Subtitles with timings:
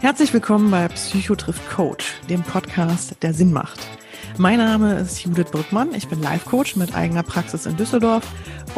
[0.00, 3.78] Herzlich willkommen bei Psychotrift Coach, dem Podcast, der Sinn macht.
[4.38, 5.94] Mein Name ist Judith Brückmann.
[5.94, 8.24] Ich bin Life Coach mit eigener Praxis in Düsseldorf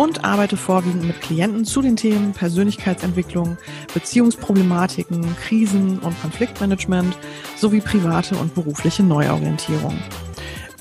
[0.00, 3.58] und arbeite vorwiegend mit Klienten zu den Themen Persönlichkeitsentwicklung,
[3.92, 7.14] Beziehungsproblematiken, Krisen und Konfliktmanagement
[7.58, 9.98] sowie private und berufliche Neuorientierung.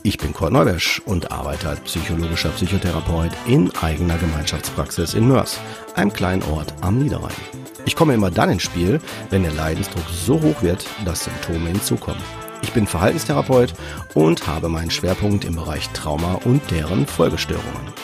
[0.03, 5.59] Ich bin Kurt Neubersch und arbeite als psychologischer Psychotherapeut in eigener Gemeinschaftspraxis in Mörs,
[5.95, 7.35] einem kleinen Ort am Niederrhein.
[7.83, 12.23] Ich komme immer dann ins Spiel, wenn der Leidensdruck so hoch wird, dass Symptome hinzukommen.
[12.61, 13.73] Ich bin Verhaltenstherapeut
[14.13, 17.99] und habe meinen Schwerpunkt im Bereich Trauma und deren Folgestörungen.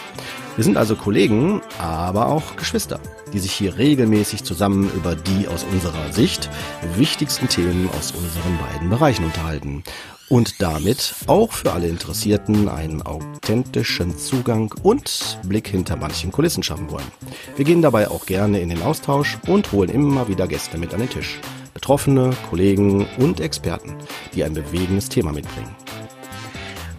[0.55, 3.01] Wir sind also Kollegen, aber auch Geschwister,
[3.33, 6.49] die sich hier regelmäßig zusammen über die aus unserer Sicht
[6.95, 9.83] wichtigsten Themen aus unseren beiden Bereichen unterhalten
[10.29, 16.89] und damit auch für alle Interessierten einen authentischen Zugang und Blick hinter manchen Kulissen schaffen
[16.89, 17.11] wollen.
[17.57, 21.01] Wir gehen dabei auch gerne in den Austausch und holen immer wieder Gäste mit an
[21.01, 21.39] den Tisch.
[21.73, 23.93] Betroffene, Kollegen und Experten,
[24.33, 25.75] die ein bewegendes Thema mitbringen.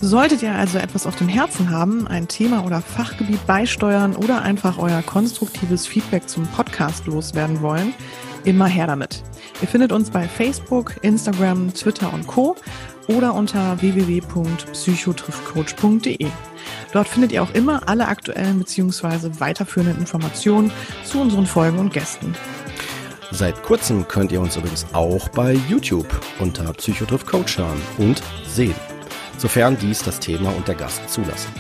[0.01, 4.77] Solltet ihr also etwas auf dem Herzen haben, ein Thema oder Fachgebiet beisteuern oder einfach
[4.79, 7.95] euer konstruktives Feedback zum Podcast loswerden wollen,
[8.45, 9.23] immer her damit.
[9.63, 12.57] Ihr findet uns bei Facebook, Instagram, Twitter und Co.
[13.09, 16.27] oder unter www.psychotriffcoach.de.
[16.93, 19.41] Dort findet ihr auch immer alle aktuellen bzw.
[19.41, 20.71] weiterführenden Informationen
[21.05, 22.35] zu unseren Folgen und Gästen.
[23.31, 26.07] Seit kurzem könnt ihr uns übrigens auch bei YouTube
[26.39, 28.75] unter Psychotriff Coach hören und sehen
[29.39, 31.53] sofern dies das Thema und der Gast zulassen.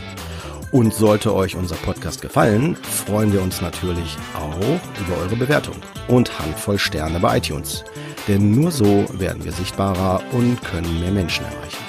[0.72, 4.58] Und sollte euch unser Podcast gefallen, freuen wir uns natürlich auch
[5.00, 5.76] über eure Bewertung
[6.08, 7.84] und Handvoll Sterne bei iTunes.
[8.28, 11.85] Denn nur so werden wir sichtbarer und können mehr Menschen erreichen.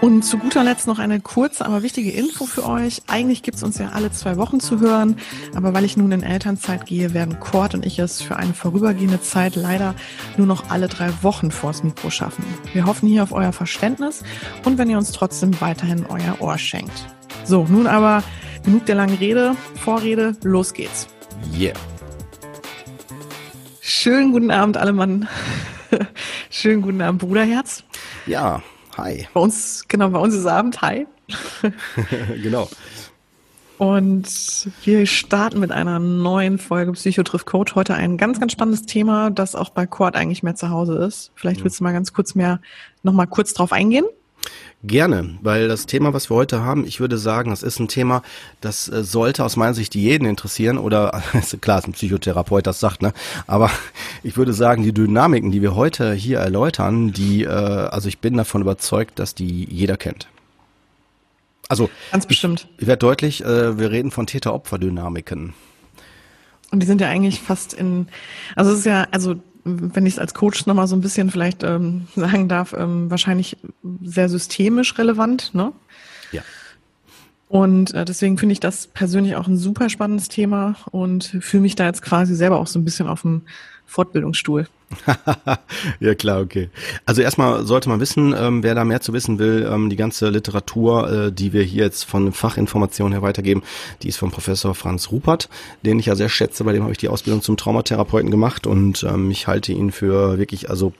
[0.00, 3.02] Und zu guter Letzt noch eine kurze, aber wichtige Info für euch.
[3.08, 5.16] Eigentlich gibt's uns ja alle zwei Wochen zu hören,
[5.56, 9.20] aber weil ich nun in Elternzeit gehe, werden Cord und ich es für eine vorübergehende
[9.20, 9.96] Zeit leider
[10.36, 12.44] nur noch alle drei Wochen vors Mikro schaffen.
[12.72, 14.22] Wir hoffen hier auf euer Verständnis
[14.64, 17.06] und wenn ihr uns trotzdem weiterhin euer Ohr schenkt.
[17.44, 18.22] So, nun aber
[18.64, 21.08] genug der langen Rede, Vorrede, los geht's.
[21.58, 21.74] Yeah.
[23.80, 25.28] Schönen guten Abend, alle Mann.
[26.50, 27.82] Schönen guten Abend, Bruderherz.
[28.26, 28.62] Ja,
[28.98, 29.28] Hi.
[29.32, 30.82] Bei uns, genau, bei uns ist Abend.
[30.82, 31.06] Hi.
[32.42, 32.68] genau.
[33.78, 34.26] Und
[34.82, 37.76] wir starten mit einer neuen Folge Psychotriff Coach.
[37.76, 41.30] Heute ein ganz, ganz spannendes Thema, das auch bei Quad eigentlich mehr zu Hause ist.
[41.36, 42.60] Vielleicht willst du mal ganz kurz mehr,
[43.04, 44.04] noch mal kurz drauf eingehen.
[44.84, 48.22] Gerne, weil das Thema, was wir heute haben, ich würde sagen, das ist ein Thema,
[48.60, 51.20] das äh, sollte aus meiner Sicht jeden interessieren oder
[51.60, 53.12] klar, ist ein Psychotherapeut das sagt, ne?
[53.48, 53.70] Aber
[54.22, 58.36] ich würde sagen, die Dynamiken, die wir heute hier erläutern, die, äh, also ich bin
[58.36, 60.28] davon überzeugt, dass die jeder kennt.
[61.68, 62.68] Also ganz bestimmt.
[62.76, 65.54] Ich, ich werde deutlich, äh, wir reden von Täter-Opfer-Dynamiken.
[66.70, 68.06] Und die sind ja eigentlich fast in,
[68.54, 69.36] also es ist ja, also
[69.94, 73.56] wenn ich es als Coach nochmal so ein bisschen vielleicht ähm, sagen darf, ähm, wahrscheinlich
[74.02, 75.72] sehr systemisch relevant, ne?
[76.32, 76.42] Ja.
[77.48, 81.76] Und äh, deswegen finde ich das persönlich auch ein super spannendes Thema und fühle mich
[81.76, 83.42] da jetzt quasi selber auch so ein bisschen auf dem
[83.86, 84.68] Fortbildungsstuhl.
[86.00, 86.70] ja klar, okay.
[87.04, 90.30] Also erstmal sollte man wissen, ähm, wer da mehr zu wissen will, ähm, die ganze
[90.30, 93.62] Literatur, äh, die wir hier jetzt von Fachinformationen her weitergeben,
[94.02, 95.48] die ist vom Professor Franz Rupert,
[95.82, 99.04] den ich ja sehr schätze, bei dem habe ich die Ausbildung zum Traumatherapeuten gemacht und
[99.04, 100.92] ähm, ich halte ihn für wirklich, also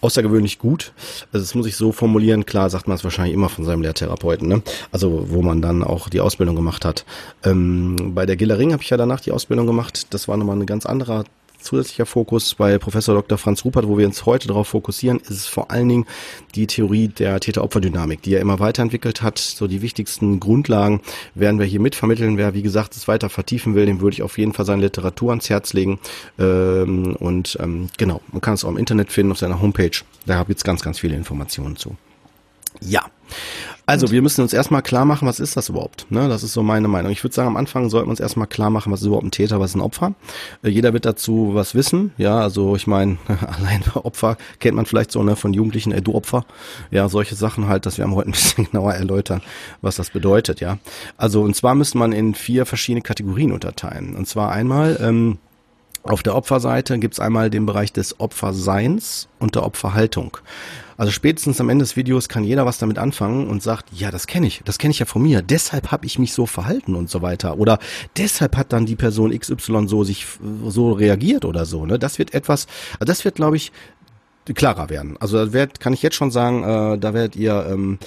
[0.00, 0.92] außergewöhnlich gut.
[1.32, 4.48] Also das muss ich so formulieren, klar sagt man es wahrscheinlich immer von seinem Lehrtherapeuten,
[4.48, 4.62] ne?
[4.92, 7.04] Also wo man dann auch die Ausbildung gemacht hat.
[7.42, 10.08] Ähm, bei der Gillering habe ich ja danach die Ausbildung gemacht.
[10.10, 11.24] Das war nochmal ein ganz anderer
[11.64, 13.38] zusätzlicher Fokus bei Professor Dr.
[13.38, 16.06] Franz Rupert, wo wir uns heute darauf fokussieren, ist es vor allen Dingen
[16.54, 19.38] die Theorie der Täter-Opfer-Dynamik, die er immer weiterentwickelt hat.
[19.38, 21.00] So die wichtigsten Grundlagen
[21.34, 22.36] werden wir hier mitvermitteln.
[22.36, 25.30] Wer, wie gesagt, es weiter vertiefen will, dem würde ich auf jeden Fall seine Literatur
[25.30, 25.98] ans Herz legen.
[26.38, 29.98] Ähm, und ähm, genau, man kann es auch im Internet finden, auf seiner Homepage.
[30.26, 31.96] Da gibt es ganz, ganz viele Informationen zu.
[32.80, 33.04] Ja.
[33.86, 36.06] Also wir müssen uns erstmal klar machen, was ist das überhaupt?
[36.10, 37.12] Ne, das ist so meine Meinung.
[37.12, 39.30] Ich würde sagen, am Anfang sollten wir uns erstmal klar machen, was ist überhaupt ein
[39.30, 40.14] Täter, was ist ein Opfer.
[40.62, 42.12] Äh, jeder wird dazu was wissen.
[42.16, 46.14] Ja, also ich meine, allein Opfer kennt man vielleicht so ne, von Jugendlichen, ey, du
[46.14, 46.46] Opfer.
[46.90, 49.42] Ja, solche Sachen halt, dass wir heute ein bisschen genauer erläutern,
[49.82, 50.60] was das bedeutet.
[50.60, 50.78] Ja,
[51.18, 54.16] also und zwar müsste man in vier verschiedene Kategorien unterteilen.
[54.16, 55.38] Und zwar einmal ähm,
[56.04, 60.38] auf der Opferseite gibt's einmal den Bereich des Opferseins und der Opferhaltung.
[60.96, 64.26] Also spätestens am Ende des Videos kann jeder was damit anfangen und sagt, ja, das
[64.26, 67.10] kenne ich, das kenne ich ja von mir, deshalb habe ich mich so verhalten und
[67.10, 67.58] so weiter.
[67.58, 67.78] Oder
[68.16, 70.26] deshalb hat dann die Person XY so sich
[70.66, 71.86] so reagiert oder so.
[71.86, 71.98] Ne?
[71.98, 72.66] Das wird etwas,
[73.00, 73.72] das wird, glaube ich,
[74.52, 75.16] klarer werden.
[75.20, 77.98] Also da werd, kann ich jetzt schon sagen, äh, da werdet ihr ähm,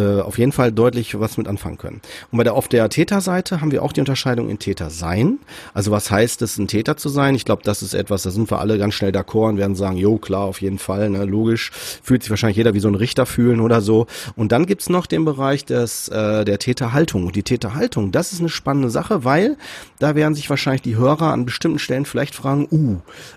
[0.00, 2.00] äh, auf jeden Fall deutlich was mit anfangen können.
[2.30, 5.38] Und bei der auf der Täterseite haben wir auch die Unterscheidung in Täter sein.
[5.74, 7.34] Also was heißt es, ein Täter zu sein?
[7.34, 9.96] Ich glaube, das ist etwas, da sind wir alle ganz schnell d'accord und werden sagen,
[9.96, 11.70] jo, klar, auf jeden Fall, ne, logisch.
[12.02, 14.06] Fühlt sich wahrscheinlich jeder wie so ein Richter fühlen oder so.
[14.36, 17.26] Und dann gibt's noch den Bereich des, äh, der Täterhaltung.
[17.26, 19.56] Und die Täterhaltung, das ist eine spannende Sache, weil
[19.98, 22.96] da werden sich wahrscheinlich die Hörer an bestimmten Stellen vielleicht fragen, uh,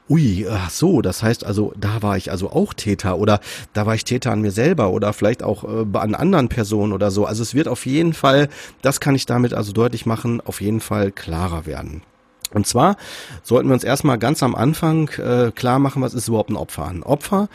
[0.10, 3.39] ui, ach so, das heißt also, da war ich also auch Täter oder
[3.74, 7.11] da war ich Täter an mir selber oder vielleicht auch äh, an anderen Person oder
[7.11, 7.25] so.
[7.25, 8.50] Also es wird auf jeden Fall,
[8.81, 12.01] das kann ich damit also deutlich machen, auf jeden Fall klarer werden.
[12.53, 12.97] Und zwar
[13.41, 16.88] sollten wir uns erstmal ganz am Anfang äh, klar machen, was ist überhaupt ein Opfer?
[16.88, 17.50] Ein Opfer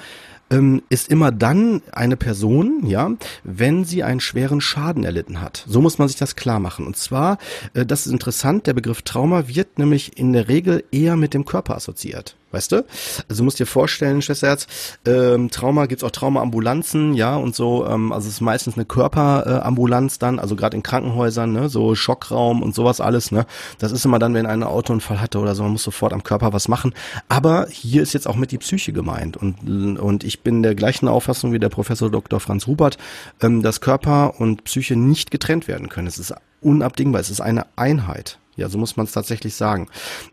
[0.50, 3.10] ähm, ist immer dann eine Person, ja,
[3.44, 5.64] wenn sie einen schweren Schaden erlitten hat.
[5.68, 6.86] So muss man sich das klar machen.
[6.86, 7.38] Und zwar,
[7.74, 11.44] äh, das ist interessant, der Begriff Trauma wird nämlich in der Regel eher mit dem
[11.44, 12.36] Körper assoziiert.
[12.50, 12.84] Weißt du?
[13.28, 14.66] Also du musst dir vorstellen, Schwesterherz,
[15.06, 20.16] ähm, Trauma gibt's auch Traumaambulanzen, ja, und so, ähm, also es ist meistens eine Körperambulanz
[20.16, 23.44] äh, dann, also gerade in Krankenhäusern, ne, so Schockraum und sowas alles, ne.
[23.78, 26.54] Das ist immer dann, wenn einer Autounfall hatte oder so, man muss sofort am Körper
[26.54, 26.94] was machen.
[27.28, 29.36] Aber hier ist jetzt auch mit die Psyche gemeint.
[29.36, 32.40] Und, und ich bin der gleichen Auffassung wie der Professor Dr.
[32.40, 32.96] Franz Rupert,
[33.42, 36.06] ähm, dass Körper und Psyche nicht getrennt werden können.
[36.06, 38.38] Es ist unabdingbar, es ist eine Einheit.
[38.56, 39.88] Ja, so muss man es tatsächlich sagen.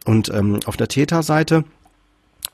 [0.05, 1.63] Und ähm, auf der Täterseite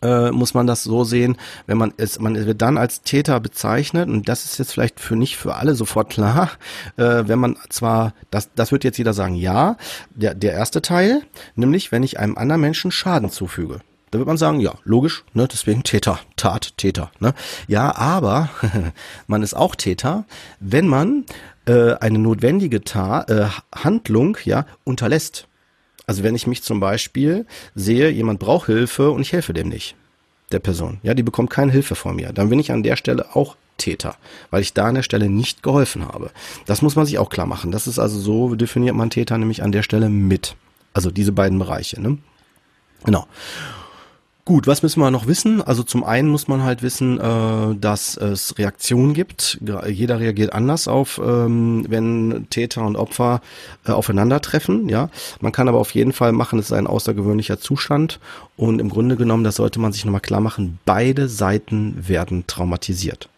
[0.01, 1.38] äh, muss man das so sehen,
[1.68, 5.15] wenn man es, man wird dann als Täter bezeichnet und das ist jetzt vielleicht für
[5.15, 6.51] nicht für alle sofort klar,
[6.98, 9.77] äh, wenn man zwar, das, das wird jetzt jeder sagen, ja,
[10.09, 11.21] der, der erste Teil,
[11.56, 13.80] nämlich wenn ich einem anderen Menschen Schaden zufüge.
[14.12, 17.33] Da wird man sagen, ja, logisch, ne, deswegen Täter, Tat, Täter, ne.
[17.68, 18.50] Ja, aber
[19.27, 20.25] man ist auch Täter,
[20.59, 21.25] wenn man
[21.65, 25.47] äh, eine notwendige Ta äh, Handlung ja unterlässt.
[26.07, 27.45] Also wenn ich mich zum Beispiel
[27.75, 29.95] sehe, jemand braucht Hilfe und ich helfe dem nicht,
[30.51, 33.36] der Person, ja, die bekommt keine Hilfe von mir, dann bin ich an der Stelle
[33.36, 34.15] auch Täter,
[34.51, 36.31] weil ich da an der Stelle nicht geholfen habe.
[36.65, 37.71] Das muss man sich auch klar machen.
[37.71, 40.56] Das ist also so, definiert man Täter nämlich an der Stelle mit.
[40.94, 42.18] Also diese beiden Bereiche, ne?
[43.04, 43.25] Genau.
[44.43, 45.61] Gut, was müssen wir noch wissen?
[45.61, 49.59] Also zum einen muss man halt wissen, äh, dass es Reaktionen gibt.
[49.88, 53.41] Jeder reagiert anders auf, ähm, wenn Täter und Opfer
[53.85, 54.89] äh, aufeinandertreffen.
[54.89, 55.09] Ja,
[55.41, 58.19] man kann aber auf jeden Fall machen, es ist ein außergewöhnlicher Zustand
[58.57, 60.79] und im Grunde genommen, das sollte man sich nochmal klar machen.
[60.85, 63.29] Beide Seiten werden traumatisiert.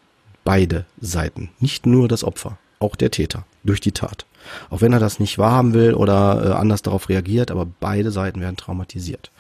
[0.45, 4.25] Beide Seiten, nicht nur das Opfer, auch der Täter durch die Tat.
[4.69, 8.39] Auch wenn er das nicht wahrhaben will oder äh, anders darauf reagiert, aber beide Seiten
[8.41, 9.31] werden traumatisiert.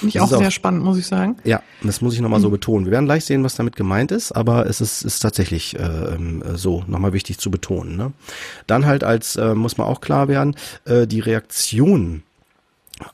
[0.00, 1.36] Finde ich auch sehr spannend, muss ich sagen.
[1.44, 2.44] Ja, das muss ich nochmal mhm.
[2.44, 2.86] so betonen.
[2.86, 6.42] Wir werden gleich sehen, was damit gemeint ist, aber es ist, ist tatsächlich äh, ähm,
[6.54, 7.96] so nochmal wichtig zu betonen.
[7.96, 8.12] Ne?
[8.66, 10.56] Dann halt als, äh, muss man auch klar werden,
[10.86, 12.22] äh, die Reaktion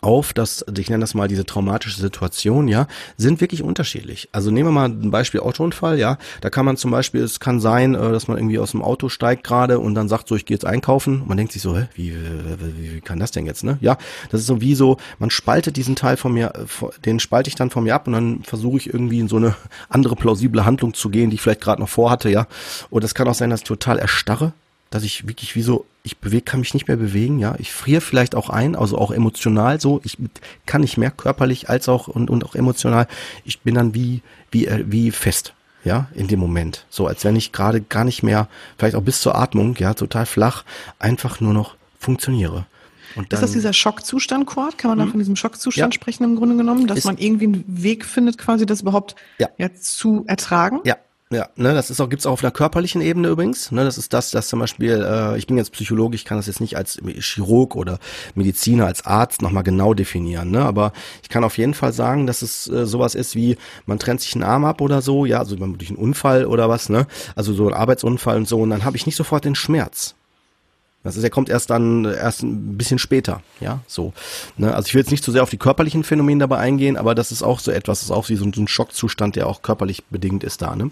[0.01, 2.87] auf das, ich nenne das mal diese traumatische Situation, ja,
[3.17, 4.29] sind wirklich unterschiedlich.
[4.33, 7.61] Also nehmen wir mal ein Beispiel Autounfall, ja, da kann man zum Beispiel, es kann
[7.61, 10.47] sein, äh, dass man irgendwie aus dem Auto steigt gerade und dann sagt so, ich
[10.47, 11.23] gehe jetzt einkaufen.
[11.23, 13.79] Und man denkt sich so, hä, wie, wie, wie kann das denn jetzt, ne?
[13.81, 13.97] Ja,
[14.31, 17.55] das ist so wie so, man spaltet diesen Teil von mir, äh, den spalte ich
[17.55, 19.55] dann von mir ab und dann versuche ich irgendwie in so eine
[19.89, 22.47] andere plausible Handlung zu gehen, die ich vielleicht gerade noch vorhatte, ja.
[22.91, 24.53] Oder es kann auch sein, dass ich total erstarre,
[24.97, 27.55] dass ich wirklich wie so, ich bewege, kann mich nicht mehr bewegen, ja.
[27.59, 30.01] Ich friere vielleicht auch ein, also auch emotional so.
[30.05, 30.17] Ich
[30.65, 33.07] kann nicht mehr körperlich als auch und, und auch emotional.
[33.45, 35.53] Ich bin dann wie, wie, äh, wie fest,
[35.85, 36.87] ja, in dem Moment.
[36.89, 40.25] So, als wenn ich gerade gar nicht mehr, vielleicht auch bis zur Atmung, ja, total
[40.25, 40.65] flach,
[40.99, 42.65] einfach nur noch funktioniere.
[43.17, 44.79] Und dann, ist das dieser Schockzustand, Quad?
[44.79, 45.11] Kann man da hm?
[45.11, 46.01] von diesem Schockzustand ja.
[46.01, 49.49] sprechen im Grunde genommen, dass man irgendwie einen Weg findet, quasi das überhaupt ja.
[49.59, 50.81] ja zu ertragen?
[50.85, 50.97] Ja,
[51.31, 53.73] ja, ne, das ist auch, gibt's auch auf einer körperlichen Ebene übrigens.
[53.73, 56.47] Ne, das ist das, dass zum Beispiel, äh, ich bin jetzt Psychologe, ich kann das
[56.47, 57.99] jetzt nicht als Chirurg oder
[58.37, 60.93] Mediziner, als Arzt nochmal genau definieren, ne, aber
[61.23, 63.57] ich kann auf jeden Fall sagen, dass es äh, sowas ist wie,
[63.87, 66.91] man trennt sich einen Arm ab oder so, ja, also durch einen Unfall oder was,
[66.91, 70.15] ne, also so ein Arbeitsunfall und so, und dann habe ich nicht sofort den Schmerz.
[71.07, 74.13] Das ist, er kommt erst dann erst ein bisschen später, ja, so.
[74.57, 74.75] Ne?
[74.75, 77.33] Also ich will jetzt nicht zu sehr auf die körperlichen Phänomene dabei eingehen, aber das
[77.33, 79.63] ist auch so etwas, das ist auch wie so ein, so ein Schockzustand, der auch
[79.63, 80.77] körperlich bedingt ist da.
[80.77, 80.91] Ne?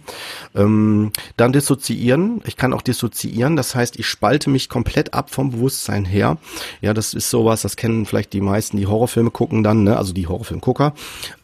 [0.55, 2.41] Ähm, dann dissoziieren.
[2.47, 6.39] Ich kann auch dissoziieren, das heißt, ich spalte mich komplett ab vom Bewusstsein her.
[6.81, 9.97] Ja, das ist sowas, das kennen vielleicht die meisten, die Horrorfilme gucken dann, ne?
[9.97, 10.95] also die Horrorfilmgucker,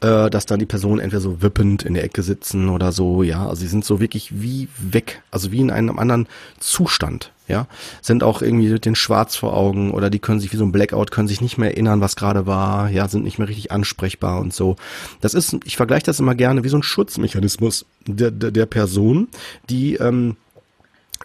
[0.00, 3.48] äh, dass dann die Personen entweder so wippend in der Ecke sitzen oder so, ja,
[3.48, 7.66] also sie sind so wirklich wie weg, also wie in einem anderen Zustand ja,
[8.00, 10.72] sind auch irgendwie mit den Schwarz vor Augen oder die können sich wie so ein
[10.72, 14.40] Blackout, können sich nicht mehr erinnern, was gerade war, ja, sind nicht mehr richtig ansprechbar
[14.40, 14.76] und so.
[15.20, 19.28] Das ist, ich vergleiche das immer gerne wie so ein Schutzmechanismus der, der, der Person,
[19.68, 20.36] die, ähm,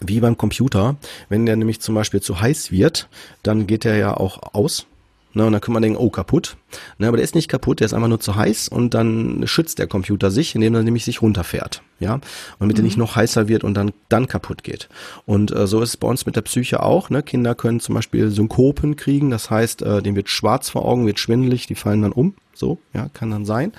[0.01, 0.98] wie beim Computer,
[1.29, 3.08] wenn der nämlich zum Beispiel zu heiß wird,
[3.44, 4.88] dann geht der ja auch aus,
[5.36, 6.56] Ne, und dann kann man denken, oh, kaputt.
[6.98, 9.80] Ne, aber der ist nicht kaputt, der ist einfach nur zu heiß und dann schützt
[9.80, 11.82] der Computer sich, indem er nämlich sich runterfährt.
[12.00, 12.24] Ja, und
[12.60, 12.84] damit mhm.
[12.84, 14.88] er nicht noch heißer wird und dann, dann kaputt geht.
[15.25, 17.10] Und äh, so ist es bei uns mit der Psyche auch.
[17.10, 17.22] Ne?
[17.22, 21.20] Kinder können zum Beispiel Synkopen kriegen, das heißt, äh, denen wird schwarz vor Augen, wird
[21.20, 22.36] schwindelig, die fallen dann um.
[22.54, 23.74] So, ja, kann dann sein.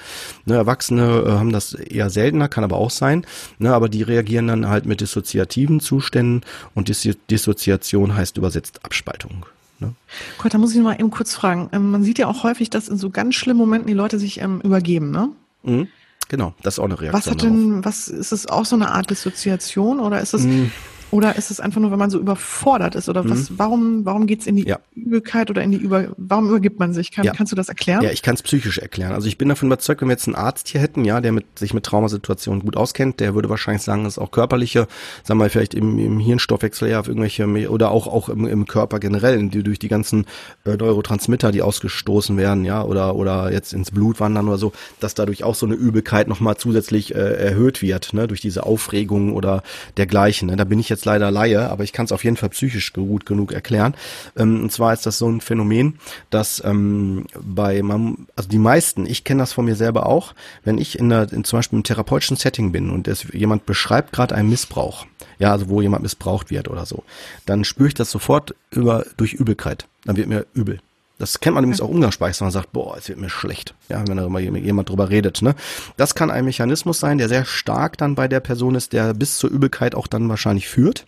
[0.45, 3.25] Ne, Erwachsene äh, haben das eher seltener, kann aber auch sein.
[3.59, 6.43] Ne, aber die reagieren dann halt mit dissoziativen Zuständen
[6.75, 9.47] und Dis Dissoziation heißt übersetzt Abspaltung.
[9.78, 9.95] Ne?
[10.38, 11.68] Gott, da muss ich mal eben kurz fragen.
[11.73, 14.40] Ähm, man sieht ja auch häufig, dass in so ganz schlimmen Momenten die Leute sich
[14.40, 15.30] ähm, übergeben, ne?
[15.62, 15.88] Mhm.
[16.28, 17.12] Genau, das ist auch eine Reaktion.
[17.12, 17.85] Was hat denn, darauf.
[17.85, 20.73] was ist es auch so eine Art Dissoziation oder ist es, mhm.
[21.16, 23.08] Oder ist es einfach nur, wenn man so überfordert ist?
[23.08, 23.58] Oder was, mhm.
[23.58, 24.78] warum, warum geht's in die ja.
[24.94, 27.11] Übelkeit oder in die Über, warum übergibt man sich?
[27.11, 27.32] Kann, ja.
[27.32, 28.02] Kannst du das erklären?
[28.02, 29.12] Ja, ich kann es psychisch erklären.
[29.12, 31.58] Also ich bin davon überzeugt, wenn wir jetzt einen Arzt hier hätten, ja, der mit,
[31.58, 34.88] sich mit Traumasituationen gut auskennt, der würde wahrscheinlich sagen, das ist auch körperliche,
[35.25, 38.99] sagen wir vielleicht im, im Hirnstoffwechsel ja auf irgendwelche, oder auch, auch im, im Körper
[38.99, 40.26] generell, die, durch die ganzen
[40.66, 45.14] äh, Neurotransmitter, die ausgestoßen werden, ja, oder, oder jetzt ins Blut wandern oder so, dass
[45.14, 49.62] dadurch auch so eine Übelkeit nochmal zusätzlich äh, erhöht wird, ne, durch diese Aufregung oder
[49.96, 50.49] dergleichen.
[50.49, 50.56] Ne?
[50.56, 53.25] Da bin ich jetzt leider Laie, aber ich kann es auf jeden Fall psychisch gut
[53.25, 53.95] genug erklären.
[54.37, 55.99] Ähm, und zwar ist das so ein Phänomen,
[56.29, 60.35] dass ähm, bei, man, also die meisten, ich kenne das von mir selber auch,
[60.65, 64.13] wenn ich in, der, in zum Beispiel im therapeutischen Setting bin und es, jemand beschreibt
[64.13, 65.07] gerade einen Missbrauch,
[65.39, 67.05] ja, also wo jemand missbraucht wird oder so,
[67.47, 69.87] dann spüre ich das sofort über durch Übelkeit.
[70.05, 70.81] Dann wird mir übel.
[71.18, 74.18] Das kennt man übrigens auch umgangssprachlich, man sagt, boah, es wird mir schlecht, ja, wenn
[74.18, 75.40] da immer jemand drüber redet.
[75.40, 75.54] Ne?
[75.96, 79.38] Das kann ein Mechanismus sein, der sehr stark dann bei der Person ist, der bis
[79.38, 81.06] zur Übelkeit auch dann wahrscheinlich führt.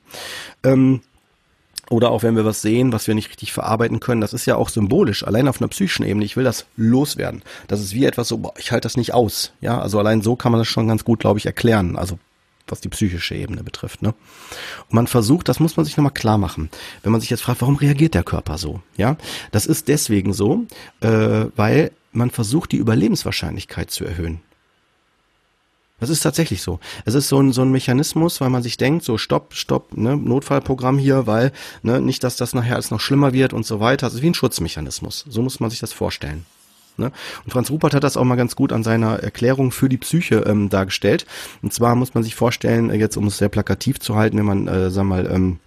[0.64, 1.02] Ähm,
[1.90, 4.56] oder auch wenn wir was sehen, was wir nicht richtig verarbeiten können, das ist ja
[4.56, 7.42] auch symbolisch, allein auf einer psychischen Ebene, ich will das loswerden.
[7.66, 9.52] Das ist wie etwas so, boah, ich halte das nicht aus.
[9.60, 11.96] Ja, also allein so kann man das schon ganz gut, glaube ich, erklären.
[11.96, 12.18] Also
[12.70, 14.02] was die psychische Ebene betrifft.
[14.02, 14.14] Ne?
[14.88, 16.70] Und man versucht, das muss man sich nochmal klar machen.
[17.02, 18.80] Wenn man sich jetzt fragt, warum reagiert der Körper so?
[18.96, 19.16] Ja,
[19.50, 20.66] das ist deswegen so,
[21.00, 24.40] äh, weil man versucht, die Überlebenswahrscheinlichkeit zu erhöhen.
[26.00, 26.78] Das ist tatsächlich so.
[27.04, 30.16] Es ist so ein, so ein Mechanismus, weil man sich denkt, so stopp, stopp, ne,
[30.16, 34.06] Notfallprogramm hier, weil ne, nicht, dass das nachher alles noch schlimmer wird und so weiter.
[34.06, 35.25] Es ist wie ein Schutzmechanismus.
[35.28, 36.46] So muss man sich das vorstellen.
[36.99, 37.12] Ne?
[37.45, 40.45] Und Franz Rupert hat das auch mal ganz gut an seiner Erklärung für die Psyche
[40.47, 41.26] ähm, dargestellt.
[41.62, 44.47] Und zwar muss man sich vorstellen, äh, jetzt um es sehr plakativ zu halten, wenn
[44.47, 45.59] man, äh, sag mal, ähm,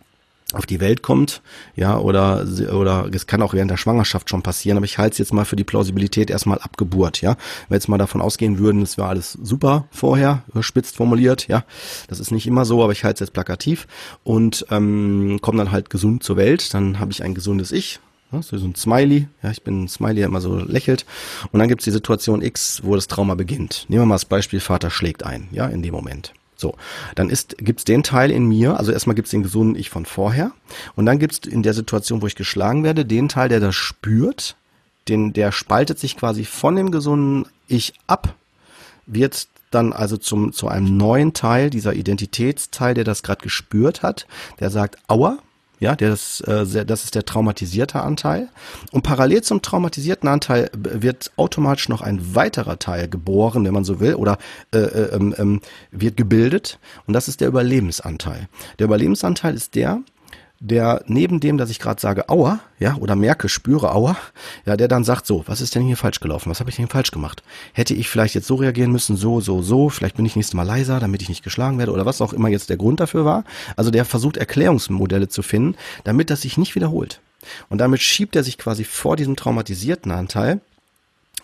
[0.54, 1.42] auf die Welt kommt,
[1.76, 5.18] ja, oder oder es kann auch während der Schwangerschaft schon passieren, aber ich halte es
[5.18, 7.32] jetzt mal für die Plausibilität erstmal ab Geburt, ja.
[7.32, 11.64] Wenn wir jetzt mal davon ausgehen würden, es war alles super vorher, spitzt formuliert, ja.
[12.10, 13.88] Das ist nicht immer so, aber ich halte es jetzt plakativ
[14.24, 18.00] und ähm, komme dann halt gesund zur Welt, dann habe ich ein gesundes Ich,
[18.40, 21.06] so ein Smiley, ja, ich bin ein Smiley, der immer so lächelt.
[21.52, 23.86] Und dann gibt's die Situation X, wo das Trauma beginnt.
[23.90, 26.34] Nehmen wir mal das Beispiel, Vater schlägt ein, ja, in dem Moment.
[26.56, 26.76] So,
[27.16, 30.52] dann ist, gibt's den Teil in mir, also erstmal gibt's den gesunden Ich von vorher.
[30.96, 34.56] Und dann gibt's in der Situation, wo ich geschlagen werde, den Teil, der das spürt,
[35.10, 38.36] den, der spaltet sich quasi von dem gesunden Ich ab,
[39.08, 44.28] wird dann also zum, zu einem neuen Teil, dieser Identitätsteil, der das gerade gespürt hat,
[44.60, 45.40] der sagt, aua,
[45.82, 48.50] ja, ist, äh, das ist der traumatisierte Anteil.
[48.92, 54.00] Und parallel zum traumatisierten Anteil wird automatisch noch ein weiterer Teil geboren, wenn man so
[54.00, 54.38] will, oder
[54.74, 56.80] äh, äh, ähm, ähm, wird gebildet.
[57.08, 58.48] Und das ist der Überlebensanteil.
[58.78, 60.02] Der Überlebensanteil ist der,
[60.62, 64.16] der neben dem, dass ich gerade sage, aua, ja, oder merke, spüre, aua,
[64.66, 66.52] ja, der dann sagt so, was ist denn hier falsch gelaufen?
[66.52, 67.42] Was habe ich denn falsch gemacht?
[67.74, 70.64] Hätte ich vielleicht jetzt so reagieren müssen, so, so, so, vielleicht bin ich nächstes Mal
[70.64, 73.44] leiser, damit ich nicht geschlagen werde oder was auch immer jetzt der Grund dafür war.
[73.76, 77.22] Also der versucht Erklärungsmodelle zu finden, damit das sich nicht wiederholt.
[77.70, 80.62] Und damit schiebt er sich quasi vor diesem traumatisierten Anteil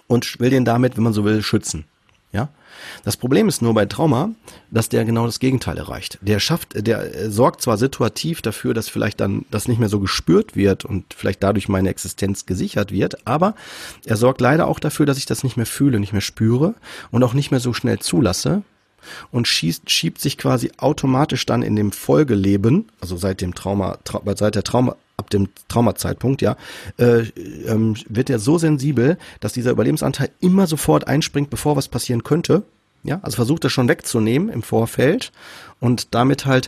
[0.05, 1.85] und will den damit, wenn man so will, schützen.
[2.31, 2.49] Ja?
[3.03, 4.31] Das Problem ist nur bei Trauma,
[4.71, 6.17] dass der genau das Gegenteil erreicht.
[6.21, 10.55] Der schafft, der sorgt zwar situativ dafür, dass vielleicht dann das nicht mehr so gespürt
[10.55, 13.55] wird und vielleicht dadurch meine Existenz gesichert wird, aber
[14.05, 16.75] er sorgt leider auch dafür, dass ich das nicht mehr fühle, nicht mehr spüre
[17.11, 18.63] und auch nicht mehr so schnell zulasse,
[19.31, 24.21] und schießt, schiebt sich quasi automatisch dann in dem Folgeleben, also seit dem Trauma, tra
[24.35, 26.55] seit der Trauma, ab dem Traumazeitpunkt, ja,
[26.97, 27.23] äh,
[27.65, 32.63] ähm, wird er so sensibel, dass dieser Überlebensanteil immer sofort einspringt, bevor was passieren könnte.
[33.03, 35.31] Ja, also versucht er schon wegzunehmen im Vorfeld
[35.79, 36.67] und damit halt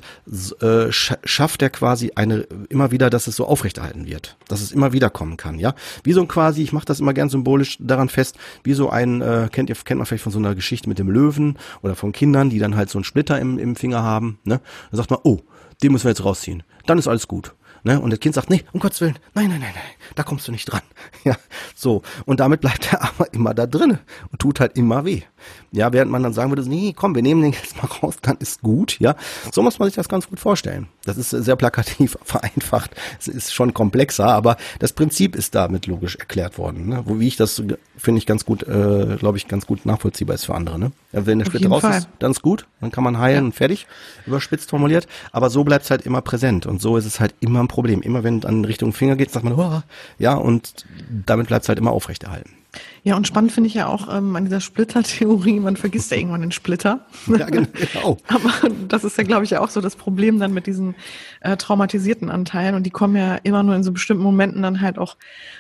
[0.62, 4.94] äh, schafft er quasi eine immer wieder, dass es so aufrechterhalten wird, dass es immer
[4.94, 5.74] wieder kommen kann, ja.
[6.04, 9.22] Wie so ein quasi, ich mache das immer gern symbolisch daran fest, wie so ein
[9.22, 12.14] äh, kennt ihr kennt man vielleicht von so einer Geschichte mit dem Löwen oder von
[12.14, 14.62] Kindern, die dann halt so einen Splitter im, im Finger haben, ne?
[14.92, 15.40] Dann sagt man, oh,
[15.84, 16.64] den müssen wir jetzt rausziehen.
[16.86, 17.54] Dann ist alles gut.
[17.84, 18.00] Ne?
[18.00, 19.84] Und das Kind sagt, nee, um Gottes Willen, nein, nein, nein, nein,
[20.16, 20.82] da kommst du nicht dran.
[21.26, 21.36] Ja,
[21.76, 22.02] so.
[22.26, 24.00] Und damit bleibt der Arme immer da drinne
[24.32, 25.24] und tut halt immer weh.
[25.72, 28.38] Ja, während man dann sagen würde, nee, komm, wir nehmen den jetzt mal raus, dann
[28.38, 28.98] ist gut.
[29.00, 29.16] Ja,
[29.52, 30.88] so muss man sich das ganz gut vorstellen.
[31.04, 32.92] Das ist sehr plakativ vereinfacht.
[33.20, 36.88] Es ist schon komplexer, aber das Prinzip ist damit logisch erklärt worden.
[36.88, 37.04] Ne?
[37.06, 37.62] Wo, wie ich das,
[38.00, 40.80] finde ich ganz gut, äh, glaube ich, ganz gut nachvollziehbar ist für andere.
[40.80, 40.92] Ne?
[41.12, 41.98] Ja, wenn der Splitter raus Fall.
[41.98, 43.46] ist, dann ist gut, dann kann man heilen ja.
[43.46, 43.88] und fertig,
[44.26, 45.08] überspitzt formuliert.
[45.32, 48.02] Aber so bleibt es halt immer präsent und so ist es halt immer ein Problem.
[48.02, 49.82] Immer wenn es an Richtung Finger geht, sagt man, oh,
[50.18, 50.86] ja, und
[51.26, 52.59] damit bleibt es halt immer aufrechterhalten.
[53.04, 56.42] Ja, und spannend finde ich ja auch ähm, an dieser Splitter-Theorie, man vergisst ja irgendwann
[56.42, 57.06] den Splitter.
[57.28, 58.18] Ja, genau.
[58.28, 58.52] Aber
[58.88, 60.96] das ist ja, glaube ich, ja auch so das Problem dann mit diesen
[61.42, 62.76] äh, traumatisierten Anteilen.
[62.76, 65.16] Und die kommen ja immer nur in so bestimmten Momenten dann halt auch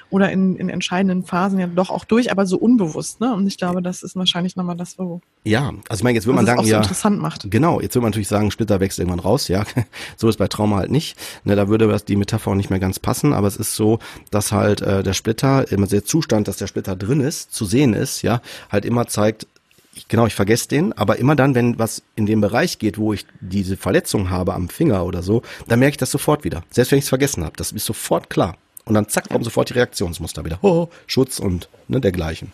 [0.09, 3.21] oder in, in entscheidenden Phasen ja doch auch durch, aber so unbewusst.
[3.21, 3.33] Ne?
[3.33, 5.21] Und ich glaube, das ist wahrscheinlich nochmal das, wo.
[5.43, 6.77] Ja, also ich meine, jetzt würde man sagen, so ja.
[6.77, 7.49] interessant macht.
[7.51, 9.63] Genau, jetzt würde man natürlich sagen, Splitter wächst irgendwann raus, ja.
[10.17, 11.17] so ist bei Trauma halt nicht.
[11.43, 13.99] Ne, da würde die Metapher auch nicht mehr ganz passen, aber es ist so,
[14.31, 17.93] dass halt äh, der Splitter, immer der Zustand, dass der Splitter drin ist, zu sehen
[17.93, 18.41] ist, ja,
[18.71, 19.47] halt immer zeigt,
[19.95, 23.13] ich, genau, ich vergesse den, aber immer dann, wenn was in dem Bereich geht, wo
[23.13, 26.63] ich diese Verletzung habe am Finger oder so, dann merke ich das sofort wieder.
[26.69, 28.55] Selbst wenn ich es vergessen habe, das ist sofort klar.
[28.85, 30.59] Und dann zack, kommen sofort die Reaktionsmuster wieder.
[30.61, 32.53] Oh, Schutz und ne, dergleichen.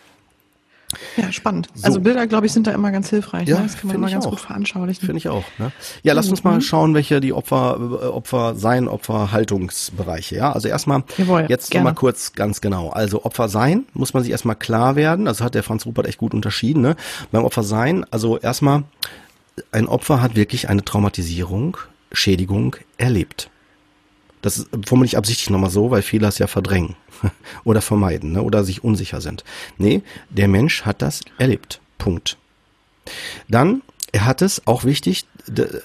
[1.17, 1.69] Ja, spannend.
[1.73, 1.85] So.
[1.85, 3.47] Also Bilder, glaube ich, sind da immer ganz hilfreich.
[3.47, 3.63] Ja, ne?
[3.63, 4.31] Das kann man mal ganz auch.
[4.31, 5.05] gut veranschaulichen.
[5.05, 5.43] Finde ich auch.
[5.57, 5.71] Ne?
[6.03, 6.61] Ja, lass uns mal mhm.
[6.61, 10.35] schauen, welche die Opfer, äh, Opfer sein, Opferhaltungsbereiche.
[10.35, 12.89] Ja, also erstmal Jawohl, jetzt nochmal kurz ganz genau.
[12.89, 15.27] Also Opfer sein muss man sich erstmal klar werden.
[15.27, 16.81] Also hat der Franz Rupert echt gut unterschieden.
[16.81, 16.95] Ne?
[17.31, 18.83] Beim Opfer sein, also erstmal
[19.71, 21.77] ein Opfer hat wirklich eine Traumatisierung,
[22.11, 23.49] Schädigung erlebt.
[24.41, 26.95] Das formuliere ich absichtlich nochmal so, weil viele es ja verdrängen
[27.63, 28.41] oder vermeiden ne?
[28.41, 29.43] oder sich unsicher sind.
[29.77, 31.81] Nee, der Mensch hat das erlebt.
[31.97, 32.37] Punkt.
[33.47, 33.81] Dann,
[34.11, 35.25] er hat es, auch wichtig,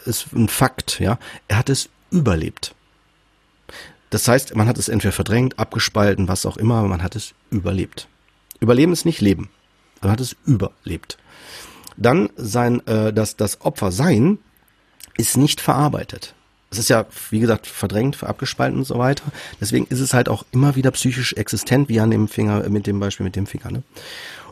[0.04, 1.18] ist ein Fakt, ja,
[1.49, 2.75] er hat es überlebt.
[4.10, 7.34] Das heißt, man hat es entweder verdrängt, abgespalten, was auch immer, aber man hat es
[7.50, 8.08] überlebt.
[8.58, 9.50] Überleben ist nicht Leben.
[10.02, 11.18] Man hat es überlebt.
[11.96, 14.38] Dann sein, äh, das, das Opfer sein
[15.16, 16.34] ist nicht verarbeitet
[16.71, 19.25] es ist ja, wie gesagt, verdrängt, abgespalten und so weiter.
[19.61, 23.00] Deswegen ist es halt auch immer wieder psychisch existent, wie an dem Finger, mit dem
[23.00, 23.71] Beispiel mit dem Finger.
[23.73, 23.83] Ne?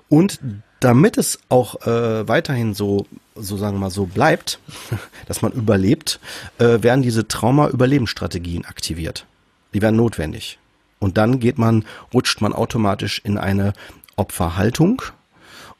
[0.08, 0.40] Und
[0.80, 3.06] damit es auch äh, weiterhin so,
[3.36, 4.58] so sagen wir mal so bleibt,
[5.26, 6.18] dass man überlebt,
[6.58, 9.26] äh, werden diese Trauma-Überlebensstrategien aktiviert.
[9.74, 10.58] Die werden notwendig.
[10.98, 13.74] Und dann geht man, rutscht man automatisch in eine
[14.16, 15.02] Opferhaltung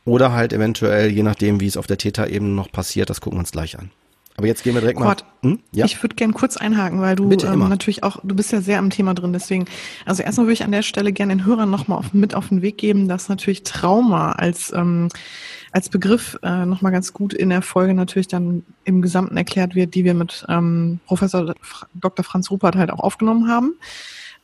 [0.05, 3.41] oder halt eventuell, je nachdem, wie es auf der Täterebene noch passiert, das gucken wir
[3.41, 3.91] uns gleich an.
[4.39, 5.51] Aber jetzt gehen wir direkt Gott, mal.
[5.51, 5.59] Hm?
[5.73, 5.85] Ja?
[5.85, 8.89] Ich würde gern kurz einhaken, weil du ähm, natürlich auch, du bist ja sehr am
[8.89, 9.33] Thema drin.
[9.33, 9.65] Deswegen,
[10.07, 12.63] also erstmal würde ich an der Stelle gerne den Hörern nochmal auf, mit auf den
[12.63, 15.09] Weg geben, dass natürlich Trauma als ähm,
[15.73, 19.95] als Begriff äh, nochmal ganz gut in der Folge natürlich dann im Gesamten erklärt wird,
[19.95, 21.55] die wir mit ähm, Professor
[21.95, 22.25] Dr.
[22.25, 23.75] Franz Rupert halt auch aufgenommen haben.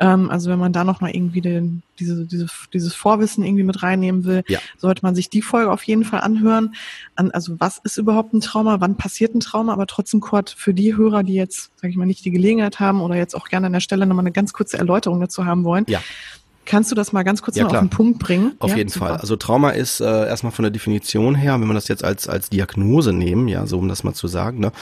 [0.01, 4.25] Ähm, also wenn man da nochmal irgendwie den, diese, diese, dieses Vorwissen irgendwie mit reinnehmen
[4.25, 4.59] will, ja.
[4.77, 6.75] sollte man sich die Folge auf jeden Fall anhören.
[7.15, 8.81] An, also was ist überhaupt ein Trauma?
[8.81, 9.73] Wann passiert ein Trauma?
[9.73, 13.01] Aber trotzdem, Kurt, für die Hörer, die jetzt, sage ich mal, nicht die Gelegenheit haben
[13.01, 15.85] oder jetzt auch gerne an der Stelle nochmal eine ganz kurze Erläuterung dazu haben wollen.
[15.89, 16.01] Ja.
[16.65, 18.53] Kannst du das mal ganz kurz ja, noch auf den Punkt bringen?
[18.59, 19.07] Auf ja, jeden super.
[19.07, 19.17] Fall.
[19.19, 22.49] Also Trauma ist äh, erstmal von der Definition her, wenn man das jetzt als als
[22.51, 24.73] Diagnose nehmen, ja, so um das mal zu sagen, ne,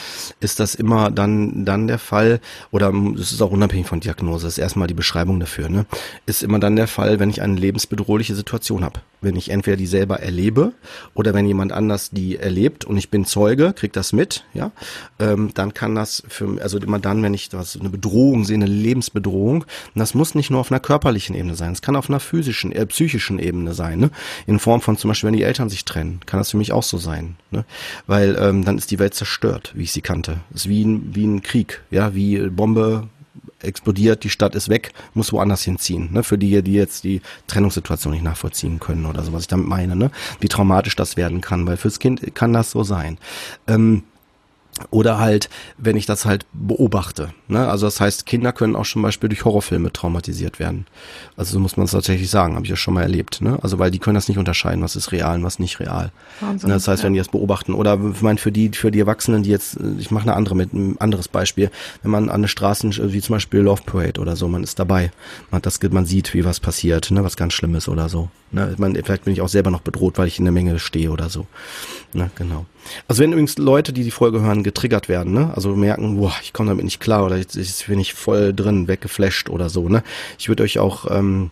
[0.41, 2.41] ist das immer dann dann der Fall
[2.71, 5.87] oder es ist auch unabhängig von Diagnose, ist erstmal die Beschreibung dafür, ne,
[6.27, 9.87] ist immer dann der Fall, wenn ich eine lebensbedrohliche Situation habe, wenn ich entweder die
[9.87, 10.73] selber erlebe
[11.15, 14.71] oder wenn jemand anders die erlebt und ich bin Zeuge, krieg das mit, ja,
[15.19, 18.67] ähm, dann kann das für also immer dann, wenn ich was eine Bedrohung sehe, eine
[18.67, 21.75] Lebensbedrohung, und das muss nicht nur auf einer körperlichen Ebene sein sein.
[21.75, 24.11] Es kann auf einer physischen, äh, psychischen Ebene sein, ne?
[24.47, 26.83] In Form von zum Beispiel, wenn die Eltern sich trennen, kann das für mich auch
[26.83, 27.65] so sein, ne?
[28.07, 30.41] Weil ähm, dann ist die Welt zerstört, wie ich sie kannte.
[30.51, 33.09] Es ist wie ein, wie ein Krieg, ja, wie Bombe
[33.61, 36.13] explodiert, die Stadt ist weg, muss woanders hinziehen.
[36.13, 36.25] Ne?
[36.25, 39.95] Für die, die jetzt die Trennungssituation nicht nachvollziehen können oder so, was ich damit meine,
[39.95, 40.11] ne?
[40.41, 43.19] Wie traumatisch das werden kann, weil fürs Kind kann das so sein.
[43.69, 44.03] Ähm,
[44.91, 47.29] oder halt, wenn ich das halt beobachte.
[47.49, 47.69] Ne?
[47.69, 50.87] Also das heißt, Kinder können auch zum Beispiel durch Horrorfilme traumatisiert werden.
[51.37, 53.43] Also so muss man es tatsächlich sagen, habe ich ja schon mal erlebt.
[53.43, 53.59] Ne?
[53.63, 56.11] Also weil die können das nicht unterscheiden, was ist real und was nicht real.
[56.41, 56.75] Wahnsinn, ne?
[56.75, 57.07] Das heißt, ja.
[57.07, 57.75] wenn die das beobachten.
[57.75, 60.73] Oder ich meine, für die, für die Erwachsenen, die jetzt, ich mache eine andere mit
[60.73, 61.71] ein anderes Beispiel,
[62.03, 65.13] wenn man an eine Straßen, wie zum Beispiel Love Parade oder so, man ist dabei.
[65.51, 67.23] Man, hat das, man sieht, wie was passiert, ne?
[67.23, 68.31] was ganz Schlimmes oder so.
[68.51, 68.75] Ne?
[68.79, 71.29] Man, vielleicht bin ich auch selber noch bedroht, weil ich in der Menge stehe oder
[71.29, 71.47] so.
[72.15, 72.31] Ne?
[72.37, 72.67] Genau.
[73.09, 75.53] Also wenn übrigens Leute, die die Folge hören, getriggert werden, ne?
[75.55, 78.89] also merken, boah, ich komme damit nicht klar oder ich, ich bin ich voll drin,
[78.89, 80.03] weggeflasht oder so, ne?
[80.39, 81.51] Ich würde euch auch ähm,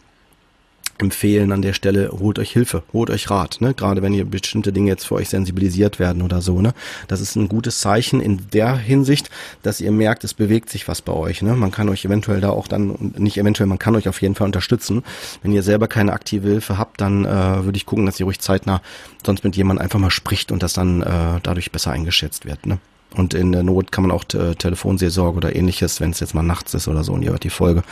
[1.03, 3.75] empfehlen an der Stelle, holt euch Hilfe, holt euch Rat, ne?
[3.75, 6.73] Gerade wenn ihr bestimmte Dinge jetzt für euch sensibilisiert werden oder so, ne?
[7.09, 9.31] Das ist ein gutes Zeichen in der Hinsicht,
[9.63, 11.55] dass ihr merkt, es bewegt sich was bei euch, ne?
[11.55, 14.47] Man kann euch eventuell da auch dann, nicht eventuell, man kann euch auf jeden Fall
[14.47, 15.03] unterstützen.
[15.43, 18.41] Wenn ihr selber keine aktive Hilfe habt, dann äh, würde ich gucken, dass ihr ruhig
[18.41, 18.83] zeitnah
[19.25, 22.79] sonst mit jemandem einfach mal spricht und das dann äh, dadurch besser eingeschätzt wird, ne?
[23.17, 26.43] Und in der Not kann man auch äh, Telefonseelsorge oder ähnliches, wenn es jetzt mal
[26.43, 27.83] nachts ist oder so und ihr hört die Folge,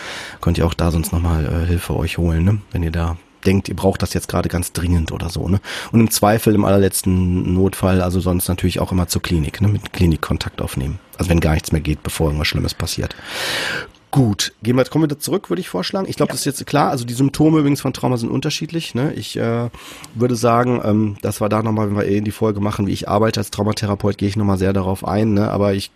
[0.41, 2.59] könnt ihr auch da sonst nochmal äh, Hilfe euch holen, ne?
[2.71, 5.49] wenn ihr da denkt, ihr braucht das jetzt gerade ganz dringend oder so.
[5.49, 5.61] Ne?
[5.93, 9.69] Und im Zweifel, im allerletzten Notfall, also sonst natürlich auch immer zur Klinik, ne?
[9.69, 10.99] mit Klinik Kontakt aufnehmen.
[11.17, 13.17] Also wenn gar nichts mehr geht, bevor irgendwas Schlimmes passiert.
[14.11, 16.09] Gut, gehen wir, kommen wir da zurück, würde ich vorschlagen.
[16.09, 16.33] Ich glaube, ja.
[16.33, 16.91] das ist jetzt klar.
[16.91, 18.95] Also die Symptome übrigens von Trauma sind unterschiedlich.
[18.95, 19.13] Ne?
[19.15, 19.69] Ich äh,
[20.15, 22.93] würde sagen, ähm, das war da nochmal, wenn wir eh in die Folge machen, wie
[22.93, 25.35] ich arbeite als Traumatherapeut, gehe ich nochmal sehr darauf ein.
[25.35, 25.51] Ne?
[25.51, 25.91] Aber ich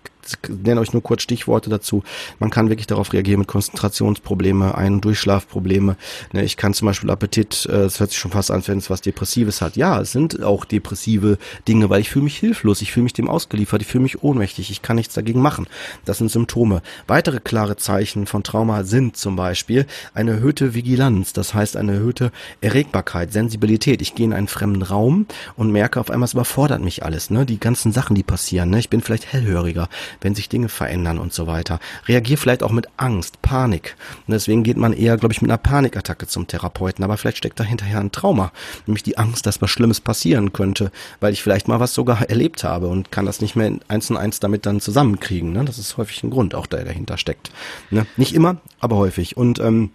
[0.49, 2.03] nenne euch nur kurz Stichworte dazu.
[2.39, 5.97] Man kann wirklich darauf reagieren mit Konzentrationsprobleme, Ein- und Durchschlafprobleme.
[6.33, 8.91] Ne, ich kann zum Beispiel Appetit, äh, es hört sich schon fast an, wenn es
[8.91, 9.77] was Depressives hat.
[9.77, 13.29] Ja, es sind auch depressive Dinge, weil ich fühle mich hilflos, ich fühle mich dem
[13.29, 15.67] ausgeliefert, ich fühle mich ohnmächtig, ich kann nichts dagegen machen.
[16.05, 16.83] Das sind Symptome.
[17.07, 22.33] Weitere klare Zeichen von Trauma sind zum Beispiel eine erhöhte Vigilanz, das heißt eine erhöhte
[22.61, 24.03] Erregbarkeit, Sensibilität.
[24.03, 27.31] Ich gehe in einen fremden Raum und merke auf einmal, es überfordert mich alles.
[27.31, 27.47] Ne?
[27.47, 28.71] Die ganzen Sachen, die passieren.
[28.71, 28.79] Ne?
[28.79, 29.89] Ich bin vielleicht hellhöriger
[30.21, 31.81] wenn sich Dinge verändern und so weiter.
[32.07, 33.97] Reagier vielleicht auch mit Angst, Panik.
[34.27, 37.05] Und deswegen geht man eher, glaube ich, mit einer Panikattacke zum Therapeuten.
[37.05, 38.53] Aber vielleicht steckt da hinterher ein Trauma,
[38.87, 42.65] nämlich die Angst, dass was Schlimmes passieren könnte, weil ich vielleicht mal was sogar erlebt
[42.65, 45.53] habe und kann das nicht mehr eins und eins damit dann zusammenkriegen.
[45.53, 45.65] Ne?
[45.65, 47.51] Das ist häufig ein Grund, auch der dahinter steckt.
[47.91, 48.07] Ne?
[48.17, 49.37] Nicht immer, aber häufig.
[49.37, 49.91] Und ähm,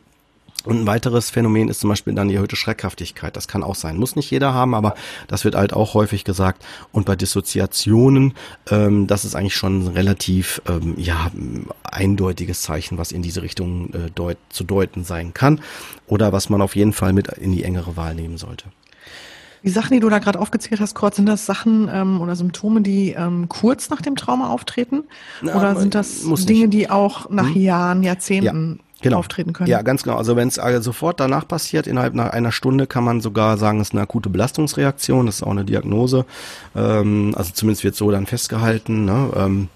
[0.67, 3.38] und ein weiteres Phänomen ist zum Beispiel dann die erhöhte Schreckhaftigkeit.
[3.38, 3.95] Das kann auch sein.
[3.95, 4.95] Muss nicht jeder haben, aber
[5.27, 6.65] das wird halt auch häufig gesagt.
[6.91, 8.34] Und bei Dissoziationen,
[8.69, 11.32] ähm, das ist eigentlich schon ein relativ ähm, ja,
[11.84, 15.62] eindeutiges Zeichen, was in diese Richtung äh, deut zu deuten sein kann.
[16.06, 18.65] Oder was man auf jeden Fall mit in die engere Wahl nehmen sollte.
[19.63, 22.82] Die Sachen, die du da gerade aufgezählt hast, Kurt, sind das Sachen ähm, oder Symptome,
[22.82, 25.06] die ähm, kurz nach dem Trauma auftreten?
[25.41, 27.62] Na, oder sind das Dinge, die auch nach hm?
[27.62, 29.20] Jahren, Jahrzehnten genau.
[29.20, 29.70] auftreten können.
[29.70, 30.18] Ja, ganz genau.
[30.18, 33.80] Also wenn es also sofort danach passiert, innerhalb nach einer Stunde kann man sogar sagen,
[33.80, 36.26] es ist eine akute Belastungsreaktion, das ist auch eine Diagnose.
[36.76, 39.06] Ähm, also zumindest wird so dann festgehalten.
[39.06, 39.30] Ne?
[39.36, 39.70] Ähm,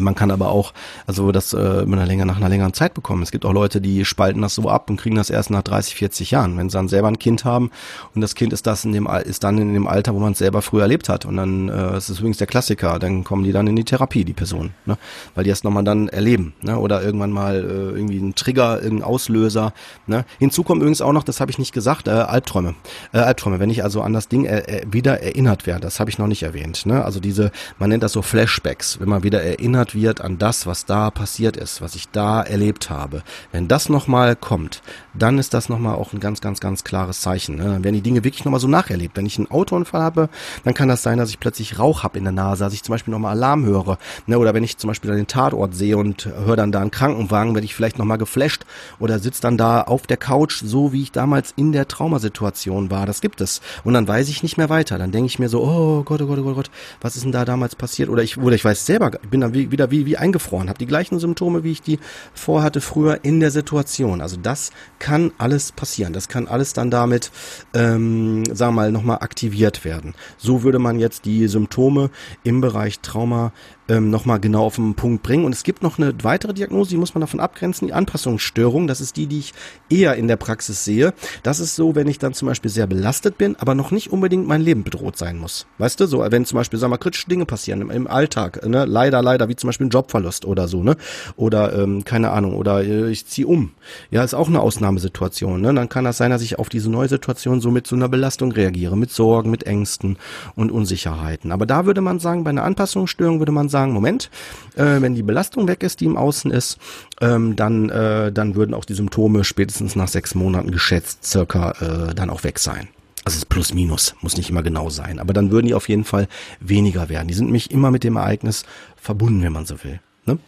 [0.00, 0.72] man kann aber auch,
[1.06, 3.22] also das äh, mit einer länger, nach einer längeren Zeit bekommen.
[3.22, 5.94] Es gibt auch Leute, die spalten das so ab und kriegen das erst nach 30,
[5.94, 7.70] 40 Jahren, wenn sie dann selber ein Kind haben
[8.14, 10.38] und das Kind ist das in dem ist dann in dem Alter, wo man es
[10.38, 11.26] selber früher erlebt hat.
[11.26, 14.24] Und dann äh, es ist übrigens der Klassiker, dann kommen die dann in die Therapie,
[14.24, 14.96] die Personen, ne?
[15.34, 16.78] weil die das nochmal dann erleben, ne?
[16.78, 19.72] Oder irgendwann mal äh, irgendwie ein Trigger, irgendein Auslöser.
[20.06, 20.24] Ne?
[20.38, 22.74] Hinzu kommt übrigens auch noch, das habe ich nicht gesagt, äh, Albträume.
[23.12, 26.18] Äh, Albträume, wenn ich also an das Ding äh, wieder erinnert werde, das habe ich
[26.18, 26.86] noch nicht erwähnt.
[26.86, 27.04] Ne?
[27.04, 30.66] Also diese, man nennt das so Flashbacks, wenn man wieder erinnert erinnert wird an das,
[30.66, 33.24] was da passiert ist, was ich da erlebt habe.
[33.50, 34.82] Wenn das nochmal kommt,
[35.14, 37.56] dann ist das nochmal auch ein ganz, ganz, ganz klares Zeichen.
[37.56, 37.64] Ne?
[37.64, 39.16] Dann werden die Dinge wirklich nochmal so nacherlebt.
[39.16, 40.28] Wenn ich einen Autounfall habe,
[40.62, 42.92] dann kann das sein, dass ich plötzlich Rauch habe in der Nase, dass ich zum
[42.92, 43.98] Beispiel nochmal Alarm höre.
[44.26, 44.38] Ne?
[44.38, 47.64] Oder wenn ich zum Beispiel den Tatort sehe und höre dann da einen Krankenwagen, werde
[47.64, 48.64] ich vielleicht nochmal geflasht
[49.00, 53.06] oder sitze dann da auf der Couch, so wie ich damals in der Traumasituation war.
[53.06, 53.60] Das gibt es.
[53.82, 54.98] Und dann weiß ich nicht mehr weiter.
[54.98, 57.24] Dann denke ich mir so, oh Gott, oh Gott, oh Gott, oh Gott, was ist
[57.24, 58.08] denn da damals passiert?
[58.08, 60.78] Oder ich, oder ich weiß selber, ich bin dann wie, wieder wie, wie eingefroren, habe
[60.78, 61.98] die gleichen Symptome, wie ich die
[62.32, 64.20] vorhatte früher in der Situation.
[64.20, 66.12] Also das kann alles passieren.
[66.12, 67.30] Das kann alles dann damit,
[67.74, 70.14] ähm, sagen wir mal, nochmal aktiviert werden.
[70.38, 72.10] So würde man jetzt die Symptome
[72.42, 73.52] im Bereich Trauma
[73.88, 75.44] ähm, nochmal genau auf den Punkt bringen.
[75.44, 78.86] Und es gibt noch eine weitere Diagnose, die muss man davon abgrenzen, die Anpassungsstörung.
[78.86, 79.52] Das ist die, die ich
[79.90, 81.12] eher in der Praxis sehe.
[81.42, 84.46] Das ist so, wenn ich dann zum Beispiel sehr belastet bin, aber noch nicht unbedingt
[84.46, 85.66] mein Leben bedroht sein muss.
[85.78, 88.84] Weißt du, so, wenn zum Beispiel, sagen wir, kritische Dinge passieren im, im Alltag, ne?
[88.84, 90.96] leider, leider, wie zum Beispiel ein Jobverlust oder so, ne?
[91.36, 93.72] Oder, ähm, keine Ahnung, oder äh, ich ziehe um.
[94.10, 95.74] Ja, ist auch eine Ausnahmesituation, ne?
[95.74, 98.52] Dann kann das sein, dass ich auf diese neue Situation so mit so einer Belastung
[98.52, 100.16] reagiere, mit Sorgen, mit Ängsten
[100.54, 101.52] und Unsicherheiten.
[101.52, 104.30] Aber da würde man sagen, bei einer Anpassungsstörung würde man sagen, Moment,
[104.76, 106.78] äh, wenn die Belastung weg ist, die im Außen ist,
[107.20, 111.72] ähm, dann, äh, dann würden auch die Symptome spätestens nach sechs Monaten geschätzt circa
[112.10, 112.88] äh, dann auch weg sein.
[113.24, 115.18] Also es plus minus, muss nicht immer genau sein.
[115.18, 116.28] Aber dann würden die auf jeden Fall
[116.60, 117.26] weniger werden.
[117.26, 118.64] Die sind nämlich immer mit dem Ereignis
[118.96, 120.00] verbunden, wenn man so will.
[120.26, 120.38] Ne?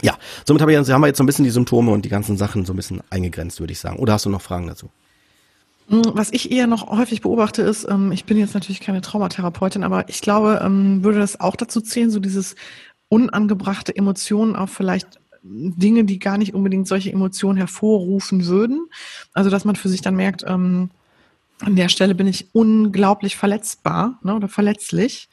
[0.00, 2.64] Ja, somit jetzt, haben wir jetzt so ein bisschen die Symptome und die ganzen Sachen
[2.64, 3.98] so ein bisschen eingegrenzt, würde ich sagen.
[3.98, 4.90] Oder hast du noch Fragen dazu?
[5.88, 9.84] Hm, was ich eher noch häufig beobachte, ist, ähm, ich bin jetzt natürlich keine Traumatherapeutin,
[9.84, 12.56] aber ich glaube, ähm, würde das auch dazu zählen, so dieses
[13.08, 18.86] unangebrachte Emotionen auf vielleicht Dinge, die gar nicht unbedingt solche Emotionen hervorrufen würden.
[19.32, 20.90] Also, dass man für sich dann merkt, ähm,
[21.60, 25.28] an der Stelle bin ich unglaublich verletzbar ne, oder verletzlich.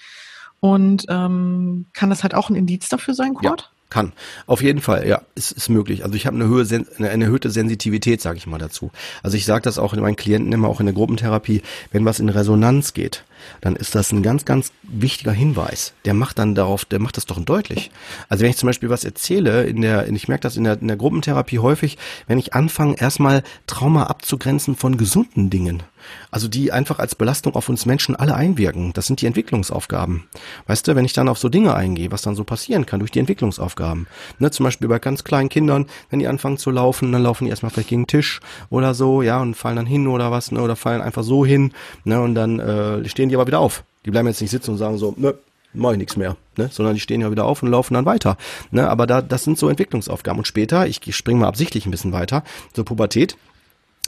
[0.59, 3.71] Und ähm, kann das halt auch ein Indiz dafür sein, Kurt?
[3.89, 4.13] Kann.
[4.47, 6.03] Auf jeden Fall, ja, ist, ist möglich.
[6.03, 6.65] Also ich habe eine, Höhe,
[6.97, 8.91] eine erhöhte Sensitivität, sage ich mal dazu.
[9.21, 12.19] Also ich sage das auch in meinen Klienten immer, auch in der Gruppentherapie, wenn was
[12.19, 13.23] in Resonanz geht,
[13.61, 15.93] dann ist das ein ganz, ganz wichtiger Hinweis.
[16.05, 17.91] Der macht dann darauf, der macht das doch deutlich.
[18.29, 20.87] Also wenn ich zum Beispiel was erzähle, in der, ich merke das in der, in
[20.87, 25.83] der Gruppentherapie häufig, wenn ich anfange, erstmal Trauma abzugrenzen von gesunden Dingen.
[26.31, 28.93] Also die einfach als Belastung auf uns Menschen alle einwirken.
[28.93, 30.25] Das sind die Entwicklungsaufgaben.
[30.67, 33.11] Weißt du, wenn ich dann auf so Dinge eingehe, was dann so passieren kann durch
[33.11, 34.07] die Entwicklungsaufgaben.
[34.39, 37.49] Ne, zum Beispiel bei ganz kleinen Kindern, wenn die anfangen zu laufen, dann laufen die
[37.49, 40.61] erstmal vielleicht gegen den Tisch oder so, ja, und fallen dann hin oder was, ne,
[40.61, 41.71] oder fallen einfach so hin,
[42.03, 43.83] ne, und dann äh, stehen die aber wieder auf.
[44.05, 45.35] Die bleiben jetzt nicht sitzen und sagen so, ne,
[45.73, 46.69] mach ich nichts mehr, ne?
[46.71, 48.37] sondern die stehen ja wieder auf und laufen dann weiter.
[48.71, 48.89] Ne?
[48.89, 50.39] Aber da, das sind so Entwicklungsaufgaben.
[50.39, 52.43] Und später, ich, springe mal absichtlich ein bisschen weiter,
[52.73, 53.37] so Pubertät,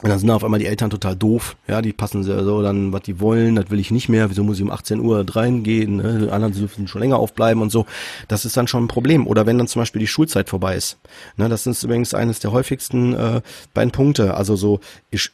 [0.00, 3.02] und dann sind auf einmal die Eltern total doof, ja, die passen so dann, was
[3.02, 6.20] die wollen, das will ich nicht mehr, wieso muss ich um 18 Uhr reingehen, ne?
[6.20, 7.84] die anderen dürfen schon länger aufbleiben und so.
[8.28, 9.26] Das ist dann schon ein Problem.
[9.26, 10.98] Oder wenn dann zum Beispiel die Schulzeit vorbei ist.
[11.36, 13.40] Ne, das ist übrigens eines der häufigsten äh,
[13.74, 14.34] beiden Punkte.
[14.34, 14.78] Also so
[15.10, 15.32] ich,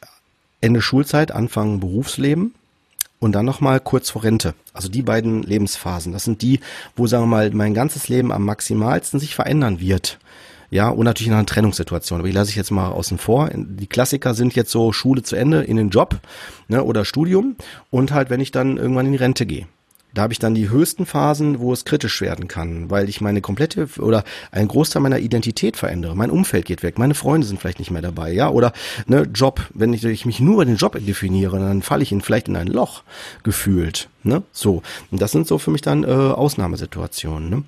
[0.61, 2.55] Ende Schulzeit, Anfang Berufsleben,
[3.19, 4.53] und dann nochmal kurz vor Rente.
[4.73, 6.13] Also die beiden Lebensphasen.
[6.13, 6.59] Das sind die,
[6.95, 10.19] wo, sagen wir mal, mein ganzes Leben am maximalsten sich verändern wird.
[10.69, 12.19] Ja, und natürlich in einer Trennungssituation.
[12.19, 13.49] Aber die lasse ich jetzt mal außen vor.
[13.53, 16.19] Die Klassiker sind jetzt so Schule zu Ende in den Job
[16.67, 17.55] ne, oder Studium
[17.91, 19.67] und halt, wenn ich dann irgendwann in die Rente gehe.
[20.15, 23.41] Da habe ich dann die höchsten Phasen, wo es kritisch werden kann, weil ich meine
[23.41, 26.15] komplette oder einen Großteil meiner Identität verändere.
[26.15, 28.71] Mein Umfeld geht weg, meine Freunde sind vielleicht nicht mehr dabei, ja, oder
[29.07, 32.21] ne Job, wenn ich, ich mich nur über den Job definiere, dann falle ich in
[32.21, 33.03] vielleicht in ein Loch
[33.43, 34.07] gefühlt.
[34.25, 34.41] Ne?
[34.51, 34.81] So.
[35.11, 37.49] Und das sind so für mich dann äh, Ausnahmesituationen.
[37.49, 37.63] Ne?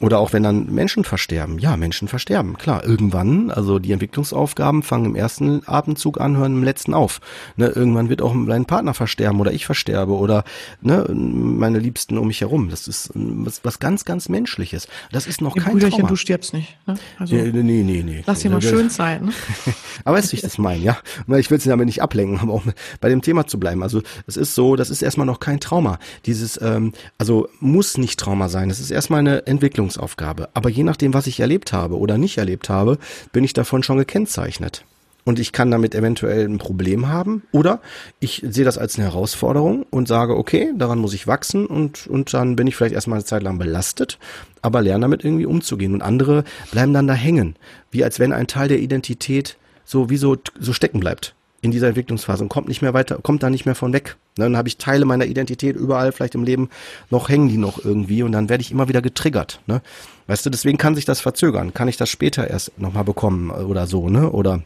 [0.00, 1.58] Oder auch wenn dann Menschen versterben.
[1.58, 2.56] Ja, Menschen versterben.
[2.56, 7.20] Klar, irgendwann, also die Entwicklungsaufgaben fangen im ersten Atemzug an, hören im letzten auf.
[7.56, 7.66] Ne?
[7.66, 10.44] Irgendwann wird auch mein Partner versterben oder ich versterbe oder
[10.80, 12.70] ne, meine Liebsten um mich herum.
[12.70, 14.88] Das ist was, was ganz, ganz Menschliches.
[15.12, 16.08] Das ist noch Im kein Brüderchen, Trauma.
[16.08, 16.74] du stirbst nicht.
[16.86, 16.94] Ne?
[17.18, 18.22] Also, nee, nee, nee, nee.
[18.26, 19.26] Lass dir mal schön sein.
[19.26, 19.32] Ne?
[20.04, 20.96] aber weißt du, ich das meine, ja.
[21.36, 22.62] Ich will sie damit nicht ablenken, aber auch
[23.02, 23.82] bei dem Thema zu bleiben.
[23.82, 25.97] Also es ist so, das ist erstmal noch kein Trauma.
[26.26, 28.68] Dieses, ähm, also muss nicht Trauma sein.
[28.68, 30.48] Das ist erstmal eine Entwicklungsaufgabe.
[30.54, 32.98] Aber je nachdem, was ich erlebt habe oder nicht erlebt habe,
[33.32, 34.84] bin ich davon schon gekennzeichnet.
[35.24, 37.42] Und ich kann damit eventuell ein Problem haben.
[37.52, 37.80] Oder
[38.18, 42.32] ich sehe das als eine Herausforderung und sage, okay, daran muss ich wachsen und, und
[42.32, 44.18] dann bin ich vielleicht erstmal eine Zeit lang belastet,
[44.62, 45.92] aber lerne damit irgendwie umzugehen.
[45.92, 47.56] Und andere bleiben dann da hängen.
[47.90, 51.88] Wie als wenn ein Teil der Identität so wie so, so stecken bleibt in dieser
[51.88, 54.16] Entwicklungsphase und kommt nicht mehr weiter, kommt da nicht mehr von weg.
[54.36, 56.68] Ne, dann habe ich Teile meiner Identität überall vielleicht im Leben
[57.10, 59.60] noch hängen die noch irgendwie und dann werde ich immer wieder getriggert.
[59.66, 59.82] Ne?
[60.28, 61.74] Weißt du, deswegen kann sich das verzögern.
[61.74, 64.30] Kann ich das später erst nochmal bekommen oder so, ne?
[64.30, 64.62] Oder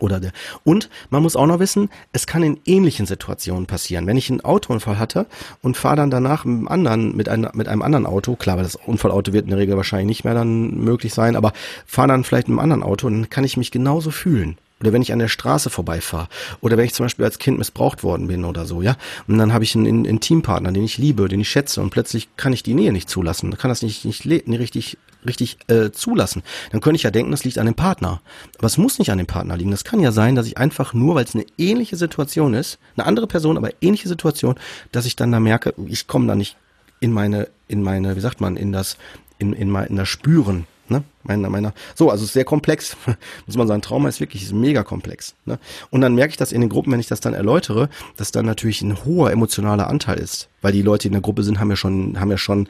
[0.00, 0.32] oder der.
[0.64, 4.06] Und man muss auch noch wissen, es kann in ähnlichen Situationen passieren.
[4.06, 5.26] Wenn ich einen Autounfall hatte
[5.62, 8.64] und fahre dann danach mit einem anderen, mit, einem mit einem anderen Auto, klar, weil
[8.64, 11.52] das Unfallauto wird in der Regel wahrscheinlich nicht mehr dann möglich sein, aber
[11.86, 14.56] fahre dann vielleicht mit einem anderen Auto, dann kann ich mich genauso fühlen.
[14.80, 16.28] Oder wenn ich an der Straße vorbeifahre.
[16.60, 18.96] Oder wenn ich zum Beispiel als Kind missbraucht worden bin oder so, ja.
[19.28, 22.54] Und dann habe ich einen Intimpartner, den ich liebe, den ich schätze und plötzlich kann
[22.54, 23.56] ich die Nähe nicht zulassen.
[23.58, 26.42] Kann das nicht, nicht, nicht richtig, richtig äh, zulassen.
[26.72, 28.22] Dann könnte ich ja denken, das liegt an dem Partner.
[28.56, 29.70] Aber es muss nicht an dem Partner liegen.
[29.70, 33.06] Das kann ja sein, dass ich einfach nur, weil es eine ähnliche Situation ist, eine
[33.06, 34.54] andere Person, aber ähnliche Situation,
[34.92, 36.56] dass ich dann da merke, ich komme da nicht
[37.00, 38.96] in meine, in meine, wie sagt man, in das,
[39.38, 41.04] in, in, in das Spüren Ne?
[41.22, 41.72] Meiner, meiner.
[41.94, 42.96] So, also sehr komplex,
[43.46, 43.80] muss man sagen.
[43.80, 45.34] Trauma ist wirklich ist mega komplex.
[45.46, 45.58] Ne?
[45.90, 48.44] Und dann merke ich das in den Gruppen, wenn ich das dann erläutere, dass dann
[48.44, 51.70] natürlich ein hoher emotionaler Anteil ist, weil die Leute, die in der Gruppe sind, haben
[51.70, 52.66] ja schon, haben ja schon,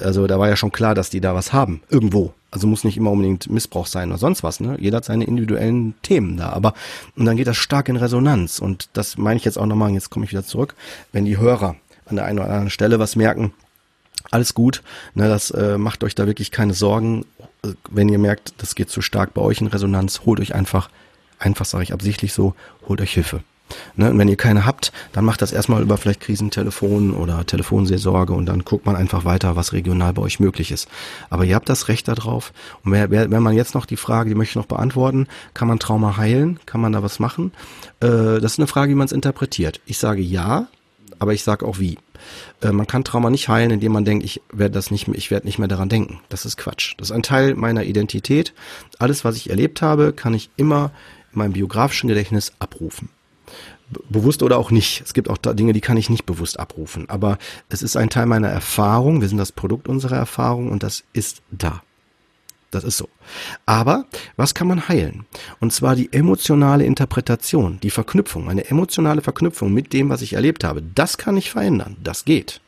[0.00, 2.34] also da war ja schon klar, dass die da was haben irgendwo.
[2.50, 4.60] Also muss nicht immer unbedingt Missbrauch sein oder sonst was.
[4.60, 4.76] Ne?
[4.78, 6.74] Jeder hat seine individuellen Themen da, aber
[7.16, 9.90] und dann geht das stark in Resonanz und das meine ich jetzt auch nochmal.
[9.92, 10.74] Jetzt komme ich wieder zurück,
[11.12, 13.52] wenn die Hörer an der einen oder anderen Stelle was merken,
[14.30, 14.82] alles gut.
[15.14, 17.24] Ne, das äh, macht euch da wirklich keine Sorgen.
[17.64, 20.90] Äh, wenn ihr merkt, das geht zu stark bei euch in Resonanz, holt euch einfach,
[21.38, 22.54] einfach sage ich absichtlich so,
[22.88, 23.42] holt euch Hilfe.
[23.96, 28.32] Ne, und wenn ihr keine habt, dann macht das erstmal über vielleicht Krisentelefon oder Telefonseelsorge
[28.32, 30.88] und dann guckt man einfach weiter, was regional bei euch möglich ist.
[31.30, 32.52] Aber ihr habt das Recht darauf.
[32.84, 35.66] Und wer, wer, wenn man jetzt noch die Frage, die möchte ich noch beantworten, kann
[35.66, 36.60] man Trauma heilen?
[36.66, 37.52] Kann man da was machen?
[38.00, 39.80] Äh, das ist eine Frage, wie man es interpretiert.
[39.86, 40.68] Ich sage ja,
[41.18, 41.98] aber ich sage auch wie.
[42.62, 45.30] Äh, man kann Trauma nicht heilen, indem man denkt, ich werde das nicht mehr, ich
[45.30, 46.20] werde nicht mehr daran denken.
[46.28, 46.94] Das ist Quatsch.
[46.98, 48.52] Das ist ein Teil meiner Identität.
[48.98, 50.90] Alles, was ich erlebt habe, kann ich immer
[51.32, 53.08] in meinem biografischen Gedächtnis abrufen.
[54.08, 55.02] Bewusst oder auch nicht.
[55.04, 57.08] Es gibt auch Dinge, die kann ich nicht bewusst abrufen.
[57.08, 59.20] Aber es ist ein Teil meiner Erfahrung.
[59.20, 61.82] Wir sind das Produkt unserer Erfahrung und das ist da.
[62.76, 63.08] Das ist so.
[63.64, 64.04] Aber
[64.36, 65.24] was kann man heilen?
[65.60, 70.62] Und zwar die emotionale Interpretation, die Verknüpfung, eine emotionale Verknüpfung mit dem, was ich erlebt
[70.62, 70.82] habe.
[70.82, 71.96] Das kann ich verändern.
[72.02, 72.60] Das geht.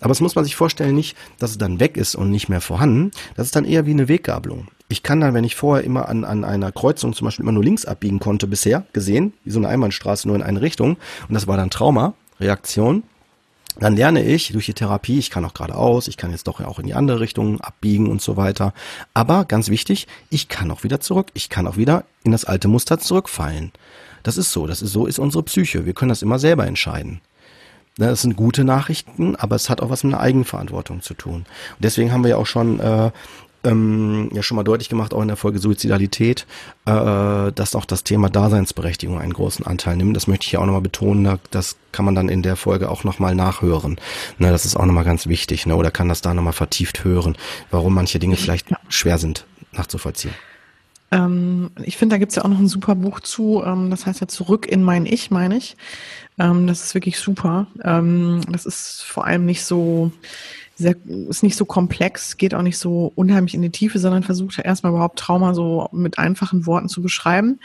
[0.00, 2.60] Aber es muss man sich vorstellen, nicht, dass es dann weg ist und nicht mehr
[2.60, 3.12] vorhanden.
[3.36, 4.66] Das ist dann eher wie eine Weggabelung.
[4.88, 7.62] Ich kann dann, wenn ich vorher immer an, an einer Kreuzung zum Beispiel immer nur
[7.62, 10.96] links abbiegen konnte bisher, gesehen, wie so eine Einbahnstraße nur in eine Richtung,
[11.28, 13.04] und das war dann Trauma, Reaktion,
[13.78, 16.78] dann lerne ich durch die Therapie, ich kann auch geradeaus, ich kann jetzt doch auch
[16.78, 18.72] in die andere Richtung abbiegen und so weiter.
[19.14, 22.68] Aber ganz wichtig, ich kann auch wieder zurück, ich kann auch wieder in das alte
[22.68, 23.72] Muster zurückfallen.
[24.22, 25.86] Das ist so, das ist so ist unsere Psyche.
[25.86, 27.20] Wir können das immer selber entscheiden.
[27.96, 31.34] Das sind gute Nachrichten, aber es hat auch was mit einer Eigenverantwortung zu tun.
[31.34, 31.46] Und
[31.80, 33.10] deswegen haben wir ja auch schon äh,
[33.64, 36.46] ähm, ja schon mal deutlich gemacht, auch in der Folge Suizidalität,
[36.86, 40.16] äh, dass auch das Thema Daseinsberechtigung einen großen Anteil nimmt.
[40.16, 41.38] Das möchte ich hier auch nochmal betonen.
[41.50, 44.00] Das kann man dann in der Folge auch nochmal nachhören.
[44.38, 45.66] Ne, das ist auch nochmal ganz wichtig.
[45.66, 47.36] Ne, oder kann das da nochmal vertieft hören,
[47.70, 50.34] warum manche Dinge vielleicht schwer sind nachzuvollziehen.
[51.10, 53.62] Ähm, ich finde, da gibt's ja auch noch ein super Buch zu.
[53.64, 55.76] Ähm, das heißt ja Zurück in mein Ich, meine ich.
[56.38, 57.66] Ähm, das ist wirklich super.
[57.82, 60.12] Ähm, das ist vor allem nicht so
[60.78, 60.94] sehr,
[61.28, 64.92] ist nicht so komplex, geht auch nicht so unheimlich in die Tiefe, sondern versucht erstmal
[64.92, 67.58] überhaupt Trauma so mit einfachen Worten zu beschreiben.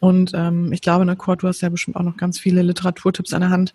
[0.00, 3.34] Und ähm, ich glaube, ne, Kurt, du hast ja bestimmt auch noch ganz viele Literaturtipps
[3.34, 3.74] an der Hand.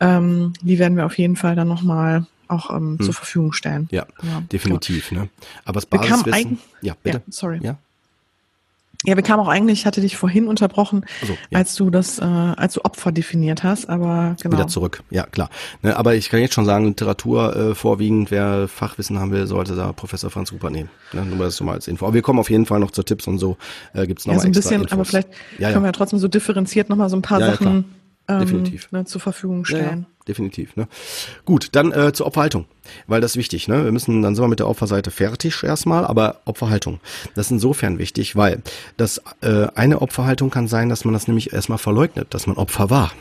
[0.00, 3.04] Ähm, die werden wir auf jeden Fall dann nochmal auch ähm, hm.
[3.04, 3.88] zur Verfügung stellen.
[3.90, 5.10] Ja, ja definitiv.
[5.10, 5.22] Genau.
[5.22, 5.28] Ne?
[5.64, 6.58] Aber das Basiswissen...
[6.80, 7.18] Ja, bitte.
[7.18, 7.60] Ja, sorry.
[7.62, 7.78] Ja?
[9.04, 11.58] Ja, wir kamen auch eigentlich, ich hatte dich vorhin unterbrochen, also, ja.
[11.58, 14.56] als du das, äh, als du Opfer definiert hast, aber genau.
[14.56, 15.50] Wieder zurück, ja klar.
[15.82, 19.76] Ne, aber ich kann jetzt schon sagen, Literatur äh, vorwiegend, wer Fachwissen haben will, sollte
[19.76, 20.90] da Professor Franz Rupert nehmen.
[21.12, 22.06] Ne, nur das so mal als Info.
[22.06, 23.56] Aber wir kommen auf jeden Fall noch zu Tipps und so,
[23.92, 24.92] äh, gibt's noch ja, mal so ein bisschen, Infos.
[24.92, 25.28] aber vielleicht
[25.58, 27.95] ja, können wir ja trotzdem so differenziert nochmal so ein paar Sachen
[28.28, 28.92] ähm, Definitiv.
[28.92, 30.76] Ne, zur Verfügung stellen definitiv.
[30.76, 30.88] Ne?
[31.44, 32.66] Gut, dann äh, zur Opferhaltung,
[33.06, 33.68] weil das ist wichtig.
[33.68, 33.84] Ne?
[33.84, 37.00] Wir müssen, dann sind wir mit der Opferseite fertig erstmal, aber Opferhaltung,
[37.34, 38.62] das ist insofern wichtig, weil
[38.96, 42.90] das äh, eine Opferhaltung kann sein, dass man das nämlich erstmal verleugnet, dass man Opfer
[42.90, 43.12] war.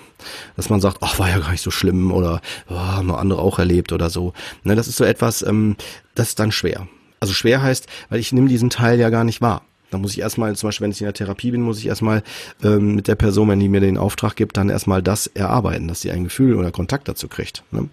[0.55, 3.41] Dass man sagt, ach, war ja gar nicht so schlimm oder oh, haben noch andere
[3.41, 4.33] auch erlebt oder so.
[4.63, 5.75] Ne, das ist so etwas, ähm,
[6.15, 6.87] das ist dann schwer.
[7.19, 9.63] Also schwer heißt, weil ich nehme diesen Teil ja gar nicht wahr.
[9.91, 12.23] Da muss ich erstmal, zum Beispiel, wenn ich in der Therapie bin, muss ich erstmal
[12.63, 16.01] ähm, mit der Person, wenn die mir den Auftrag gibt, dann erstmal das erarbeiten, dass
[16.01, 17.63] sie ein Gefühl oder Kontakt dazu kriegt.
[17.71, 17.89] Ne?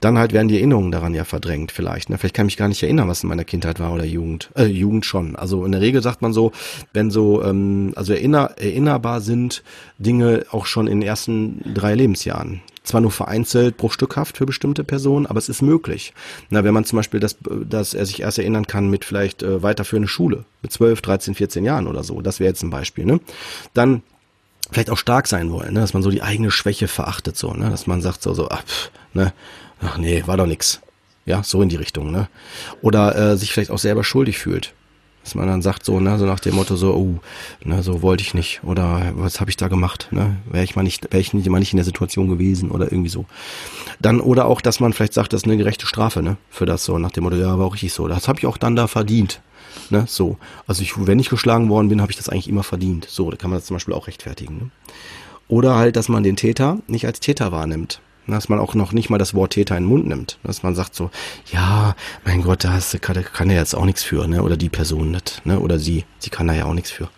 [0.00, 2.10] Dann halt werden die Erinnerungen daran ja verdrängt vielleicht.
[2.10, 2.18] Ne?
[2.18, 4.50] Vielleicht kann ich mich gar nicht erinnern, was in meiner Kindheit war oder Jugend.
[4.54, 5.36] Äh, Jugend schon.
[5.36, 6.52] Also in der Regel sagt man so,
[6.92, 9.62] wenn so, ähm, also erinner, erinnerbar sind
[9.98, 15.26] Dinge auch schon in den ersten drei Lebensjahren zwar nur vereinzelt bruchstückhaft für bestimmte Personen,
[15.26, 16.14] aber es ist möglich.
[16.48, 17.36] Na, wenn man zum Beispiel das,
[17.68, 21.64] dass er sich erst erinnern kann mit vielleicht äh, weiterführende Schule, mit 12, 13, 14
[21.64, 23.20] Jahren oder so, das wäre jetzt ein Beispiel, ne?
[23.74, 24.02] Dann
[24.70, 25.80] vielleicht auch stark sein wollen, ne?
[25.80, 27.70] dass man so die eigene Schwäche verachtet, so, ne?
[27.70, 29.32] dass man sagt so, so, ach, pff, ne,
[29.80, 30.80] ach nee, war doch nix.
[31.26, 32.28] Ja, so in die Richtung, ne?
[32.80, 34.72] Oder äh, sich vielleicht auch selber schuldig fühlt.
[35.22, 37.20] Dass man dann sagt so, ne, so nach dem Motto so, oh,
[37.62, 40.38] ne, so wollte ich nicht oder was habe ich da gemacht, ne?
[40.50, 43.10] Wäre ich mal nicht, wäre ich nicht, mal nicht in der Situation gewesen oder irgendwie
[43.10, 43.26] so.
[44.00, 46.84] Dann oder auch, dass man vielleicht sagt, das ist eine gerechte Strafe, ne, für das
[46.84, 48.08] so nach dem Motto, ja, war auch richtig so.
[48.08, 49.42] Das habe ich auch dann da verdient.
[49.90, 50.38] Ne, so.
[50.66, 53.06] Also ich, wenn ich geschlagen worden bin, habe ich das eigentlich immer verdient.
[53.08, 54.56] So, da kann man das zum Beispiel auch rechtfertigen.
[54.56, 54.70] Ne?
[55.48, 59.10] Oder halt, dass man den Täter nicht als Täter wahrnimmt dass man auch noch nicht
[59.10, 60.38] mal das Wort Täter in den Mund nimmt.
[60.42, 61.10] Dass man sagt so,
[61.52, 64.42] ja, mein Gott, da kann, kann er jetzt auch nichts für, ne?
[64.42, 65.60] Oder die Person nicht, ne?
[65.60, 67.08] Oder sie, sie kann da ja auch nichts für.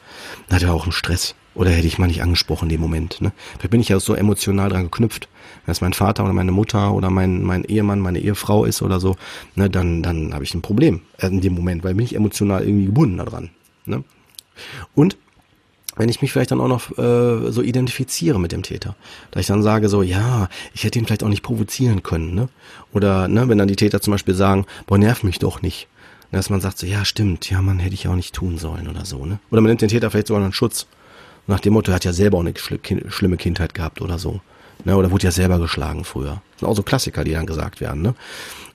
[0.48, 1.34] Dann hat er auch einen Stress.
[1.54, 3.32] Oder hätte ich mal nicht angesprochen in dem Moment, ne?
[3.58, 5.28] Vielleicht bin ich ja so emotional dran geknüpft.
[5.66, 9.00] Wenn es mein Vater oder meine Mutter oder mein, mein Ehemann, meine Ehefrau ist oder
[9.00, 9.16] so,
[9.54, 12.86] ne, dann, dann habe ich ein Problem in dem Moment, weil bin ich emotional irgendwie
[12.86, 13.50] gebunden daran.
[13.84, 14.02] Ne?
[14.94, 15.16] Und
[15.96, 18.96] wenn ich mich vielleicht dann auch noch äh, so identifiziere mit dem Täter,
[19.31, 22.48] da ich dann sage so, ja, ich hätte ihn vielleicht auch nicht provozieren können, ne?
[22.92, 25.88] Oder ne, wenn dann die Täter zum Beispiel sagen, boah, nerv mich doch nicht,
[26.31, 29.05] dass man sagt so, ja, stimmt, ja, man hätte ich auch nicht tun sollen oder
[29.05, 29.38] so, ne?
[29.50, 30.87] Oder man nimmt den Täter vielleicht sogar einen Schutz,
[31.46, 32.55] nach dem Motto, er hat ja selber auch eine
[33.09, 34.40] schlimme Kindheit gehabt oder so,
[34.85, 34.96] ne?
[34.96, 36.40] Oder wurde ja selber geschlagen früher.
[36.52, 38.14] Das sind auch so Klassiker, die dann gesagt werden, ne?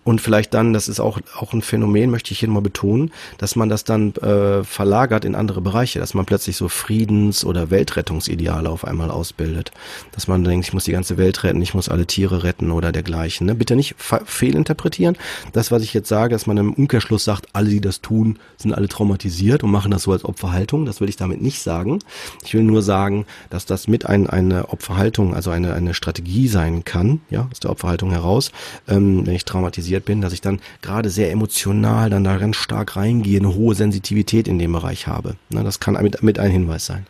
[0.08, 3.58] Und vielleicht dann, das ist auch, auch ein Phänomen, möchte ich hier mal betonen, dass
[3.58, 8.70] man das dann äh, verlagert in andere Bereiche, dass man plötzlich so Friedens- oder Weltrettungsideale
[8.70, 9.74] auf einmal ausbildet.
[10.14, 12.94] Dass man denkt, ich muss die ganze Welt retten, ich muss alle Tiere retten oder
[12.94, 13.48] dergleichen.
[13.48, 13.56] Ne?
[13.56, 15.18] Bitte nicht fehlinterpretieren.
[15.52, 18.72] Das, was ich jetzt sage, dass man im Umkehrschluss sagt, alle, die das tun, sind
[18.72, 20.86] alle traumatisiert und machen das so als Opferhaltung.
[20.86, 22.00] Das will ich damit nicht sagen.
[22.46, 26.86] Ich will nur sagen, dass das mit ein, eine Opferhaltung, also eine, eine Strategie sein
[26.86, 28.54] kann, ja, aus der Opferhaltung heraus,
[28.88, 32.56] ähm, wenn ich traumatisiert sozialisiert bin, dass ich dann gerade sehr emotional dann da ganz
[32.56, 35.36] stark reingehe, eine hohe Sensitivität in dem Bereich habe.
[35.50, 37.06] Na, das kann mit, mit ein Hinweis sein.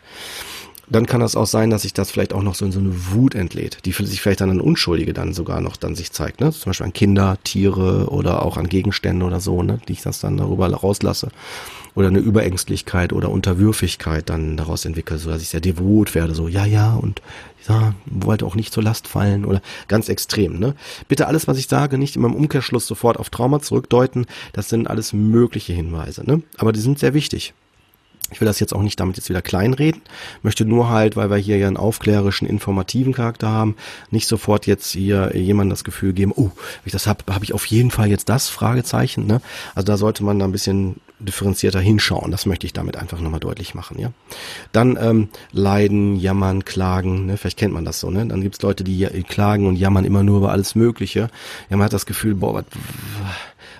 [0.90, 3.12] dann kann das auch sein, dass sich das vielleicht auch noch so in so eine
[3.12, 6.50] Wut entlädt, die sich vielleicht dann an Unschuldige dann sogar noch dann sich zeigt, ne?
[6.50, 9.80] Zum Beispiel an Kinder, Tiere oder auch an Gegenstände oder so, ne?
[9.86, 11.28] Die ich das dann darüber rauslasse.
[11.98, 16.46] Oder eine Überängstlichkeit oder Unterwürfigkeit dann daraus entwickle, so dass ich sehr devot werde, so,
[16.46, 17.22] ja, ja, und
[17.68, 20.76] ja, wollte auch nicht zur Last fallen oder ganz extrem, ne?
[21.08, 24.26] Bitte alles, was ich sage, nicht immer im Umkehrschluss sofort auf Trauma zurückdeuten.
[24.52, 26.40] Das sind alles mögliche Hinweise, ne?
[26.56, 27.52] Aber die sind sehr wichtig.
[28.30, 30.02] Ich will das jetzt auch nicht damit jetzt wieder kleinreden,
[30.42, 33.74] möchte nur halt, weil wir hier ja einen aufklärerischen, informativen Charakter haben,
[34.12, 37.54] nicht sofort jetzt hier jemand das Gefühl geben, oh, wenn ich das habe, habe ich
[37.54, 39.26] auf jeden Fall jetzt das Fragezeichen.
[39.26, 39.40] Ne?
[39.74, 42.30] Also da sollte man da ein bisschen differenzierter hinschauen.
[42.30, 43.98] Das möchte ich damit einfach nochmal deutlich machen.
[43.98, 44.12] Ja,
[44.72, 47.26] Dann ähm, leiden, jammern, klagen.
[47.26, 47.36] Ne?
[47.36, 48.10] Vielleicht kennt man das so.
[48.10, 48.26] Ne?
[48.26, 51.30] Dann gibt's Leute, die klagen und jammern immer nur über alles Mögliche.
[51.70, 52.64] Ja, man hat das Gefühl, boah, was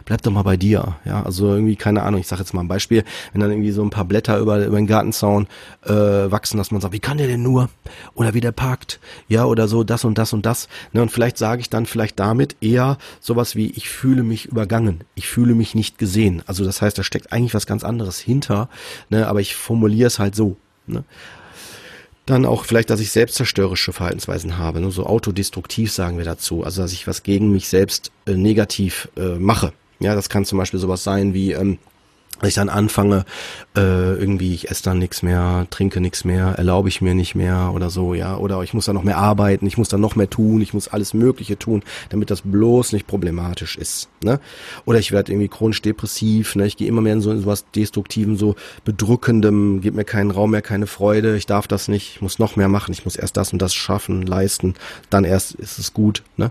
[0.09, 0.96] bleib doch mal bei dir.
[1.04, 3.82] Ja, also irgendwie, keine Ahnung, ich sage jetzt mal ein Beispiel, wenn dann irgendwie so
[3.82, 5.46] ein paar Blätter über, über den Gartenzaun
[5.84, 7.68] äh, wachsen, dass man sagt, wie kann der denn nur?
[8.14, 10.68] Oder wie der parkt, ja, oder so, das und das und das.
[10.94, 15.04] Ne, und vielleicht sage ich dann vielleicht damit eher sowas wie, ich fühle mich übergangen,
[15.14, 16.42] ich fühle mich nicht gesehen.
[16.46, 18.70] Also das heißt, da steckt eigentlich was ganz anderes hinter,
[19.11, 20.56] ne, aber ich formuliere es halt so.
[20.86, 21.04] Ne?
[22.24, 24.90] Dann auch vielleicht, dass ich selbstzerstörerische Verhaltensweisen habe, ne?
[24.90, 29.34] so autodestruktiv sagen wir dazu, also dass ich was gegen mich selbst äh, negativ äh,
[29.34, 29.74] mache.
[30.01, 31.78] Ja, das kann zum Beispiel sowas sein wie, ähm,
[32.41, 33.24] dass ich dann anfange,
[33.76, 37.72] äh, irgendwie, ich esse dann nichts mehr, trinke nichts mehr, erlaube ich mir nicht mehr
[37.74, 38.36] oder so, ja.
[38.36, 40.89] Oder ich muss dann noch mehr arbeiten, ich muss dann noch mehr tun, ich muss
[40.89, 44.09] alles Mögliche tun, damit das bloß nicht problematisch ist.
[44.22, 44.41] Ne?
[44.84, 46.66] Oder ich werde irgendwie chronisch depressiv, ne?
[46.66, 50.51] ich gehe immer mehr in so in sowas Destruktiven, so bedrückendem, gib mir keinen Raum
[50.51, 53.36] mehr, keine Freude, ich darf das nicht, ich muss noch mehr machen, ich muss erst
[53.36, 54.74] das und das schaffen, leisten,
[55.11, 56.22] dann erst ist es gut.
[56.36, 56.51] Ne?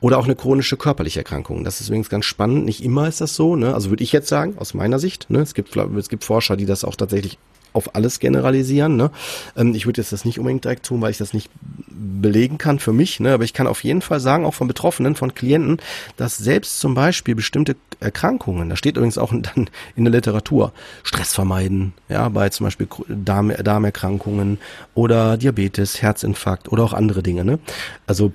[0.00, 1.64] Oder auch eine chronische körperliche Erkrankung.
[1.64, 3.74] Das ist übrigens ganz spannend, nicht immer ist das so, ne?
[3.74, 5.30] also würde ich jetzt sagen, aus meiner Sicht, nicht.
[5.30, 5.40] Ne?
[5.40, 7.38] Es gibt es gibt Forscher, die das auch tatsächlich
[7.72, 8.96] auf alles generalisieren.
[8.96, 9.10] Ne?
[9.56, 11.50] Ähm, ich würde jetzt das nicht unbedingt direkt tun, weil ich das nicht
[11.88, 13.18] belegen kann für mich.
[13.18, 13.32] Ne?
[13.32, 15.78] Aber ich kann auf jeden Fall sagen, auch von Betroffenen, von Klienten,
[16.16, 21.34] dass selbst zum Beispiel bestimmte Erkrankungen, da steht übrigens auch dann in der Literatur, Stress
[21.34, 24.58] vermeiden, ja, bei zum Beispiel Darm, Darmerkrankungen
[24.94, 27.44] oder Diabetes, Herzinfarkt oder auch andere Dinge.
[27.44, 27.58] Ne?
[28.06, 28.32] Also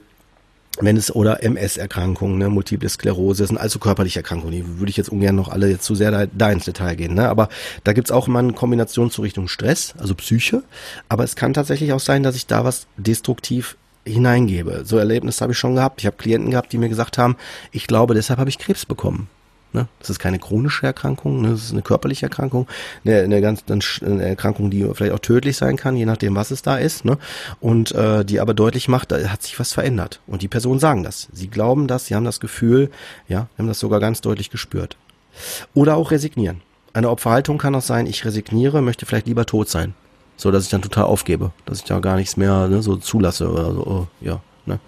[0.79, 5.09] wenn es oder MS-Erkrankungen, ne, Multiple Sklerose, sind also körperliche Erkrankungen, die würde ich jetzt
[5.09, 7.29] ungern noch alle jetzt zu sehr da, da ins Detail gehen, ne?
[7.29, 7.49] aber
[7.83, 10.63] da gibt's auch immer eine Kombination zur Richtung Stress, also Psyche,
[11.09, 14.83] aber es kann tatsächlich auch sein, dass ich da was destruktiv hineingebe.
[14.85, 16.01] So Erlebnisse habe ich schon gehabt.
[16.01, 17.35] Ich habe Klienten gehabt, die mir gesagt haben,
[17.71, 19.29] ich glaube, deshalb habe ich Krebs bekommen.
[19.71, 19.87] Ne?
[19.99, 21.51] Das ist keine chronische Erkrankung, ne?
[21.51, 22.67] das ist eine körperliche Erkrankung,
[23.05, 26.63] eine, eine ganz eine Erkrankung, die vielleicht auch tödlich sein kann, je nachdem, was es
[26.63, 27.19] da ist, ne?
[27.59, 30.21] und äh, die aber deutlich macht, da hat sich was verändert.
[30.25, 31.27] Und die Personen sagen das.
[31.33, 32.89] Sie glauben das, sie haben das Gefühl,
[33.27, 34.97] ja, haben das sogar ganz deutlich gespürt.
[35.75, 36.61] Oder auch resignieren.
[36.93, 39.93] Eine Opferhaltung kann auch sein, ich resigniere, möchte vielleicht lieber tot sein.
[40.35, 43.51] So, dass ich dann total aufgebe, dass ich da gar nichts mehr ne, so zulasse
[43.51, 44.41] oder so, oh, ja.
[44.65, 44.79] Ne?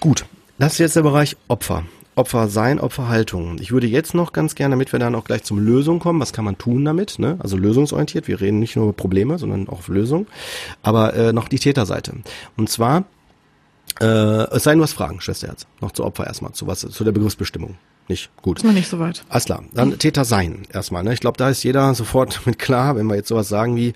[0.00, 0.26] Gut,
[0.58, 1.84] das ist jetzt der Bereich Opfer.
[2.16, 3.58] Opfer sein, Opferhaltung.
[3.60, 6.32] Ich würde jetzt noch ganz gerne, damit wir dann auch gleich zum Lösung kommen, was
[6.32, 7.36] kann man tun damit, ne?
[7.40, 10.26] also lösungsorientiert, wir reden nicht nur über Probleme, sondern auch Lösungen,
[10.82, 12.14] aber äh, noch die Täterseite.
[12.56, 13.04] Und zwar,
[14.00, 17.04] äh, es sei denn, du hast Fragen, Schwesterherz, noch zu Opfer erstmal, zu was, zu
[17.04, 17.76] der Begriffsbestimmung.
[18.06, 18.58] Nicht gut.
[18.58, 19.24] Ist noch nicht so weit.
[19.30, 19.64] Alles klar.
[19.72, 21.02] Dann Täter sein erstmal.
[21.02, 21.14] Ne?
[21.14, 23.94] Ich glaube, da ist jeder sofort mit klar, wenn wir jetzt sowas sagen wie,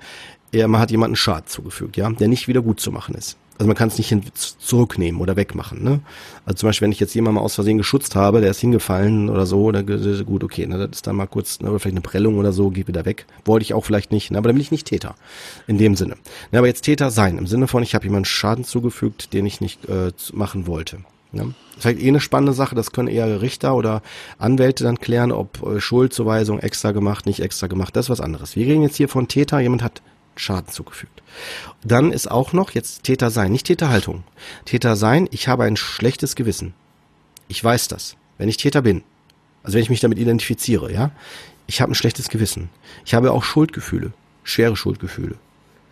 [0.51, 3.37] er, man hat jemanden Schaden zugefügt, ja, der nicht wieder gut zu machen ist.
[3.59, 5.83] Also man kann es nicht zurücknehmen oder wegmachen.
[5.83, 6.01] Ne?
[6.47, 9.29] Also zum Beispiel, wenn ich jetzt jemanden mal aus Versehen geschützt habe, der ist hingefallen
[9.29, 9.85] oder so, dann
[10.25, 12.71] gut, okay, ne, das ist dann mal kurz, ne, oder vielleicht eine Prellung oder so,
[12.71, 13.27] geht wieder weg.
[13.45, 15.17] Wollte ich auch vielleicht nicht, ne, aber dann bin ich nicht Täter.
[15.67, 16.17] In dem Sinne.
[16.53, 19.61] Ne, aber jetzt Täter sein, im Sinne von, ich habe jemanden Schaden zugefügt, den ich
[19.61, 20.99] nicht äh, machen wollte.
[21.33, 21.55] Ne?
[21.79, 24.03] Vielleicht eh eine spannende Sache, das können eher Richter oder
[24.39, 28.55] Anwälte dann klären, ob äh, Schuldzuweisung extra gemacht, nicht extra gemacht, das ist was anderes.
[28.57, 30.01] Wir reden jetzt hier von Täter, jemand hat
[30.37, 31.18] Schaden zugefügt.
[31.85, 34.25] Dann ist auch noch jetzt Täter sein, nicht Täterhaltung.
[34.65, 36.75] Täter sein, ich habe ein schlechtes Gewissen.
[37.49, 39.03] Ich weiß das, wenn ich Täter bin.
[39.63, 41.11] Also wenn ich mich damit identifiziere, ja.
[41.67, 42.71] Ich habe ein schlechtes Gewissen.
[43.05, 44.13] Ich habe auch Schuldgefühle,
[44.43, 45.37] schwere Schuldgefühle.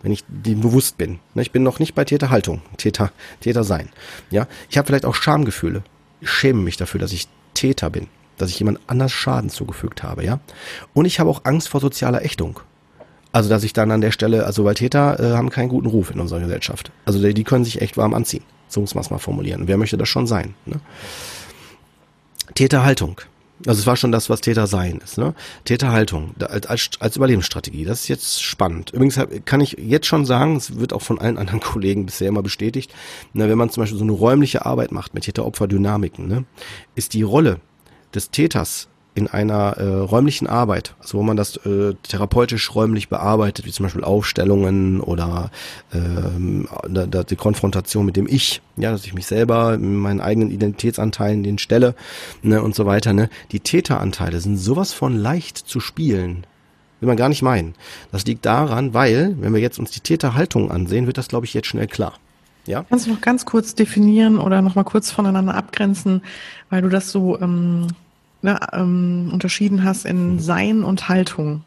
[0.01, 1.19] Wenn ich dem bewusst bin.
[1.33, 3.89] Ne, ich bin noch nicht bei Täterhaltung, Täter, Täter sein.
[4.29, 4.47] Ja.
[4.69, 5.83] Ich habe vielleicht auch Schamgefühle.
[6.21, 8.07] Ich schäme mich dafür, dass ich Täter bin
[8.37, 10.39] dass ich jemand anders Schaden zugefügt habe, ja.
[10.93, 12.59] Und ich habe auch Angst vor sozialer Ächtung.
[13.37, 16.09] Also dass ich dann an der Stelle, also weil Täter äh, haben keinen guten Ruf
[16.09, 16.91] in unserer Gesellschaft.
[17.05, 18.43] Also die, die können sich echt warm anziehen.
[18.67, 19.67] So muss man es mal formulieren.
[19.67, 20.55] Wer möchte das schon sein?
[20.65, 20.79] Ne?
[22.55, 23.21] Täterhaltung.
[23.67, 25.19] Also es war schon das, was Täter sein ist.
[25.19, 25.35] Ne?
[25.65, 27.85] Täterhaltung als, als, als Überlebensstrategie.
[27.85, 28.89] Das ist jetzt spannend.
[28.89, 32.41] Übrigens kann ich jetzt schon sagen, es wird auch von allen anderen Kollegen bisher immer
[32.41, 32.91] bestätigt,
[33.33, 36.45] ne, wenn man zum Beispiel so eine räumliche Arbeit macht mit Täter-Opfer-Dynamiken, ne,
[36.95, 37.59] ist die Rolle
[38.15, 38.87] des Täters
[39.17, 43.85] in einer äh, räumlichen Arbeit, also wo man das äh, therapeutisch räumlich bearbeitet, wie zum
[43.85, 45.49] Beispiel Aufstellungen oder
[45.91, 50.21] ähm, da, da die Konfrontation mit dem Ich, ja, dass ich mich selber in meinen
[50.21, 51.95] eigenen Identitätsanteilen den stelle
[52.43, 53.11] ne, und so weiter.
[53.11, 53.29] Ne.
[53.51, 56.45] Die Täteranteile sind sowas von leicht zu spielen.
[56.99, 57.73] Will man gar nicht meinen.
[58.11, 61.55] Das liegt daran, weil, wenn wir jetzt uns die Täterhaltung ansehen, wird das, glaube ich,
[61.55, 62.13] jetzt schnell klar.
[62.67, 62.85] Ja?
[62.87, 66.21] Kannst du noch ganz kurz definieren oder noch mal kurz voneinander abgrenzen,
[66.69, 67.87] weil du das so ähm,
[68.41, 70.39] ne, ähm, unterschieden hast in mhm.
[70.39, 71.63] Sein und Haltung.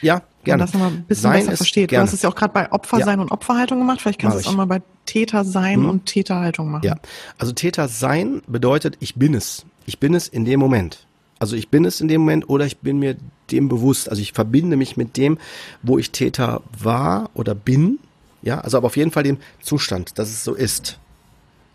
[0.00, 0.62] Ja, gerne.
[0.62, 1.90] Und das nochmal ein bisschen sein besser versteht.
[1.90, 2.04] Gerne.
[2.04, 3.22] Du hast es ja auch gerade bei Opfersein ja.
[3.22, 4.00] und Opferhaltung gemacht.
[4.00, 5.88] Vielleicht kannst du es auch mal bei Tätersein mhm.
[5.88, 6.86] und Täterhaltung machen.
[6.86, 6.96] Ja,
[7.38, 9.64] also Tätersein bedeutet, ich bin es.
[9.86, 11.06] Ich bin es in dem Moment.
[11.38, 13.16] Also ich bin es in dem Moment oder ich bin mir
[13.50, 14.08] dem bewusst.
[14.08, 15.38] Also ich verbinde mich mit dem,
[15.82, 17.98] wo ich Täter war oder bin
[18.42, 20.98] ja, also aber auf jeden Fall dem Zustand, dass es so ist.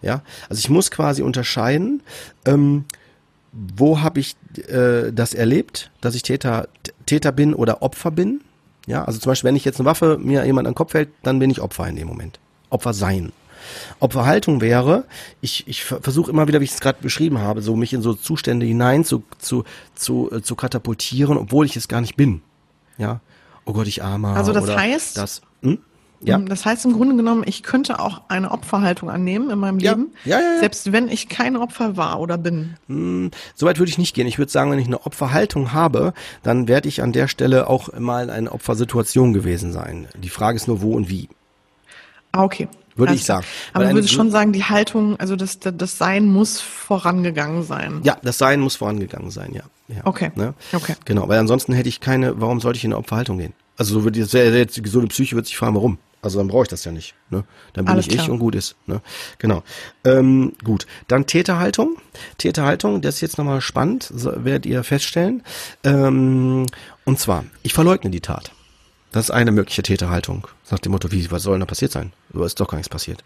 [0.02, 2.04] Ja, also ich muss quasi unterscheiden,
[2.46, 2.86] ähm,
[3.58, 4.36] wo habe ich
[4.68, 6.68] äh, das erlebt, dass ich Täter,
[7.06, 8.42] Täter bin oder Opfer bin.
[8.86, 11.10] Ja, also zum Beispiel, wenn ich jetzt eine Waffe mir jemand an den Kopf hält,
[11.24, 12.40] dann bin ich Opfer in dem Moment.
[12.70, 13.32] Opfer sein.
[14.00, 15.06] Opferhaltung wäre,
[15.42, 18.14] ich, ich versuche immer wieder, wie ich es gerade beschrieben habe, so mich in so
[18.14, 22.42] Zustände hinein zu, zu, zu, äh, zu katapultieren, obwohl ich es gar nicht bin.
[22.98, 23.20] Ja.
[23.66, 24.36] Oh Gott, ich armer.
[24.36, 25.80] Also das heißt, das, hm?
[26.22, 26.38] Ja.
[26.40, 29.92] Das heißt im Grunde genommen, ich könnte auch eine Opferhaltung annehmen in meinem ja.
[29.92, 30.60] Leben, ja, ja, ja.
[30.60, 32.76] selbst wenn ich kein Opfer war oder bin.
[32.88, 34.28] Hm, Soweit würde ich nicht gehen.
[34.28, 36.14] Ich würde sagen, wenn ich eine Opferhaltung habe,
[36.44, 40.08] dann werde ich an der Stelle auch mal in einer Opfersituation gewesen sein.
[40.18, 41.30] Die Frage ist nur, wo und wie.
[42.32, 42.68] Ah, okay.
[42.96, 43.46] Würde also, ich sagen.
[43.74, 48.02] Aber du würdest schon sagen, die Haltung, also das, das Sein muss vorangegangen sein.
[48.04, 49.62] Ja, das Sein muss vorangegangen sein, ja.
[49.88, 50.32] ja okay.
[50.36, 50.56] Ne?
[50.74, 50.96] okay.
[51.06, 53.54] Genau, weil ansonsten hätte ich keine, warum sollte ich in eine Opferhaltung gehen?
[53.78, 56.00] Also so würde jetzt, so eine Psyche würde sich fragen, warum?
[56.22, 57.16] Also dann brauche ich das ja nicht.
[57.30, 57.44] Ne?
[57.74, 58.26] Dann bin Alles ich klar.
[58.26, 58.76] ich und gut ist.
[58.86, 59.02] Ne?
[59.38, 59.64] Genau.
[60.04, 60.88] Ähm, gut.
[61.08, 61.98] Dann Täterhaltung.
[62.38, 65.44] Täterhaltung, das ist jetzt nochmal spannend, so, werdet ihr feststellen.
[65.84, 66.66] Ähm,
[67.06, 68.52] und zwar, ich verleugne die Tat.
[69.12, 70.48] Das ist eine mögliche Täterhaltung.
[70.70, 72.12] Nach dem Motto, wie, was soll denn da passiert sein?
[72.34, 73.24] Aber ist doch gar nichts passiert.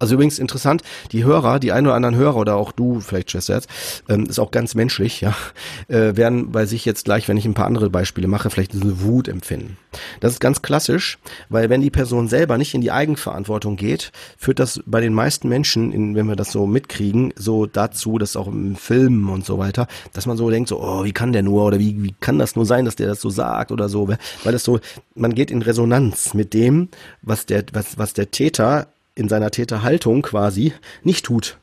[0.00, 0.82] Also übrigens interessant,
[1.12, 3.68] die Hörer, die ein oder anderen Hörer oder auch du, vielleicht Schwester jetzt,
[4.08, 5.36] ähm, ist auch ganz menschlich, ja,
[5.88, 9.02] äh, werden bei sich jetzt gleich, wenn ich ein paar andere Beispiele mache, vielleicht diese
[9.02, 9.76] Wut empfinden.
[10.20, 11.18] Das ist ganz klassisch,
[11.50, 15.50] weil wenn die Person selber nicht in die Eigenverantwortung geht, führt das bei den meisten
[15.50, 19.58] Menschen, in, wenn wir das so mitkriegen, so dazu, dass auch im Filmen und so
[19.58, 22.38] weiter, dass man so denkt, so, oh, wie kann der nur oder wie, wie kann
[22.38, 24.80] das nur sein, dass der das so sagt oder so, weil das so,
[25.14, 26.88] man geht in Resonanz mit dem,
[27.20, 31.58] was der, was, was der Täter in seiner Täterhaltung quasi nicht tut.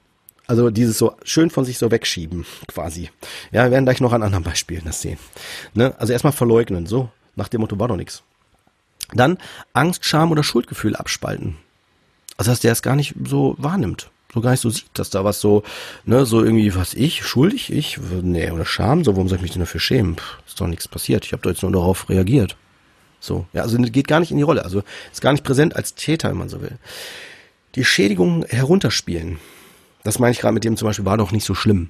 [0.47, 3.09] Also dieses so schön von sich so wegschieben, quasi.
[3.51, 5.19] Ja, wir werden gleich noch an anderen Beispielen das sehen.
[5.73, 5.93] Ne?
[5.99, 8.23] Also erstmal verleugnen, so nach dem Motto war doch nichts.
[9.13, 9.37] Dann
[9.73, 11.57] Angst, Scham oder Schuldgefühl abspalten.
[12.37, 15.25] Also dass der es gar nicht so wahrnimmt, so gar nicht so sieht, dass da
[15.25, 15.63] was so,
[16.05, 19.51] ne, so irgendwie, was ich, schuldig, ich, nee, oder Scham, so, warum soll ich mich
[19.51, 20.15] denn dafür schämen?
[20.15, 22.55] Pff, ist doch nichts passiert, ich habe doch jetzt nur darauf reagiert.
[23.19, 25.95] So, ja, also geht gar nicht in die Rolle, also ist gar nicht präsent als
[25.95, 26.77] Täter, wenn man so will
[27.77, 29.39] die Schädigung herunterspielen.
[30.03, 31.89] Das meine ich gerade mit dem zum Beispiel, war doch nicht so schlimm.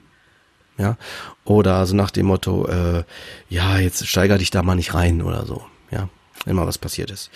[0.77, 0.97] Ja.
[1.45, 3.03] Oder so nach dem Motto, äh,
[3.49, 5.63] ja, jetzt steiger dich da mal nicht rein oder so.
[5.89, 6.09] Ja.
[6.45, 7.31] Immer was passiert ist.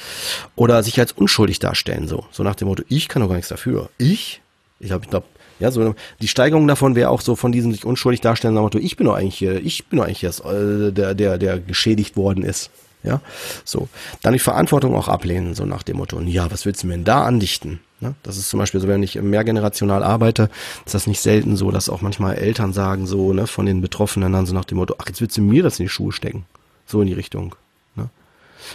[0.56, 2.26] Oder sich als unschuldig darstellen, so.
[2.32, 3.89] So nach dem Motto, ich kann doch gar nichts dafür.
[3.97, 4.41] Ich?
[4.80, 5.26] Ich glaube, ich glaube,
[5.60, 8.66] ja, so die Steigerung davon wäre auch so von diesem sich unschuldig darstellen, nach dem
[8.66, 11.60] Motto, ich bin doch eigentlich hier, ich bin doch eigentlich jetzt, äh, der, der, der
[11.60, 12.70] geschädigt worden ist.
[13.04, 13.22] Ja,
[13.64, 13.88] so.
[14.22, 17.04] Dann die Verantwortung auch ablehnen, so nach dem Motto, ja, was willst du mir denn
[17.04, 17.80] da andichten?
[18.02, 18.16] Ne?
[18.24, 20.49] Das ist zum Beispiel so, wenn ich mehrgenerational arbeite,
[20.86, 24.34] ist das nicht selten so, dass auch manchmal Eltern sagen so, ne, von den Betroffenen
[24.34, 26.45] dann so nach dem Motto, ach, jetzt willst du mir das in die Schuhe stecken.
[26.86, 27.56] So in die Richtung.
[27.95, 28.10] Ne?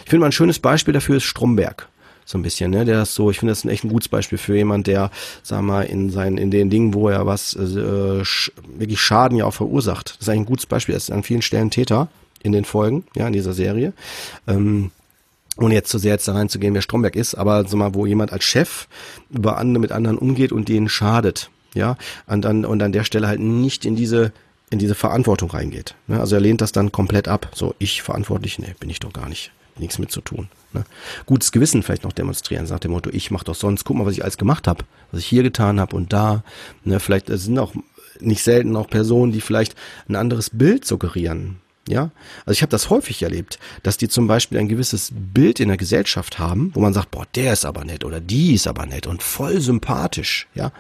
[0.05, 1.89] Ich finde mal ein schönes Beispiel dafür ist Stromberg
[2.27, 2.85] so ein bisschen, ne?
[2.85, 5.13] Der ist so, ich finde das ein echt ein gutes Beispiel für jemand, der,
[5.45, 9.45] sag mal, in seinen, in den Dingen, wo er was äh, sch wirklich Schaden ja
[9.45, 10.11] auch verursacht.
[10.11, 10.97] Das ist eigentlich ein gutes Beispiel.
[10.97, 12.09] Er ist an vielen Stellen Täter,
[12.43, 13.93] in den Folgen, ja, in dieser Serie.
[14.49, 14.91] Ähm,
[15.57, 18.33] ohne jetzt zu sehr jetzt da reinzugehen, wer Stromberg ist, aber so mal, wo jemand
[18.33, 18.89] als Chef
[19.31, 21.97] über andere mit anderen umgeht und denen schadet, ja,
[22.27, 24.33] und dann und an der Stelle halt nicht in diese
[24.71, 25.95] in diese Verantwortung reingeht.
[26.09, 26.19] Ne?
[26.19, 27.51] Also er lehnt das dann komplett ab.
[27.55, 29.53] So, ich verantwortlich, nee, bin ich doch gar nicht.
[29.79, 30.49] Nichts mit zu tun.
[30.73, 30.85] Ne?
[31.27, 34.15] Gutes Gewissen vielleicht noch demonstrieren, sagt dem Motto, ich mach doch sonst, guck mal, was
[34.15, 36.43] ich alles gemacht habe, was ich hier getan habe und da.
[36.83, 36.99] Ne?
[36.99, 37.75] Vielleicht sind auch
[38.19, 39.77] nicht selten auch Personen, die vielleicht
[40.09, 41.61] ein anderes Bild suggerieren.
[41.89, 42.11] Ja,
[42.45, 45.77] also ich habe das häufig erlebt, dass die zum Beispiel ein gewisses Bild in der
[45.77, 49.07] Gesellschaft haben, wo man sagt, boah, der ist aber nett oder die ist aber nett
[49.07, 50.73] und voll sympathisch, ja.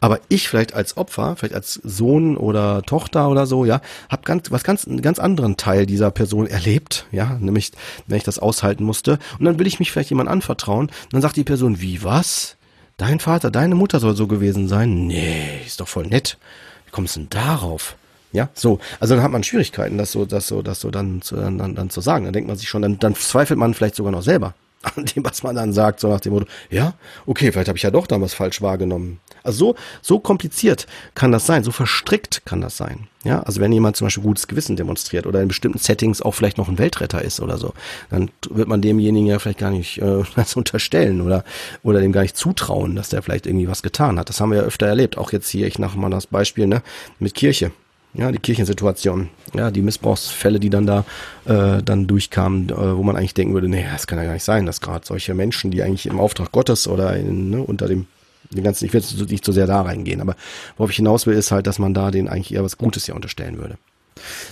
[0.00, 3.80] Aber ich vielleicht als Opfer, vielleicht als Sohn oder Tochter oder so, ja,
[4.10, 7.72] habe ganz was ganz einen ganz anderen Teil dieser Person erlebt, ja, nämlich
[8.06, 11.22] wenn ich das aushalten musste und dann will ich mich vielleicht jemand anvertrauen, und dann
[11.22, 12.56] sagt die Person, wie was?
[12.98, 15.06] Dein Vater, deine Mutter soll so gewesen sein?
[15.06, 16.36] Nee, ist doch voll nett.
[16.84, 17.96] Wie kommst du denn darauf?
[18.32, 18.78] Ja, so.
[19.00, 21.90] Also dann hat man Schwierigkeiten, das so, das so, das so dann, zu, dann, dann,
[21.90, 22.24] zu sagen.
[22.24, 24.54] Dann denkt man sich schon, dann, dann zweifelt man vielleicht sogar noch selber
[24.96, 26.94] an dem, was man dann sagt, so nach dem Motto, ja,
[27.26, 29.20] okay, vielleicht habe ich ja doch damals falsch wahrgenommen.
[29.42, 33.08] Also so, so kompliziert kann das sein, so verstrickt kann das sein.
[33.24, 36.56] Ja, also wenn jemand zum Beispiel gutes Gewissen demonstriert oder in bestimmten Settings auch vielleicht
[36.56, 37.74] noch ein Weltretter ist oder so,
[38.08, 41.44] dann wird man demjenigen ja vielleicht gar nicht äh, das unterstellen oder
[41.82, 44.30] oder dem gar nicht zutrauen, dass der vielleicht irgendwie was getan hat.
[44.30, 45.18] Das haben wir ja öfter erlebt.
[45.18, 46.82] Auch jetzt hier, ich mache mal das Beispiel ne
[47.18, 47.72] mit Kirche.
[48.12, 51.04] Ja, die Kirchensituation, ja, die Missbrauchsfälle, die dann da
[51.44, 54.42] äh, dann durchkamen, äh, wo man eigentlich denken würde, nee, das kann ja gar nicht
[54.42, 58.06] sein, dass gerade solche Menschen, die eigentlich im Auftrag Gottes oder in, ne, unter dem
[58.52, 60.34] den ganzen, ich will jetzt nicht so sehr da reingehen, aber
[60.76, 63.14] worauf ich hinaus will, ist halt, dass man da den eigentlich eher was Gutes ja
[63.14, 63.78] unterstellen würde.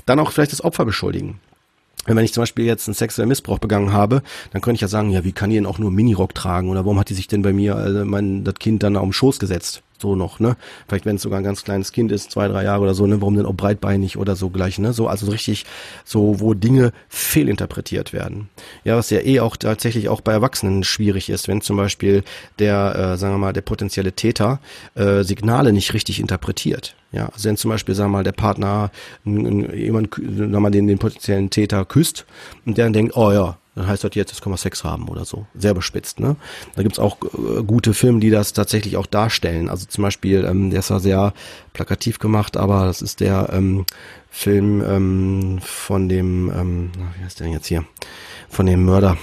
[0.06, 1.40] Dann auch vielleicht das Opfer beschuldigen.
[2.06, 5.10] Wenn ich zum Beispiel jetzt einen sexuellen Missbrauch begangen habe, dann könnte ich ja sagen,
[5.10, 7.42] ja, wie kann die denn auch nur Minirock tragen oder warum hat die sich denn
[7.42, 9.82] bei mir also mein das Kind dann auf den Schoß gesetzt?
[10.00, 10.56] So noch, ne?
[10.86, 13.20] Vielleicht wenn es sogar ein ganz kleines Kind ist, zwei, drei Jahre oder so, ne?
[13.20, 14.92] Warum denn auch breitbeinig oder so gleich, ne?
[14.92, 15.66] So, also richtig,
[16.04, 18.48] so, wo Dinge fehlinterpretiert werden.
[18.84, 22.22] Ja, was ja eh auch tatsächlich auch bei Erwachsenen schwierig ist, wenn zum Beispiel
[22.60, 24.60] der, äh, sagen wir mal, der potenzielle Täter
[24.94, 26.94] äh, Signale nicht richtig interpretiert.
[27.10, 28.90] Ja, also wenn zum Beispiel, sagen wir mal, der Partner
[29.24, 32.26] jemand, sagen wir mal, den, den potenziellen Täter küsst
[32.66, 35.08] und der dann denkt, oh ja, dann heißt das jetzt, jetzt können wir Sex haben
[35.08, 35.46] oder so.
[35.54, 36.34] Sehr bespitzt, ne?
[36.74, 39.68] Da gibt's auch äh, gute Filme, die das tatsächlich auch darstellen.
[39.68, 41.32] Also zum Beispiel, ähm, der ist ja sehr
[41.74, 43.86] plakativ gemacht, aber das ist der ähm,
[44.30, 47.84] Film ähm, von dem, ähm, wie heißt der denn jetzt hier?
[48.48, 49.16] Von dem Mörder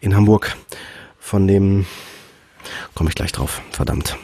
[0.00, 0.56] in Hamburg.
[1.20, 1.86] Von dem,
[2.94, 4.16] komme ich gleich drauf, verdammt.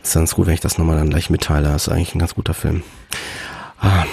[0.00, 1.68] Das ist ganz gut, wenn ich das nochmal dann gleich mitteile.
[1.68, 2.82] Das ist eigentlich ein ganz guter Film.
[3.80, 4.04] Ah,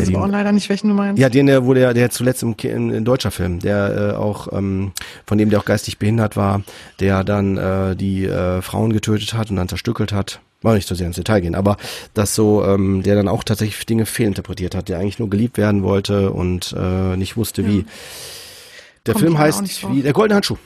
[0.00, 1.20] weiß aber auch leider nicht, welchen du meinst.
[1.20, 4.52] Ja, den, der, wo der, der zuletzt im, in, in deutscher Film, der äh, auch,
[4.52, 4.92] ähm,
[5.26, 6.62] von dem der auch geistig behindert war,
[7.00, 10.40] der dann äh, die äh, Frauen getötet hat und dann zerstückelt hat.
[10.62, 11.76] War nicht so sehr ins Detail gehen, aber
[12.14, 15.82] das so, ähm, der dann auch tatsächlich Dinge fehlinterpretiert hat, der eigentlich nur geliebt werden
[15.82, 17.68] wollte und äh, nicht wusste ja.
[17.68, 17.84] wie.
[19.04, 20.56] Der Kommt Film heißt wie der goldene Handschuh.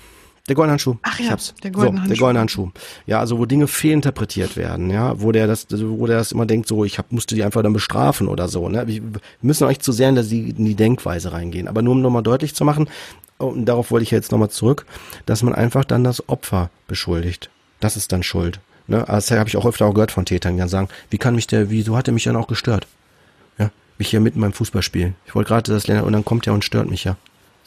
[0.49, 0.97] Der goldene Handschuh.
[1.03, 1.55] Ach ja, ich hab's.
[1.63, 2.09] der goldene so, Handschuh.
[2.09, 2.71] Der goldene Handschuh.
[3.07, 6.69] Ja, also wo Dinge fehlinterpretiert werden, ja, wo der das, wo der das immer denkt,
[6.69, 8.87] so, ich hab, musste die einfach dann bestrafen oder so, ne.
[8.87, 9.03] Wir
[9.43, 11.69] müssen euch zu sehr in die, in die Denkweise reingehen.
[11.69, 12.89] Aber nur um nochmal deutlich zu machen,
[13.39, 14.85] und darauf wollte ich jetzt nochmal zurück,
[15.27, 17.51] dass man einfach dann das Opfer beschuldigt.
[17.81, 18.61] Das ist dann Schuld.
[18.89, 19.05] Ne?
[19.07, 21.47] Das habe ich auch öfter auch gehört von Tätern, die dann sagen, wie kann mich
[21.47, 22.87] der, wieso hat er mich dann auch gestört?
[23.59, 25.15] Ja, mich hier mitten beim Fußballspiel.
[25.27, 27.17] Ich wollte gerade das lernen und dann kommt er und stört mich ja.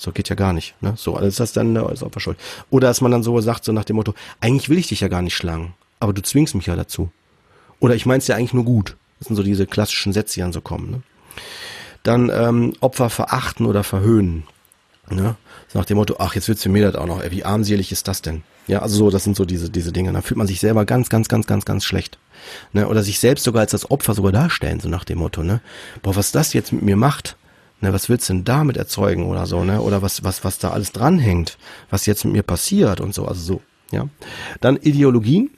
[0.02, 0.74] So geht ja gar nicht.
[0.82, 0.96] Ne?
[0.98, 2.40] So, ist das dann äh, ist Opfer schuld.
[2.72, 5.10] Oder dass man dann so sagt, so nach dem Motto, eigentlich will ich dich ja
[5.10, 7.12] gar nicht schlagen, aber du zwingst mich ja dazu.
[7.80, 8.98] Oder ich mein's ja eigentlich nur gut.
[9.20, 10.90] Das sind so diese klassischen Sätze, die dann so kommen.
[10.90, 11.02] Ne?
[12.02, 14.44] Dann ähm, Opfer verachten oder verhöhnen.
[15.12, 15.36] Ne?
[15.68, 17.22] So nach dem Motto, ach, jetzt wird's für mir das auch noch.
[17.22, 18.42] Ey, wie armselig ist das denn?
[18.66, 20.12] Ja, also so, das sind so diese, diese Dinge.
[20.14, 22.18] Da fühlt man sich selber ganz, ganz, ganz, ganz, ganz schlecht.
[22.74, 22.88] Ne?
[22.88, 25.62] Oder sich selbst sogar als das Opfer sogar darstellen, so nach dem Motto, ne?
[26.02, 27.36] Boah, was das jetzt mit mir macht,
[27.82, 29.82] Ne, was willst du denn damit erzeugen oder so, ne?
[29.82, 31.58] Oder was, was, was da alles dranhängt,
[31.90, 33.62] was jetzt mit mir passiert und so, also so,
[33.92, 34.08] ja.
[34.62, 35.50] Dann Ideologien,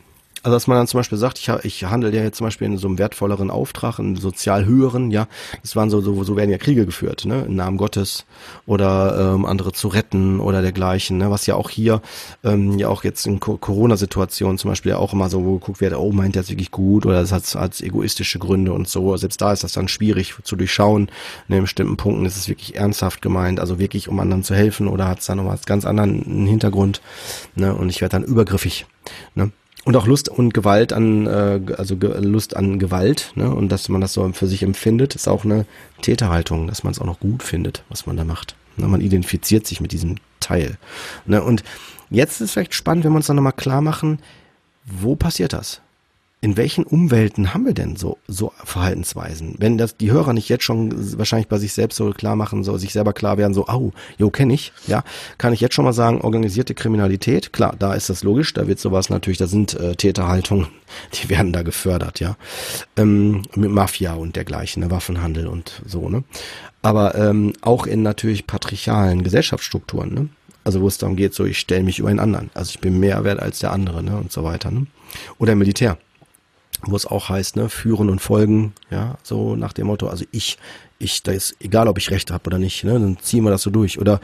[0.44, 2.78] also dass man dann zum Beispiel sagt, ich, ich handle ja jetzt zum Beispiel in
[2.78, 5.28] so einem wertvolleren Auftrag, einen sozial höheren, ja,
[5.62, 8.26] das waren so, so, so werden ja Kriege geführt, ne, im Namen Gottes
[8.66, 12.02] oder ähm, andere zu retten oder dergleichen, ne, was ja auch hier,
[12.44, 15.96] ähm, ja auch jetzt in Corona-Situationen zum Beispiel ja auch immer so, wo geguckt wird,
[15.96, 19.40] oh, meint der jetzt wirklich gut oder das hat als egoistische Gründe und so, selbst
[19.40, 21.10] da ist das dann schwierig zu durchschauen,
[21.48, 24.90] ne, in bestimmten Punkten ist es wirklich ernsthaft gemeint, also wirklich um anderen zu helfen
[24.90, 27.02] oder hat es dann noch was ganz anderen Hintergrund,
[27.56, 28.86] ne, und ich werde dann übergriffig,
[29.36, 29.52] ne,
[29.86, 33.54] und auch Lust und Gewalt an, äh, also Lust an Gewalt, ne?
[33.54, 35.66] Und dass man das so für sich empfindet, ist auch eine
[36.02, 38.56] Täterhaltung, dass man es auch noch gut findet, was man da macht.
[38.78, 38.88] Ne?
[38.88, 40.78] Man identifiziert sich mit diesem Teil.
[41.26, 41.44] Ne?
[41.44, 41.64] Und
[42.10, 44.20] jetzt ist vielleicht spannend, wenn wir uns dann nochmal klar machen,
[44.86, 45.82] wo passiert das?
[46.44, 49.56] In welchen Umwelten haben wir denn so, so Verhaltensweisen?
[49.60, 52.78] Wenn das die Hörer nicht jetzt schon wahrscheinlich bei sich selbst so klar machen, so
[52.78, 55.06] sich selber klar werden, so, au, jo, kenne ich, ja,
[55.38, 58.78] kann ich jetzt schon mal sagen, organisierte Kriminalität, klar, da ist das logisch, da wird
[58.78, 60.68] sowas natürlich, da sind äh, Täterhaltungen,
[61.14, 62.36] die werden da gefördert, ja.
[62.98, 66.26] Ähm, mit Mafia und dergleichen, ne, Waffenhandel und so, ne?
[66.82, 70.30] Aber ähm, auch in natürlich patriarchalen Gesellschaftsstrukturen, ne?
[70.66, 72.50] Also wo es darum geht, so ich stelle mich über einen anderen.
[72.54, 74.18] Also ich bin mehr wert als der andere, ne?
[74.18, 74.72] Und so weiter.
[74.72, 74.88] Ne?
[75.38, 75.98] Oder Militär
[76.88, 80.58] wo es auch heißt, ne, führen und folgen, ja, so nach dem Motto, also ich,
[81.00, 83.64] ich, da ist egal, ob ich Recht habe oder nicht, ne, dann ziehen wir das
[83.64, 84.00] so durch.
[84.00, 84.20] Oder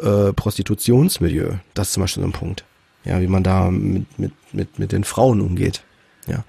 [0.00, 2.64] äh, Prostitutionsmilieu, das ist zum Beispiel so ein Punkt.
[3.04, 5.82] Ja, wie man da mit, mit, mit, mit den Frauen umgeht.
[6.28, 6.44] Ja.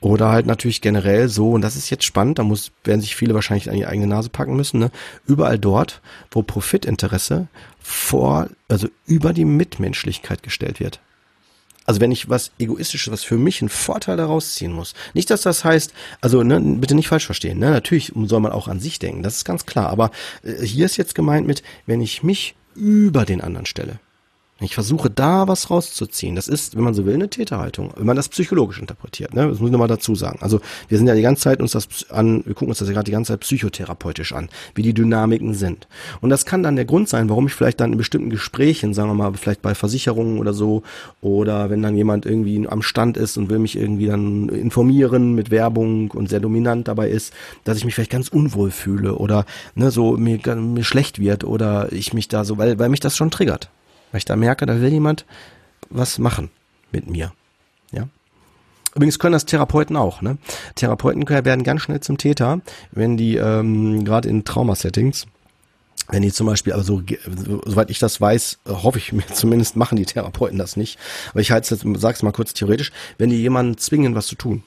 [0.00, 3.34] Oder halt natürlich generell so, und das ist jetzt spannend, da muss, werden sich viele
[3.34, 4.90] wahrscheinlich an die eigene Nase packen müssen, ne?
[5.26, 7.48] Überall dort, wo Profitinteresse
[7.80, 11.00] vor, also über die Mitmenschlichkeit gestellt wird.
[11.88, 14.92] Also wenn ich was Egoistisches, was für mich einen Vorteil daraus ziehen muss.
[15.14, 17.58] Nicht, dass das heißt, also ne, bitte nicht falsch verstehen.
[17.58, 17.70] Ne?
[17.70, 19.88] Natürlich soll man auch an sich denken, das ist ganz klar.
[19.88, 20.10] Aber
[20.42, 24.00] äh, hier ist jetzt gemeint mit, wenn ich mich über den anderen stelle.
[24.60, 26.34] Ich versuche da was rauszuziehen.
[26.34, 29.32] Das ist, wenn man so will, eine Täterhaltung, wenn man das psychologisch interpretiert.
[29.32, 29.46] Ne?
[29.46, 30.40] Das muss ich nochmal dazu sagen.
[30.42, 32.94] Also wir sind ja die ganze Zeit uns das an, wir gucken uns das ja
[32.94, 35.86] gerade die ganze Zeit psychotherapeutisch an, wie die Dynamiken sind.
[36.20, 39.10] Und das kann dann der Grund sein, warum ich vielleicht dann in bestimmten Gesprächen, sagen
[39.10, 40.82] wir mal, vielleicht bei Versicherungen oder so,
[41.20, 45.52] oder wenn dann jemand irgendwie am Stand ist und will mich irgendwie dann informieren mit
[45.52, 47.32] Werbung und sehr dominant dabei ist,
[47.62, 49.46] dass ich mich vielleicht ganz unwohl fühle oder
[49.76, 53.16] ne, so mir, mir schlecht wird oder ich mich da so, weil, weil mich das
[53.16, 53.70] schon triggert.
[54.12, 55.24] Weil ich da merke, da will jemand
[55.90, 56.50] was machen
[56.92, 57.32] mit mir.
[57.92, 58.08] Ja.
[58.94, 60.22] Übrigens können das Therapeuten auch.
[60.22, 60.38] Ne?
[60.74, 65.26] Therapeuten werden ganz schnell zum Täter, wenn die ähm, gerade in Traumasettings,
[66.08, 67.02] wenn die zum Beispiel, also
[67.66, 70.98] soweit ich das weiß, hoffe ich mir zumindest, machen die Therapeuten das nicht.
[71.30, 74.62] Aber ich halte jetzt, sag's mal kurz theoretisch, wenn die jemanden zwingen, was zu tun.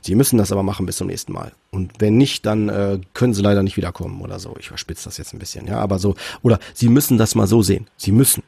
[0.00, 1.52] Sie müssen das aber machen bis zum nächsten Mal.
[1.70, 4.56] Und wenn nicht, dann äh, können sie leider nicht wiederkommen oder so.
[4.58, 6.14] Ich verspitze das jetzt ein bisschen, ja, aber so.
[6.42, 7.88] Oder sie müssen das mal so sehen.
[7.96, 8.42] Sie müssen.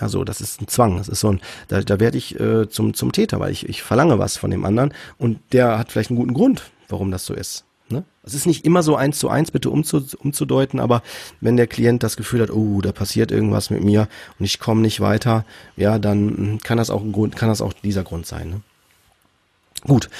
[0.00, 0.98] Ja, so, das ist ein Zwang.
[0.98, 3.82] Das ist so ein, da, da werde ich äh, zum, zum Täter, weil ich, ich
[3.82, 7.34] verlange was von dem anderen und der hat vielleicht einen guten Grund, warum das so
[7.34, 7.64] ist.
[7.88, 8.04] Ne?
[8.24, 11.02] Es ist nicht immer so eins zu eins, bitte umzu, umzudeuten, aber
[11.40, 14.80] wenn der Klient das Gefühl hat, oh, da passiert irgendwas mit mir und ich komme
[14.80, 15.44] nicht weiter,
[15.76, 18.50] ja, dann hm, kann das auch ein Grund, kann das auch dieser Grund sein.
[18.50, 18.60] Ne?
[19.86, 20.10] Gut.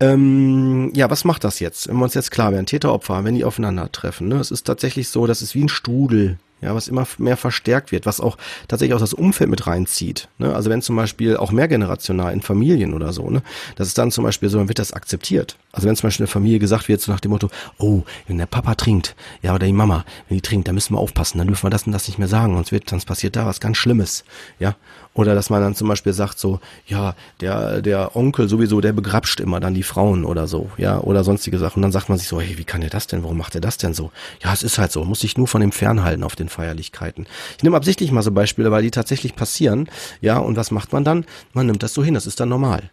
[0.00, 1.88] Ähm, ja, was macht das jetzt?
[1.88, 4.36] Wenn wir uns jetzt klar werden, Täter-Opfer, wenn die aufeinandertreffen, ne?
[4.36, 8.06] Es ist tatsächlich so, dass es wie ein Strudel ja, was immer mehr verstärkt wird,
[8.06, 8.36] was auch
[8.68, 10.28] tatsächlich auch das Umfeld mit reinzieht.
[10.38, 10.54] Ne?
[10.54, 13.42] Also wenn zum Beispiel auch mehrgenerational in Familien oder so, ne,
[13.76, 15.56] das ist dann zum Beispiel so, dann wird das akzeptiert.
[15.72, 17.48] Also wenn zum Beispiel in der Familie gesagt wird, so nach dem Motto,
[17.78, 20.98] oh, wenn der Papa trinkt, ja, oder die Mama, wenn die trinkt, dann müssen wir
[20.98, 23.46] aufpassen, dann dürfen wir das und das nicht mehr sagen, sonst wird, sonst passiert da
[23.46, 24.24] was ganz Schlimmes,
[24.58, 24.74] ja.
[25.14, 29.40] Oder dass man dann zum Beispiel sagt so, ja, der, der Onkel sowieso, der begrapscht
[29.40, 31.78] immer dann die Frauen oder so, ja, oder sonstige Sachen.
[31.78, 33.22] Und dann sagt man sich so, hey, wie kann der das denn?
[33.24, 34.12] Warum macht er das denn so?
[34.42, 37.26] Ja, es ist halt so, muss sich nur von dem fernhalten auf den Feierlichkeiten.
[37.56, 39.88] Ich nehme absichtlich mal so Beispiele, weil die tatsächlich passieren,
[40.20, 41.24] ja, und was macht man dann?
[41.54, 42.90] Man nimmt das so hin, das ist dann normal.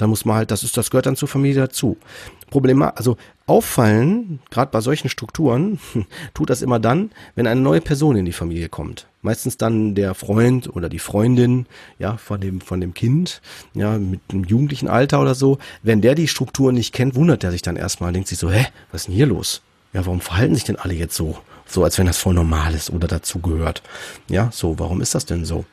[0.00, 1.98] Da muss man halt, das ist, das gehört dann zur Familie dazu.
[2.48, 5.78] Problem, also auffallen, gerade bei solchen Strukturen,
[6.34, 9.08] tut das immer dann, wenn eine neue Person in die Familie kommt.
[9.20, 11.66] Meistens dann der Freund oder die Freundin,
[11.98, 13.42] ja, von dem, von dem Kind,
[13.74, 15.58] ja, mit einem jugendlichen Alter oder so.
[15.82, 18.68] Wenn der die Struktur nicht kennt, wundert er sich dann erstmal, denkt sich so, hä,
[18.92, 19.60] was ist denn hier los?
[19.92, 21.36] Ja, warum verhalten sich denn alle jetzt so?
[21.66, 23.82] So, als wenn das voll normal ist oder dazugehört.
[24.28, 25.66] Ja, so, warum ist das denn so?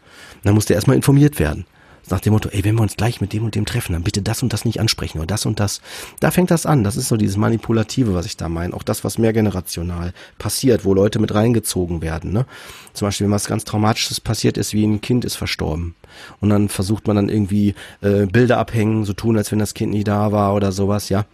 [0.43, 1.65] dann muss der erstmal informiert werden
[2.11, 4.21] nach dem Motto, ey, wenn wir uns gleich mit dem und dem treffen, dann bitte
[4.21, 5.81] das und das nicht ansprechen oder das und das.
[6.19, 6.83] Da fängt das an.
[6.83, 8.73] Das ist so dieses Manipulative, was ich da meine.
[8.73, 12.31] Auch das, was mehrgenerational passiert, wo Leute mit reingezogen werden.
[12.31, 12.45] Ne?
[12.93, 15.95] Zum Beispiel, wenn was ganz Traumatisches passiert ist, wie ein Kind ist verstorben.
[16.39, 19.91] Und dann versucht man dann irgendwie äh, Bilder abhängen, so tun, als wenn das Kind
[19.91, 21.25] nie da war oder sowas, ja.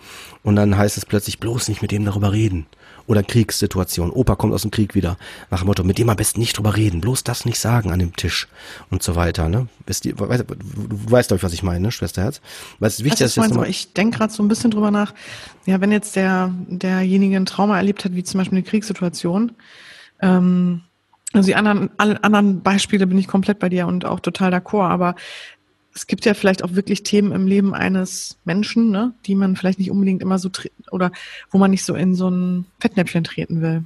[0.43, 2.65] Und dann heißt es plötzlich bloß nicht mit dem darüber reden
[3.07, 4.11] oder Kriegssituation.
[4.11, 5.17] Opa kommt aus dem Krieg wieder.
[5.51, 7.99] Nach dem Motto, mit dem am besten nicht drüber reden, bloß das nicht sagen an
[7.99, 8.47] dem Tisch
[8.89, 9.49] und so weiter.
[9.49, 9.67] Ne?
[9.85, 12.41] Weißt du, weißt, du weißt doch, was ich meine, ne, Schwesterherz.
[12.79, 15.13] Weil es wichtig ist, jetzt ich denke gerade so ein bisschen drüber nach.
[15.65, 19.53] Ja, wenn jetzt der derjenige ein Trauma erlebt hat, wie zum Beispiel eine Kriegssituation,
[20.21, 20.81] ähm,
[21.33, 24.89] also die anderen, alle anderen Beispiele bin ich komplett bei dir und auch total d'accord,
[24.89, 25.15] aber
[25.95, 29.79] es gibt ja vielleicht auch wirklich Themen im Leben eines Menschen, ne, die man vielleicht
[29.79, 30.49] nicht unbedingt immer so
[30.91, 31.11] oder
[31.51, 33.85] wo man nicht so in so ein Fettnäpfchen treten will.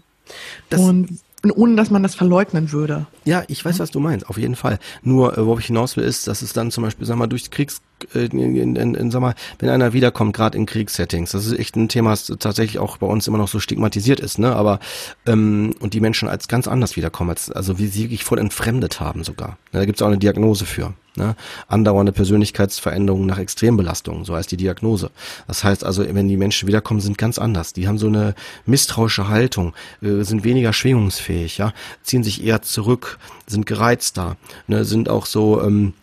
[0.70, 1.20] Das und
[1.56, 3.06] ohne dass man das verleugnen würde.
[3.24, 4.80] Ja, ich weiß, was du meinst, auf jeden Fall.
[5.04, 7.52] Nur, äh, worauf ich hinaus will, ist, dass es dann zum Beispiel, sag mal, durch
[7.52, 7.82] Kriegs,
[8.14, 11.76] in, in, in, in, sag mal, wenn einer wiederkommt, gerade in Kriegssettings, das ist echt
[11.76, 14.56] ein Thema, das tatsächlich auch bei uns immer noch so stigmatisiert ist, ne?
[14.56, 14.80] Aber
[15.26, 19.00] ähm, und die Menschen als ganz anders wiederkommen, als, also wie sie wirklich voll entfremdet
[19.00, 19.58] haben sogar.
[19.72, 20.94] Da gibt's auch eine Diagnose für.
[21.18, 21.36] Ne?
[21.68, 25.10] Andauernde Persönlichkeitsveränderungen nach Extrembelastungen, so heißt die Diagnose.
[25.48, 27.74] Das heißt also, wenn die Menschen wiederkommen, sind ganz anders.
[27.74, 28.36] Die haben so eine
[28.68, 31.74] misstrauische Haltung, äh, sind weniger schwingungsfähig, ja,
[32.04, 33.18] ziehen sich eher zurück,
[33.48, 34.38] sind gereizter,
[34.68, 34.86] ne?
[34.86, 35.94] sind auch so ähm,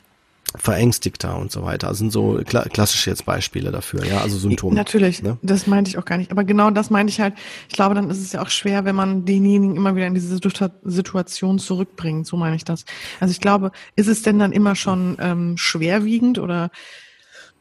[0.57, 1.89] verängstigter und so weiter.
[1.89, 4.75] Das sind so kla klassische jetzt Beispiele dafür, ja, also Symptome.
[4.75, 5.37] Natürlich, ne?
[5.43, 6.31] das meinte ich auch gar nicht.
[6.31, 7.35] Aber genau das meinte ich halt.
[7.69, 10.39] Ich glaube, dann ist es ja auch schwer, wenn man denjenigen immer wieder in diese
[10.85, 12.27] Situation zurückbringt.
[12.27, 12.85] So meine ich das.
[13.21, 16.71] Also ich glaube, ist es denn dann immer schon ähm, schwerwiegend oder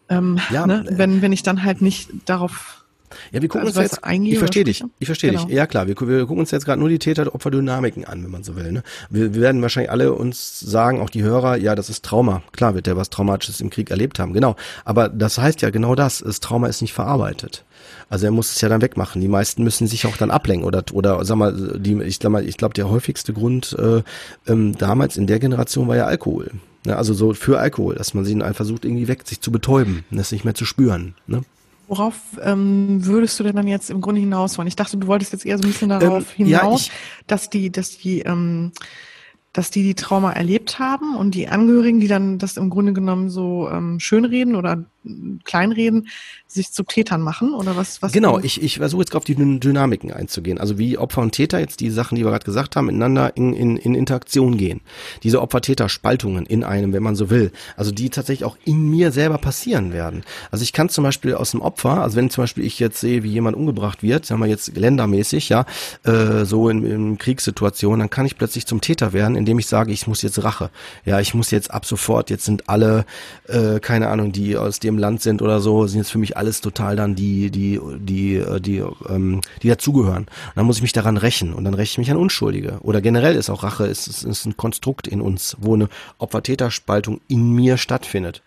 [0.09, 0.85] ähm, ja, ne?
[0.89, 2.82] wenn, wenn ich dann halt nicht darauf
[3.31, 5.45] Ja, wir gucken also uns jetzt, ich verstehe dich, ich verstehe genau.
[5.45, 5.55] dich.
[5.55, 8.55] Ja klar, wir, wir gucken uns jetzt gerade nur die Täter-Opfer-Dynamiken an, wenn man so
[8.55, 8.71] will.
[8.71, 8.83] Ne?
[9.09, 12.43] Wir, wir werden wahrscheinlich alle uns sagen, auch die Hörer, ja, das ist Trauma.
[12.51, 14.55] Klar wird der was Traumatisches im Krieg erlebt haben, genau.
[14.85, 17.63] Aber das heißt ja genau das, das Trauma ist nicht verarbeitet.
[18.09, 19.21] Also er muss es ja dann wegmachen.
[19.21, 22.47] Die meisten müssen sich auch dann ablenken oder oder sag mal, die, ich glaube mal,
[22.47, 24.03] ich glaube der häufigste Grund äh,
[24.47, 26.51] ähm, damals in der Generation war ja Alkohol.
[26.85, 26.95] Ne?
[26.95, 30.31] Also so für Alkohol, dass man sie einfach versucht irgendwie weg, sich zu betäuben, das
[30.31, 31.15] nicht mehr zu spüren.
[31.27, 31.41] Ne?
[31.87, 34.67] Worauf ähm, würdest du denn dann jetzt im Grunde hinaus wollen?
[34.67, 36.93] Ich dachte, du wolltest jetzt eher so ein bisschen darauf ähm, hinaus, ja,
[37.27, 38.71] dass die, dass die ähm,
[39.53, 43.29] dass die die Trauma erlebt haben und die Angehörigen, die dann das im Grunde genommen
[43.29, 44.85] so ähm, schönreden oder
[45.43, 46.07] kleinreden,
[46.47, 48.01] sich zu Tätern machen oder was?
[48.01, 50.57] was genau, ich, ich versuche jetzt auf die Dynamiken einzugehen.
[50.57, 53.53] Also wie Opfer und Täter jetzt die Sachen, die wir gerade gesagt haben, miteinander in,
[53.53, 54.81] in, in Interaktion gehen.
[55.23, 57.51] Diese Opfer-Täter-Spaltungen in einem, wenn man so will.
[57.75, 60.23] Also die tatsächlich auch in mir selber passieren werden.
[60.51, 63.23] Also ich kann zum Beispiel aus dem Opfer, also wenn zum Beispiel ich jetzt sehe,
[63.23, 65.65] wie jemand umgebracht wird, sagen wir jetzt ländermäßig, ja,
[66.03, 69.91] äh, so in, in Kriegssituationen, dann kann ich plötzlich zum Täter werden, indem ich sage,
[69.91, 70.69] ich muss jetzt Rache.
[71.05, 73.05] Ja, ich muss jetzt ab sofort, jetzt sind alle,
[73.47, 76.61] äh, keine Ahnung, die aus dem Land sind oder so, sind jetzt für mich alles
[76.61, 80.23] total dann die, die, die, äh, die, ähm, die dazugehören.
[80.23, 82.79] Und dann muss ich mich daran rächen und dann räche ich mich an Unschuldige.
[82.81, 87.21] Oder generell ist auch Rache, ist, ist, ist ein Konstrukt in uns, wo eine Opfer-Täter-Spaltung
[87.27, 88.41] in mir stattfindet.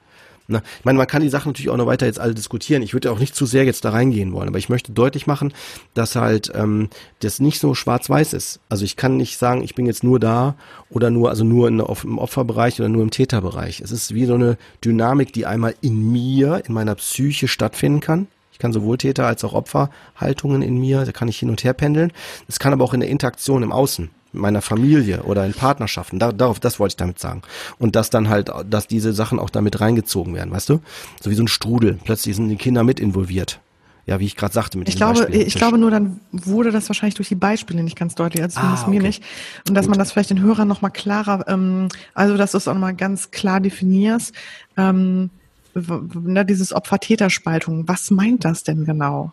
[0.49, 2.82] Na, ich meine, man kann die Sachen natürlich auch noch weiter jetzt alle diskutieren.
[2.82, 5.53] Ich würde auch nicht zu sehr jetzt da reingehen wollen, aber ich möchte deutlich machen,
[5.94, 6.88] dass halt ähm,
[7.20, 8.61] das nicht so schwarz-weiß ist.
[8.68, 10.55] Also ich kann nicht sagen, ich bin jetzt nur da
[10.88, 13.80] oder nur, also nur in, im Opferbereich oder nur im Täterbereich.
[13.80, 18.28] Es ist wie so eine Dynamik, die einmal in mir, in meiner Psyche stattfinden kann.
[18.53, 21.74] Ich kann sowohl Täter als auch Opferhaltungen in mir, da kann ich hin und her
[21.74, 22.12] pendeln.
[22.49, 26.18] Es kann aber auch in der Interaktion im Außen meiner Familie oder in Partnerschaften.
[26.18, 27.43] Da, darauf, das wollte ich damit sagen.
[27.78, 30.80] Und dass dann halt, dass diese Sachen auch damit reingezogen werden, weißt du?
[31.20, 31.99] So wie so ein Strudel.
[32.05, 33.61] Plötzlich sind die Kinder mit involviert.
[34.07, 35.47] Ja, wie ich gerade sagte mit ich glaube, Beispielen.
[35.47, 38.84] Ich glaube nur, dann wurde das wahrscheinlich durch die Beispiele nicht ganz deutlich, also zumindest
[38.84, 38.97] ah, okay.
[38.97, 39.22] mir nicht.
[39.68, 39.91] Und dass Gut.
[39.91, 43.32] man das vielleicht den Hörern nochmal klarer, ähm, also dass du es auch nochmal ganz
[43.32, 44.32] klar definierst,
[44.76, 45.30] ähm,
[45.74, 47.89] ne, dieses Opfer-Täter-Spaltung.
[47.89, 49.32] Was meint das denn genau?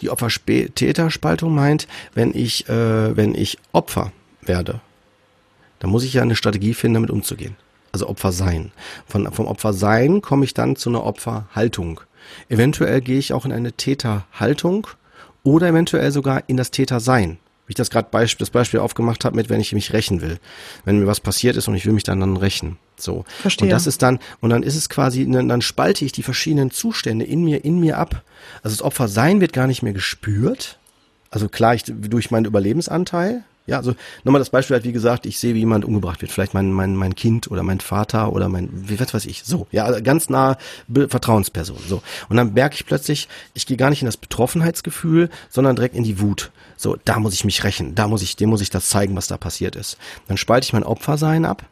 [0.00, 4.10] Die Opfer-Täter-Spaltung meint, wenn ich, äh, wenn ich Opfer
[4.48, 4.80] werde,
[5.78, 7.56] dann muss ich ja eine Strategie finden, damit umzugehen.
[7.92, 8.72] Also Opfer sein.
[9.06, 12.00] Von, vom Opfer sein komme ich dann zu einer Opferhaltung.
[12.48, 14.86] Eventuell gehe ich auch in eine Täterhaltung
[15.42, 17.38] oder eventuell sogar in das Tätersein.
[17.66, 20.38] Wie ich das gerade Beispiel, das Beispiel aufgemacht habe mit, wenn ich mich rächen will.
[20.84, 22.78] Wenn mir was passiert ist und ich will mich dann dann rächen.
[22.96, 23.24] So.
[23.42, 23.66] Verstehe.
[23.66, 27.26] Und das ist dann, und dann ist es quasi, dann spalte ich die verschiedenen Zustände
[27.26, 28.22] in mir, in mir ab.
[28.62, 30.78] Also das Opfer sein wird gar nicht mehr gespürt.
[31.30, 33.94] Also klar, ich, durch meinen Überlebensanteil, ja, also
[34.24, 36.32] nochmal das Beispiel halt, wie gesagt, ich sehe, wie jemand umgebracht wird.
[36.32, 39.44] Vielleicht mein, mein, mein Kind oder mein Vater oder mein, wie was weiß ich.
[39.44, 40.56] So, ja, also ganz nah
[40.90, 41.76] Vertrauensperson.
[41.86, 42.02] So.
[42.30, 46.02] Und dann merke ich plötzlich, ich gehe gar nicht in das Betroffenheitsgefühl, sondern direkt in
[46.02, 46.50] die Wut.
[46.78, 49.26] So, da muss ich mich rächen, da muss ich, dem muss ich das zeigen, was
[49.26, 49.98] da passiert ist.
[50.28, 51.66] Dann spalte ich mein Opfersein ab.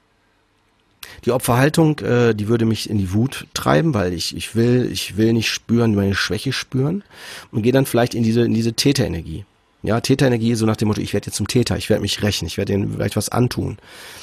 [1.25, 5.17] Die Opferhaltung, äh, die würde mich in die Wut treiben, weil ich, ich will, ich
[5.17, 7.05] will nicht spüren, meine Schwäche spüren
[7.53, 9.47] und gehe dann vielleicht in diese, in diese Täterenergie.
[9.83, 12.47] Ja, Täterenergie so nach dem Motto, ich werde jetzt zum Täter, ich werde mich rächen,
[12.47, 13.79] ich werde denen vielleicht was antun.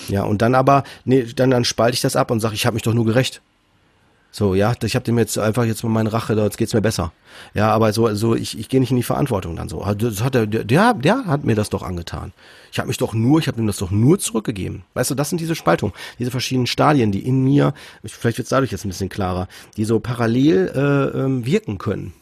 [0.09, 2.73] Ja, und dann aber, nee, dann, dann spalte ich das ab und sage, ich habe
[2.73, 3.41] mich doch nur gerecht.
[4.35, 7.13] So, ja, ich habe dem jetzt einfach jetzt mal meine Rache, jetzt geht's mir besser.
[7.53, 9.85] Ja, aber so, so ich, ich gehe nicht in die Verantwortung dann so.
[9.93, 12.33] Das hat der, der, der hat mir das doch angetan.
[12.71, 14.85] Ich habe mich doch nur, ich habe ihm das doch nur zurückgegeben.
[14.95, 18.71] Weißt du, das sind diese Spaltungen, diese verschiedenen Stadien, die in mir, vielleicht wird's dadurch
[18.71, 19.47] jetzt ein bisschen klarer,
[19.77, 22.13] die so parallel äh, ähm, wirken können.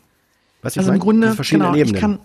[0.62, 1.96] Weißt du, also im Grunde, genau, Ebenen.
[1.96, 2.20] ich kann,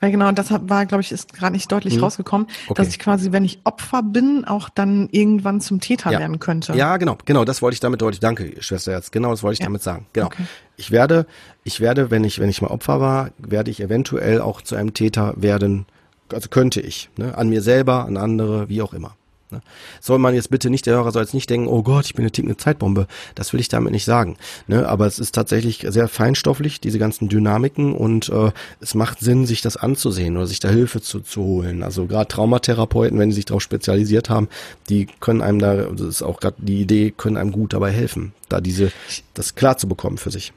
[0.00, 2.04] weil genau, das war, glaube ich, ist gerade nicht deutlich mhm.
[2.04, 2.74] rausgekommen, okay.
[2.74, 6.18] dass ich quasi, wenn ich Opfer bin, auch dann irgendwann zum Täter ja.
[6.18, 6.74] werden könnte.
[6.74, 8.20] Ja, genau, genau, das wollte ich damit deutlich.
[8.20, 9.10] Danke, Schwester Herz.
[9.10, 9.66] Genau, das wollte ich ja.
[9.66, 10.06] damit sagen.
[10.12, 10.26] Genau.
[10.26, 10.44] Okay.
[10.76, 11.26] Ich werde,
[11.62, 14.92] ich werde, wenn ich, wenn ich mal Opfer war, werde ich eventuell auch zu einem
[14.92, 15.86] Täter werden.
[16.32, 17.38] Also könnte ich, ne?
[17.38, 19.14] An mir selber, an andere, wie auch immer.
[19.50, 19.60] Ne?
[20.00, 22.24] Soll man jetzt bitte nicht, der Hörer soll jetzt nicht denken, oh Gott, ich bin
[22.24, 23.06] eine tickende Zeitbombe.
[23.34, 24.36] Das will ich damit nicht sagen.
[24.66, 24.88] Ne?
[24.88, 29.62] Aber es ist tatsächlich sehr feinstofflich, diese ganzen Dynamiken und äh, es macht Sinn, sich
[29.62, 31.82] das anzusehen oder sich da Hilfe zu, zu holen.
[31.82, 34.48] Also gerade Traumatherapeuten, wenn die sich darauf spezialisiert haben,
[34.88, 38.32] die können einem da, das ist auch gerade die Idee, können einem gut dabei helfen,
[38.48, 38.90] da diese,
[39.34, 40.52] das klar zu bekommen für sich.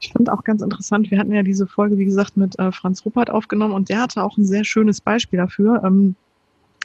[0.00, 3.04] Ich fand auch ganz interessant, wir hatten ja diese Folge, wie gesagt, mit äh, Franz
[3.04, 5.82] Ruppert aufgenommen und der hatte auch ein sehr schönes Beispiel dafür.
[5.84, 6.16] Ähm,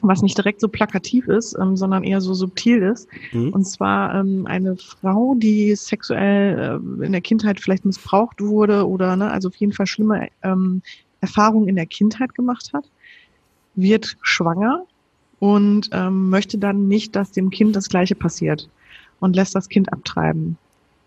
[0.02, 3.08] was nicht direkt so plakativ ist, ähm, sondern eher so subtil ist.
[3.32, 3.50] Mhm.
[3.50, 9.16] Und zwar ähm, eine Frau, die sexuell äh, in der Kindheit vielleicht missbraucht wurde oder
[9.16, 10.82] ne, also auf jeden Fall schlimme ähm,
[11.20, 12.84] Erfahrungen in der Kindheit gemacht hat,
[13.74, 14.84] wird schwanger
[15.38, 18.68] und ähm, möchte dann nicht, dass dem Kind das Gleiche passiert
[19.20, 20.58] und lässt das Kind abtreiben.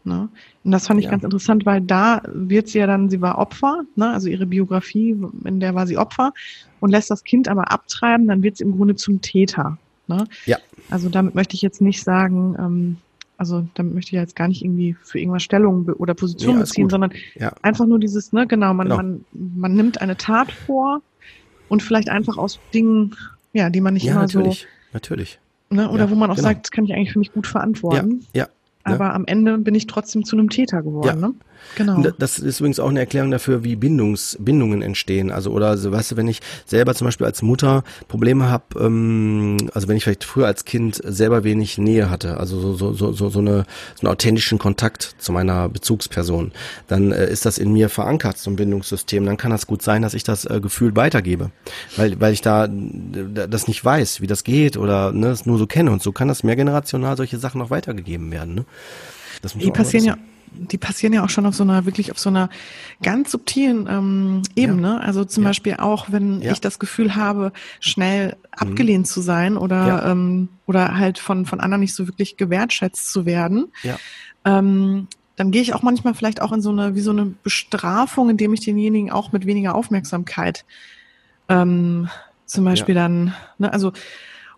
[0.09, 0.27] Ne?
[0.63, 1.11] Und das fand ich ja.
[1.11, 4.09] ganz interessant, weil da wird sie ja dann, sie war Opfer, ne?
[4.09, 6.33] also ihre Biografie, in der war sie Opfer
[6.79, 9.77] und lässt das Kind aber abtreiben, dann wird sie im Grunde zum Täter.
[10.07, 10.25] Ne?
[10.45, 10.57] Ja.
[10.89, 12.97] Also damit möchte ich jetzt nicht sagen, ähm,
[13.37, 16.89] also damit möchte ich jetzt gar nicht irgendwie für irgendwas Stellung oder Position nee, beziehen,
[16.89, 17.53] sondern ja.
[17.61, 18.97] einfach nur dieses, ne, genau, man, genau.
[18.97, 21.01] man, man nimmt eine Tat vor
[21.69, 23.15] und vielleicht einfach aus Dingen,
[23.53, 24.67] ja, die man nicht ja, immer natürlich, so.
[24.91, 25.39] Natürlich.
[25.69, 26.49] Ne, oder ja, wo man auch genau.
[26.49, 28.25] sagt, das kann ich eigentlich für mich gut verantworten.
[28.33, 28.47] Ja, ja,
[28.93, 31.21] aber am Ende bin ich trotzdem zu einem Täter geworden.
[31.21, 31.27] Ja.
[31.27, 31.33] Ne?
[31.75, 32.03] Genau.
[32.17, 35.31] Das ist übrigens auch eine Erklärung dafür, wie Bindungs, Bindungen entstehen.
[35.31, 39.57] Also oder so, weißt du, wenn ich selber zum Beispiel als Mutter Probleme habe, ähm,
[39.73, 43.11] also wenn ich vielleicht früher als Kind selber wenig Nähe hatte, also so so so
[43.11, 43.65] so, so eine
[43.95, 46.51] so einen authentischen Kontakt zu meiner Bezugsperson,
[46.87, 49.25] dann äh, ist das in mir verankert, so ein Bindungssystem.
[49.25, 51.51] Dann kann das gut sein, dass ich das äh, Gefühl weitergebe,
[51.97, 55.67] weil weil ich da das nicht weiß, wie das geht oder ne, es nur so
[55.67, 58.55] kenne und so kann das mehrgenerational solche Sachen noch weitergegeben werden.
[58.55, 58.65] Ne?
[59.55, 60.17] Die passieren ja
[60.51, 62.49] die passieren ja auch schon auf so einer, wirklich auf so einer
[63.01, 64.87] ganz subtilen ähm, Ebene.
[64.87, 64.97] Ja.
[64.97, 65.49] Also zum ja.
[65.49, 66.51] Beispiel auch, wenn ja.
[66.51, 69.09] ich das Gefühl habe, schnell abgelehnt mhm.
[69.09, 73.71] zu sein oder, ähm, oder halt von, von anderen nicht so wirklich gewertschätzt zu werden.
[73.83, 73.97] Ja.
[74.45, 78.29] Ähm, dann gehe ich auch manchmal vielleicht auch in so eine, wie so eine Bestrafung,
[78.29, 80.65] indem ich denjenigen auch mit weniger Aufmerksamkeit
[81.47, 82.09] ähm,
[82.45, 83.93] zum Beispiel dann, ne, also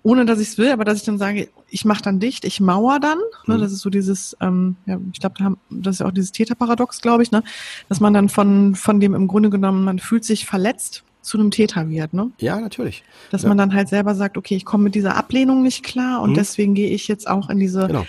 [0.04, 2.60] ohne dass ich es will, aber dass ich dann sage, ich mache dann dicht, ich
[2.60, 3.20] mauer dann.
[3.45, 3.62] Ne, mhm.
[3.62, 5.36] Das ist so dieses, ähm, ja, ich glaube,
[5.70, 7.43] das ist ja auch dieses Täterparadox, glaube ich, ne,
[7.88, 11.52] dass man dann von von dem im Grunde genommen, man fühlt sich verletzt zu einem
[11.52, 12.32] Täter wird, ne?
[12.39, 13.04] Ja, natürlich.
[13.30, 13.49] Dass ja.
[13.49, 16.36] man dann halt selber sagt, okay, ich komme mit dieser Ablehnung nicht klar und mhm.
[16.36, 18.06] deswegen gehe ich jetzt auch in diese, genau.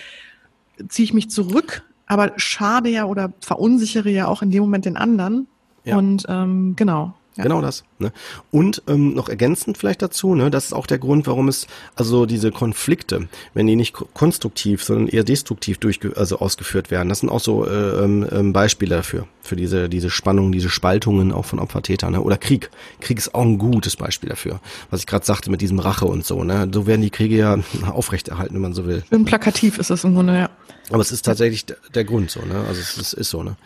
[0.88, 4.97] ziehe ich mich zurück, aber schade ja oder verunsichere ja auch in dem Moment den
[4.97, 5.47] anderen.
[5.84, 5.99] Ja.
[5.99, 7.45] Und ähm, genau, ja.
[7.45, 7.85] Genau das.
[7.99, 8.12] Ne?
[8.51, 11.66] Und ähm, noch ergänzend vielleicht dazu, ne, das ist auch der Grund, warum es
[11.97, 17.20] also diese Konflikte, wenn die nicht konstruktiv, sondern eher destruktiv durchge also ausgeführt werden, das
[17.20, 21.47] sind auch so äh, ähm, ähm, Beispiele dafür, für diese diese Spannungen, diese Spaltungen auch
[21.47, 22.12] von Opfertätern.
[22.12, 22.20] Ne?
[22.20, 22.70] Oder Krieg.
[23.01, 24.61] Krieg ist auch ein gutes Beispiel dafür,
[24.91, 26.45] was ich gerade sagte mit diesem Rache und so.
[26.45, 26.68] Ne?
[26.72, 27.59] So werden die Kriege ja
[27.91, 29.05] aufrechterhalten, wenn man so will.
[29.09, 30.51] Schön plakativ ist das im Grunde, ja.
[30.93, 31.64] Aber es ist tatsächlich
[31.95, 32.64] der Grund so, ne?
[32.68, 33.57] Also es ist, ist so, ne?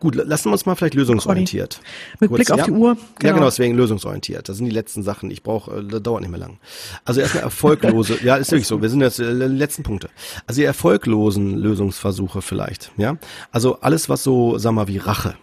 [0.00, 1.80] Gut, lassen wir uns mal vielleicht lösungsorientiert.
[2.20, 2.64] Mit Kurz, Blick auf ja?
[2.64, 2.94] die Uhr.
[2.94, 3.06] Genau.
[3.22, 4.48] Ja, genau, deswegen lösungsorientiert.
[4.48, 5.30] Das sind die letzten Sachen.
[5.30, 6.58] Ich brauche, äh, das dauert nicht mehr lang.
[7.04, 8.82] Also erstmal erfolglose, ja, ist wirklich so.
[8.82, 10.10] Wir sind jetzt äh, letzten Punkte.
[10.46, 13.16] Also die erfolglosen Lösungsversuche vielleicht, ja?
[13.52, 15.36] Also alles, was so, sag mal, wie Rache,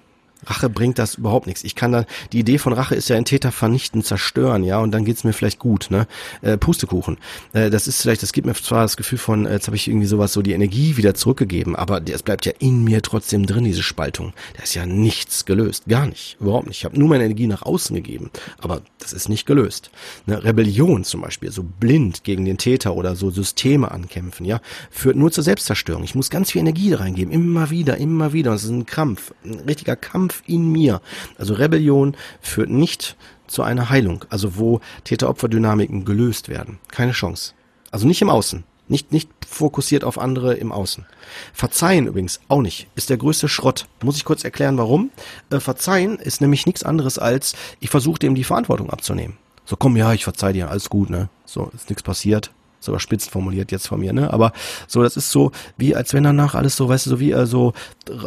[0.45, 1.63] Rache bringt das überhaupt nichts.
[1.63, 4.91] Ich kann da, die Idee von Rache ist ja ein Täter vernichten, zerstören, ja, und
[4.91, 6.07] dann geht's mir vielleicht gut, ne?
[6.41, 7.17] Äh, Pustekuchen.
[7.53, 9.87] Äh, das ist vielleicht, das gibt mir zwar das Gefühl von, äh, jetzt habe ich
[9.87, 13.63] irgendwie sowas, so die Energie wieder zurückgegeben, aber es bleibt ja in mir trotzdem drin,
[13.63, 14.33] diese Spaltung.
[14.57, 15.83] Da ist ja nichts gelöst.
[15.87, 16.37] Gar nicht.
[16.39, 16.77] Überhaupt nicht.
[16.77, 19.91] Ich habe nur meine Energie nach außen gegeben, aber das ist nicht gelöst.
[20.25, 25.15] Eine Rebellion zum Beispiel, so blind gegen den Täter oder so Systeme ankämpfen, ja, führt
[25.15, 26.03] nur zur Selbstzerstörung.
[26.03, 28.51] Ich muss ganz viel Energie reingeben, immer wieder, immer wieder.
[28.51, 31.01] Und es ist ein Krampf, ein richtiger Kampf Kampf in mir.
[31.37, 33.15] Also Rebellion führt nicht
[33.47, 36.79] zu einer Heilung, also wo Täter-Opfer-Dynamiken gelöst werden.
[36.89, 37.53] Keine Chance.
[37.91, 38.63] Also nicht im Außen.
[38.87, 41.05] Nicht, nicht fokussiert auf andere im Außen.
[41.53, 42.87] Verzeihen übrigens auch nicht.
[42.95, 43.87] Ist der größte Schrott.
[44.03, 45.11] Muss ich kurz erklären, warum?
[45.49, 49.37] Äh, Verzeihen ist nämlich nichts anderes als, ich versuche dem die Verantwortung abzunehmen.
[49.65, 51.29] So, komm, ja, ich verzeih dir, alles gut, ne?
[51.45, 52.51] So, ist nichts passiert
[52.81, 54.33] sogar spitz formuliert jetzt von mir, ne?
[54.33, 54.51] Aber
[54.87, 57.45] so, das ist so, wie als wenn danach alles so, weißt du, so wie äh,
[57.45, 57.73] so,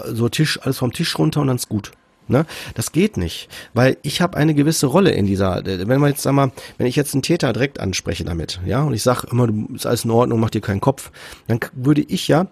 [0.07, 1.93] so Tisch, alles vom Tisch runter und dann ist gut.
[2.27, 2.47] Ne?
[2.75, 6.33] Das geht nicht, weil ich habe eine gewisse Rolle in dieser, wenn man jetzt sag
[6.33, 9.69] mal, wenn ich jetzt einen Täter direkt anspreche damit, ja, und ich sage immer, du
[9.75, 11.11] ist alles in Ordnung, mach dir keinen Kopf,
[11.49, 12.47] dann würde ich ja,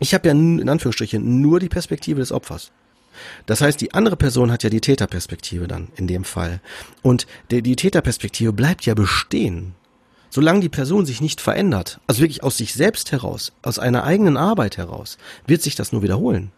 [0.00, 2.72] ich habe ja in Anführungsstrichen nur die Perspektive des Opfers.
[3.46, 6.60] Das heißt, die andere Person hat ja die Täterperspektive dann in dem Fall.
[7.02, 9.74] Und die, die Täterperspektive bleibt ja bestehen
[10.34, 14.36] solange die Person sich nicht verändert, also wirklich aus sich selbst heraus, aus einer eigenen
[14.36, 15.16] Arbeit heraus,
[15.46, 16.50] wird sich das nur wiederholen.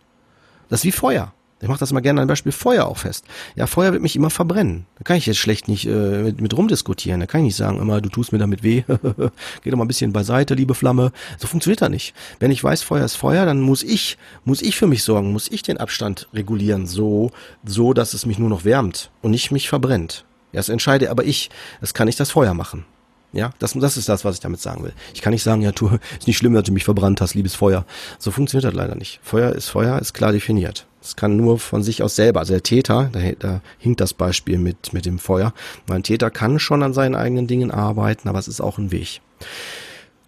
[0.70, 1.35] Das ist wie Feuer.
[1.61, 3.27] Ich mache das mal gerne ein Beispiel Feuer auch fest.
[3.55, 4.87] Ja, Feuer wird mich immer verbrennen.
[4.97, 7.20] Da kann ich jetzt schlecht nicht äh, mit, mit rumdiskutieren.
[7.20, 8.83] Da kann ich nicht sagen, immer, du tust mir damit weh.
[9.62, 11.12] Geh doch mal ein bisschen beiseite, liebe Flamme.
[11.37, 12.14] So funktioniert das nicht.
[12.41, 14.16] Wenn ich weiß, Feuer ist Feuer, dann muss ich,
[14.47, 17.31] muss ich für mich sorgen, muss ich den Abstand regulieren, so,
[17.62, 20.24] so, dass es mich nur noch wärmt und nicht mich verbrennt.
[20.53, 21.51] Das entscheide aber ich.
[21.83, 22.87] Das kann ich das Feuer machen.
[23.33, 24.93] Ja, das, das ist das, was ich damit sagen will.
[25.14, 27.55] Ich kann nicht sagen, ja, du, ist nicht schlimm, dass du mich verbrannt hast, liebes
[27.55, 27.85] Feuer.
[28.18, 29.20] So funktioniert das leider nicht.
[29.22, 30.87] Feuer ist Feuer, ist klar definiert.
[31.03, 32.41] Es kann nur von sich aus selber.
[32.41, 35.53] Also der Täter, da, da hinkt das Beispiel mit, mit dem Feuer.
[35.87, 39.20] Mein Täter kann schon an seinen eigenen Dingen arbeiten, aber es ist auch ein Weg.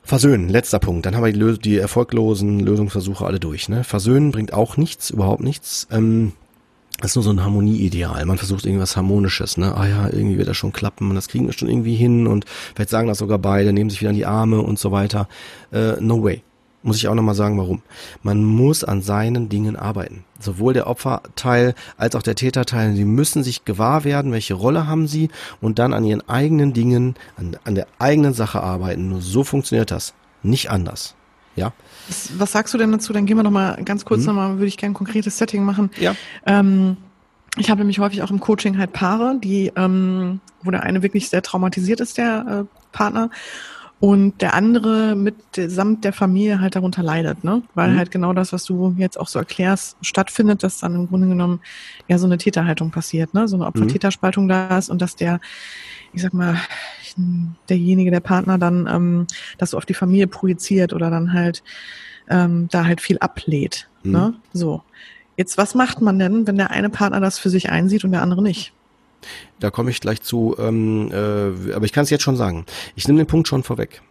[0.05, 1.05] Versöhnen, letzter Punkt.
[1.05, 3.69] Dann haben wir die, die erfolglosen Lösungsversuche alle durch.
[3.69, 3.85] Ne?
[3.85, 5.87] Versöhnen bringt auch nichts, überhaupt nichts.
[5.91, 6.33] Ähm,
[7.01, 8.25] das ist nur so ein Harmonieideal.
[8.27, 9.75] Man versucht irgendwas Harmonisches, ne?
[9.77, 12.45] Ah ja, irgendwie wird das schon klappen und das kriegen wir schon irgendwie hin und
[12.75, 15.29] vielleicht sagen das sogar beide, nehmen sich wieder in die Arme und so weiter.
[15.73, 16.43] Äh, no way.
[16.83, 17.83] muss ich auch nochmal sagen, warum.
[18.23, 20.25] Man muss an seinen Dingen arbeiten.
[20.41, 25.07] Sowohl der Opferteil als auch der Täterteil, die müssen sich gewahr werden, welche Rolle haben
[25.07, 25.31] sie
[25.61, 29.09] und dann an ihren eigenen Dingen, an, an der eigenen Sache arbeiten.
[29.09, 30.15] Nur so funktioniert das.
[30.43, 31.15] Nicht anders.
[31.59, 31.73] Ja.
[32.09, 33.13] Was, was sagst du denn dazu?
[33.13, 34.27] Dann gehen wir noch mal ganz kurz hm.
[34.27, 35.91] nochmal, würde ich gerne ein konkretes Setting machen.
[35.99, 36.15] Ja.
[36.47, 36.97] Ähm,
[37.57, 41.29] ich habe nämlich häufig auch im Coaching halt Paare, die, ähm, wo der eine wirklich
[41.29, 43.31] sehr traumatisiert ist, der äh, Partner,
[44.01, 47.63] und der andere mit samt der Familie halt darunter leidet, ne?
[47.75, 47.99] Weil mhm.
[47.99, 51.61] halt genau das, was du jetzt auch so erklärst, stattfindet, dass dann im Grunde genommen
[52.07, 53.49] ja so eine Täterhaltung passiert, ne?
[53.49, 55.41] So eine Opfer-Täterspaltung da ist und dass der,
[56.13, 56.57] ich sag mal,
[57.69, 59.27] derjenige, der Partner dann ähm,
[59.59, 61.65] das so auf die Familie projiziert oder dann halt
[62.29, 63.89] ähm, da halt viel ablehnt.
[64.05, 64.13] Mhm.
[64.13, 64.35] Ne?
[64.53, 64.83] So.
[65.37, 68.23] Jetzt, was macht man denn, wenn der eine Partner das für sich einsieht und der
[68.23, 68.73] andere nicht?
[69.61, 72.65] Da komme ich gleich zu, ähm, äh, aber ich kann es jetzt schon sagen.
[72.95, 74.03] Ich nehme den Punkt schon vorweg.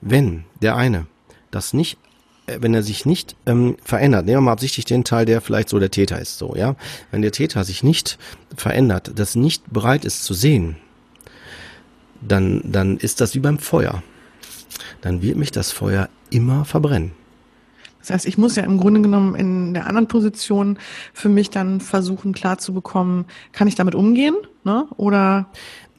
[0.00, 1.06] Wenn der eine
[1.50, 1.98] das nicht
[2.46, 5.68] äh, wenn er sich nicht ähm, verändert, nehmen wir mal absichtlich den Teil, der vielleicht
[5.68, 6.76] so der Täter ist, so, ja.
[7.10, 8.18] Wenn der Täter sich nicht
[8.56, 10.76] verändert, das nicht bereit ist zu sehen,
[12.20, 14.02] dann, dann ist das wie beim Feuer.
[15.00, 17.12] Dann wird mich das Feuer immer verbrennen.
[18.06, 20.78] Das heißt, ich muss ja im Grunde genommen in der anderen Position
[21.12, 24.86] für mich dann versuchen klar zu bekommen, kann ich damit umgehen, ne?
[24.96, 25.46] Oder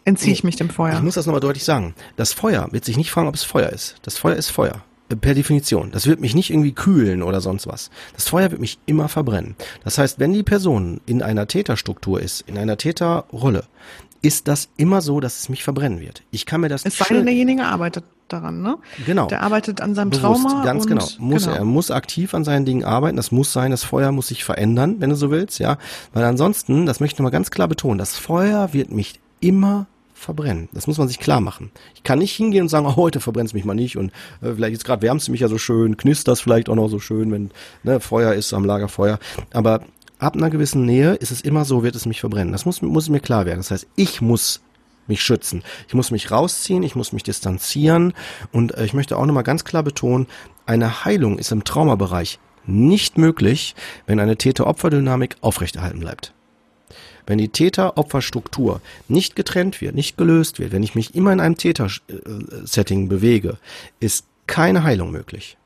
[0.05, 0.93] entziehe ich mich dem Feuer?
[0.93, 1.95] Ich muss das nochmal deutlich sagen.
[2.15, 3.95] Das Feuer wird sich nicht fragen, ob es Feuer ist.
[4.03, 4.83] Das Feuer ist Feuer.
[5.09, 5.91] Per Definition.
[5.91, 7.89] Das wird mich nicht irgendwie kühlen oder sonst was.
[8.13, 9.55] Das Feuer wird mich immer verbrennen.
[9.83, 13.65] Das heißt, wenn die Person in einer Täterstruktur ist, in einer Täterrolle,
[14.21, 16.23] ist das immer so, dass es mich verbrennen wird.
[16.31, 18.77] Ich kann mir das Es sei denn, derjenige arbeitet daran, ne?
[19.05, 19.27] Genau.
[19.27, 20.63] Der arbeitet an seinem Bewusst, Trauma.
[20.63, 21.05] Ganz und, genau.
[21.19, 21.55] Muss genau.
[21.55, 23.17] er muss aktiv an seinen Dingen arbeiten.
[23.17, 23.71] Das muss sein.
[23.71, 25.77] Das Feuer muss sich verändern, wenn du so willst, ja.
[26.13, 30.67] Weil ansonsten, das möchte ich mal ganz klar betonen, das Feuer wird mich immer verbrennen.
[30.73, 31.71] Das muss man sich klar machen.
[31.95, 34.11] Ich kann nicht hingehen und sagen, oh, heute verbrennt es mich mal nicht und
[34.41, 36.99] äh, vielleicht jetzt gerade wärmst du mich ja so schön, knistert vielleicht auch noch so
[36.99, 37.51] schön, wenn
[37.83, 39.19] ne, Feuer ist am Lagerfeuer.
[39.53, 39.81] Aber
[40.19, 42.51] ab einer gewissen Nähe ist es immer so, wird es mich verbrennen.
[42.51, 43.59] Das muss, muss mir klar werden.
[43.59, 44.61] Das heißt, ich muss
[45.09, 45.63] mich schützen.
[45.87, 48.13] Ich muss mich rausziehen, ich muss mich distanzieren
[48.51, 50.27] und äh, ich möchte auch nochmal ganz klar betonen,
[50.65, 56.33] eine Heilung ist im Traumabereich nicht möglich, wenn eine Täter-Opfer-Dynamik aufrechterhalten bleibt.
[57.25, 61.57] Wenn die Täter-Opfer-Struktur nicht getrennt wird, nicht gelöst wird, wenn ich mich immer in einem
[61.57, 63.57] Täter-Setting bewege,
[63.99, 65.57] ist keine Heilung möglich.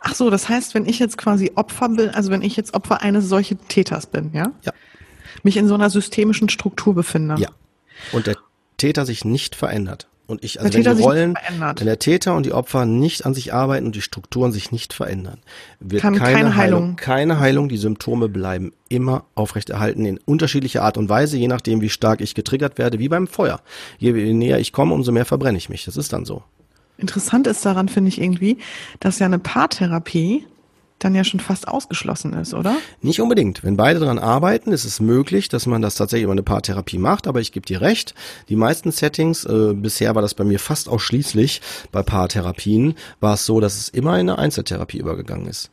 [0.00, 3.02] Ach so, das heißt, wenn ich jetzt quasi Opfer bin, also wenn ich jetzt Opfer
[3.02, 4.52] eines solchen Täters bin, ja?
[4.62, 4.72] Ja.
[5.42, 7.36] Mich in so einer systemischen Struktur befinde.
[7.38, 7.48] Ja.
[8.12, 8.36] Und der
[8.82, 10.08] Täter sich nicht verändert.
[10.26, 13.32] Und ich, also der wenn die Rollen, wenn der Täter und die Opfer nicht an
[13.32, 15.38] sich arbeiten und die Strukturen sich nicht verändern,
[15.78, 20.96] wird keine, keine Heilung, Heilung, keine Heilung, die Symptome bleiben immer aufrechterhalten in unterschiedlicher Art
[20.98, 23.60] und Weise, je nachdem, wie stark ich getriggert werde, wie beim Feuer.
[23.98, 25.84] Je näher ich komme, umso mehr verbrenne ich mich.
[25.84, 26.42] Das ist dann so.
[26.98, 28.58] Interessant ist daran, finde ich irgendwie,
[28.98, 30.44] dass ja eine Paartherapie
[31.04, 32.76] dann ja schon fast ausgeschlossen ist, oder?
[33.00, 33.64] Nicht unbedingt.
[33.64, 37.26] Wenn beide daran arbeiten, ist es möglich, dass man das tatsächlich über eine Paartherapie macht,
[37.26, 38.14] aber ich gebe dir recht,
[38.48, 43.46] die meisten Settings, äh, bisher war das bei mir fast ausschließlich bei Paartherapien, war es
[43.46, 45.70] so, dass es immer in eine Einzeltherapie übergegangen ist.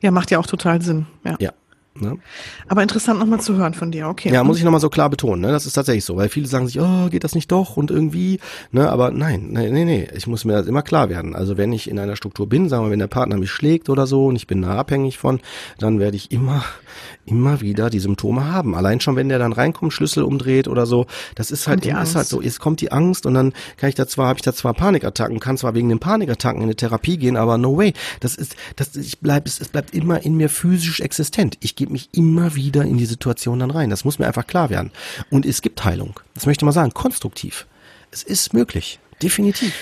[0.00, 1.06] Ja, macht ja auch total Sinn.
[1.24, 1.36] Ja.
[1.40, 1.52] ja.
[1.96, 2.18] Ne?
[2.66, 4.32] Aber interessant nochmal zu hören von dir, okay.
[4.32, 5.52] Ja, muss ich nochmal so klar betonen, ne?
[5.52, 8.40] Das ist tatsächlich so, weil viele sagen sich, oh, geht das nicht doch und irgendwie,
[8.72, 8.90] ne?
[8.90, 11.36] Aber nein, nee, nee, nee, ich muss mir das immer klar werden.
[11.36, 14.08] Also wenn ich in einer Struktur bin, sagen wir, wenn der Partner mich schlägt oder
[14.08, 15.38] so und ich bin da abhängig von,
[15.78, 16.64] dann werde ich immer,
[17.26, 18.74] immer wieder die Symptome haben.
[18.74, 22.16] Allein schon, wenn der dann reinkommt, Schlüssel umdreht oder so, das ist halt, immer, ist
[22.16, 24.52] halt so, es kommt die Angst und dann kann ich da zwar, habe ich da
[24.52, 27.92] zwar Panikattacken, kann zwar wegen den Panikattacken in eine Therapie gehen, aber no way.
[28.18, 31.56] Das ist, das, ich bleib, es, es bleibt immer in mir physisch existent.
[31.60, 33.90] Ich gebe mich immer wieder in die Situation dann rein.
[33.90, 34.90] Das muss mir einfach klar werden.
[35.28, 36.18] Und es gibt Heilung.
[36.34, 37.66] Das möchte ich mal sagen, konstruktiv.
[38.10, 39.00] Es ist möglich.
[39.22, 39.74] Definitiv.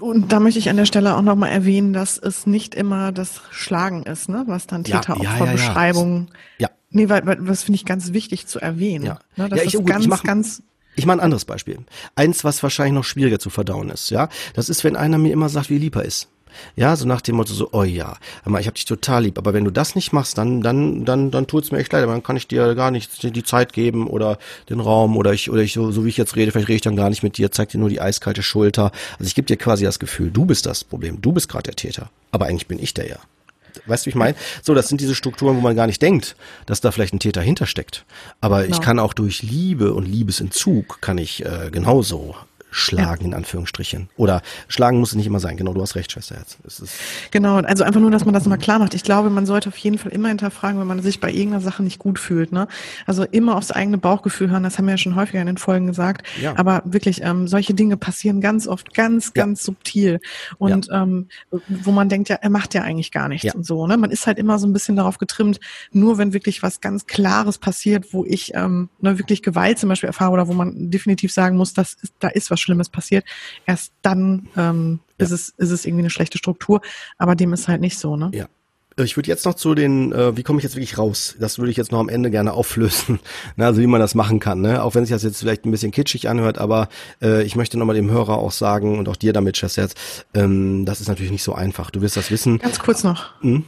[0.00, 3.40] Und da möchte ich an der Stelle auch nochmal erwähnen, dass es nicht immer das
[3.50, 4.44] Schlagen ist, ne?
[4.46, 6.28] was dann Täter-Opfer-Beschreibungen.
[6.58, 9.06] Ja, ja, ja, Nee, weil, weil das finde ich ganz wichtig zu erwähnen.
[9.06, 9.48] Ja, ne?
[9.48, 10.62] Das ja ich, ist gut, ganz, ich mach, ganz
[10.94, 11.78] ich mache ein anderes Beispiel.
[12.14, 14.28] Eins, was wahrscheinlich noch schwieriger zu verdauen ist, ja.
[14.54, 16.28] Das ist, wenn einer mir immer sagt, wie lieb er ist.
[16.76, 19.54] Ja, so nach dem Motto so, oh ja, aber ich habe dich total lieb, aber
[19.54, 22.36] wenn du das nicht machst, dann dann dann dann tut's mir echt leid, dann kann
[22.36, 24.38] ich dir gar nicht die Zeit geben oder
[24.68, 26.82] den Raum oder ich oder ich so, so wie ich jetzt rede, vielleicht rede ich
[26.82, 28.92] dann gar nicht mit dir, zeig dir nur die eiskalte Schulter.
[29.18, 31.76] Also ich gebe dir quasi das Gefühl, du bist das Problem, du bist gerade der
[31.76, 33.18] Täter, aber eigentlich bin ich der ja.
[33.84, 34.36] Weißt du, wie ich meine?
[34.62, 37.42] So, das sind diese Strukturen, wo man gar nicht denkt, dass da vielleicht ein Täter
[37.42, 38.04] hintersteckt.
[38.40, 38.74] Aber genau.
[38.74, 42.34] ich kann auch durch Liebe und Liebesentzug kann ich äh, genauso
[42.76, 43.28] schlagen, ja.
[43.28, 44.10] in Anführungsstrichen.
[44.16, 45.56] Oder schlagen muss es nicht immer sein.
[45.56, 46.58] Genau, du hast recht, Schwesterherz.
[47.30, 48.92] genau, also einfach nur, dass man das mal klar macht.
[48.92, 51.82] Ich glaube, man sollte auf jeden Fall immer hinterfragen, wenn man sich bei irgendeiner Sache
[51.82, 52.52] nicht gut fühlt.
[52.52, 52.68] Ne?
[53.06, 55.86] Also immer aufs eigene Bauchgefühl hören, das haben wir ja schon häufiger in den Folgen
[55.86, 56.26] gesagt.
[56.40, 56.58] Ja.
[56.58, 59.64] Aber wirklich, ähm, solche Dinge passieren ganz oft ganz, ganz ja.
[59.64, 60.20] subtil.
[60.58, 61.28] Und ähm,
[61.68, 63.86] wo man denkt, ja, er macht ja eigentlich gar nichts und so.
[63.86, 63.96] Ne?
[63.96, 65.60] Man ist halt immer so ein bisschen darauf getrimmt,
[65.92, 70.08] nur wenn wirklich was ganz Klares passiert, wo ich ähm, ne, wirklich Gewalt zum Beispiel
[70.08, 73.24] erfahre oder wo man definitiv sagen muss, das ist, da ist was Schlimmes passiert,
[73.64, 75.26] erst dann ähm, ja.
[75.26, 76.80] ist, es, ist es irgendwie eine schlechte Struktur,
[77.18, 78.30] aber dem ist halt nicht so, ne?
[78.34, 78.46] Ja.
[78.98, 81.36] Ich würde jetzt noch zu den, äh, wie komme ich jetzt wirklich raus?
[81.38, 83.20] Das würde ich jetzt noch am Ende gerne auflösen,
[83.56, 84.62] ne, also wie man das machen kann.
[84.62, 84.82] Ne?
[84.82, 86.88] Auch wenn sich das jetzt vielleicht ein bisschen kitschig anhört, aber
[87.20, 89.94] äh, ich möchte nochmal dem Hörer auch sagen und auch dir damit, Chess,
[90.32, 91.90] ähm, das ist natürlich nicht so einfach.
[91.90, 92.58] Du wirst das wissen.
[92.58, 93.38] Ganz kurz noch.
[93.42, 93.64] Hm?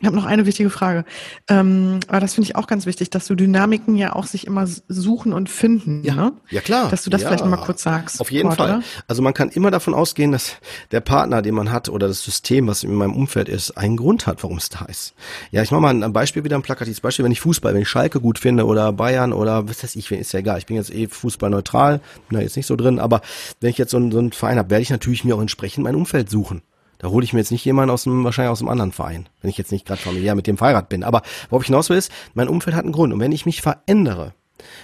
[0.00, 1.04] Ich habe noch eine wichtige Frage.
[1.48, 4.66] Ähm, aber das finde ich auch ganz wichtig, dass du Dynamiken ja auch sich immer
[4.88, 6.04] suchen und finden.
[6.04, 6.32] Ja, ne?
[6.50, 6.88] ja klar.
[6.88, 7.28] Dass du das ja.
[7.28, 8.20] vielleicht nochmal kurz sagst.
[8.20, 8.76] Auf jeden Kurt, Fall.
[8.76, 8.82] Oder?
[9.08, 10.56] Also man kann immer davon ausgehen, dass
[10.92, 14.26] der Partner, den man hat oder das System, was in meinem Umfeld ist, einen Grund
[14.26, 15.14] hat, warum es da ist.
[15.50, 17.24] Ja, ich mache mal ein Beispiel wieder, ein plakatives Beispiel.
[17.24, 20.32] Wenn ich Fußball, wenn ich Schalke gut finde oder Bayern oder was weiß ich, ist
[20.32, 20.58] ja egal.
[20.58, 23.20] Ich bin jetzt eh fußballneutral, bin da jetzt nicht so drin, aber
[23.60, 25.84] wenn ich jetzt so einen, so einen Verein habe, werde ich natürlich mir auch entsprechend
[25.84, 26.62] mein Umfeld suchen.
[26.98, 29.50] Da hole ich mir jetzt nicht jemanden aus dem, wahrscheinlich aus einem anderen Verein, wenn
[29.50, 31.04] ich jetzt nicht gerade familiär mit dem verheiratet bin.
[31.04, 33.12] Aber worauf ich hinaus will ist, mein Umfeld hat einen Grund.
[33.12, 34.34] Und wenn ich mich verändere,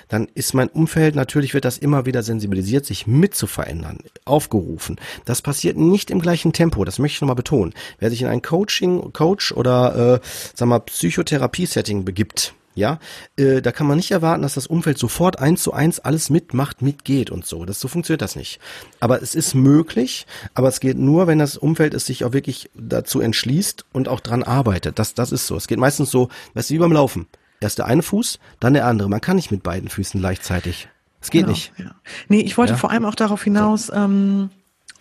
[0.09, 5.01] dann ist mein Umfeld, natürlich wird das immer wieder sensibilisiert, sich mit zu verändern, aufgerufen.
[5.25, 7.75] Das passiert nicht im gleichen Tempo, das möchte ich nochmal betonen.
[7.99, 12.99] Wer sich in ein Coaching, Coach oder, äh, sag mal, Psychotherapie-Setting begibt, ja,
[13.37, 16.83] äh, da kann man nicht erwarten, dass das Umfeld sofort eins zu eins alles mitmacht,
[16.83, 17.65] mitgeht und so.
[17.65, 18.61] Das so funktioniert das nicht.
[19.01, 22.71] Aber es ist möglich, aber es geht nur, wenn das Umfeld es sich auch wirklich
[22.75, 24.99] dazu entschließt und auch dran arbeitet.
[24.99, 25.57] Das, das ist so.
[25.57, 27.27] Es geht meistens so, weißt du, wie beim Laufen.
[27.61, 29.09] Erst der eine Fuß, dann der andere.
[29.09, 30.89] Man kann nicht mit beiden Füßen gleichzeitig.
[31.21, 31.73] Es geht genau, nicht.
[31.79, 31.95] Ja.
[32.29, 32.77] Nee, ich wollte ja?
[32.77, 33.95] vor allem auch darauf hinaus, so.
[33.95, 34.51] ähm,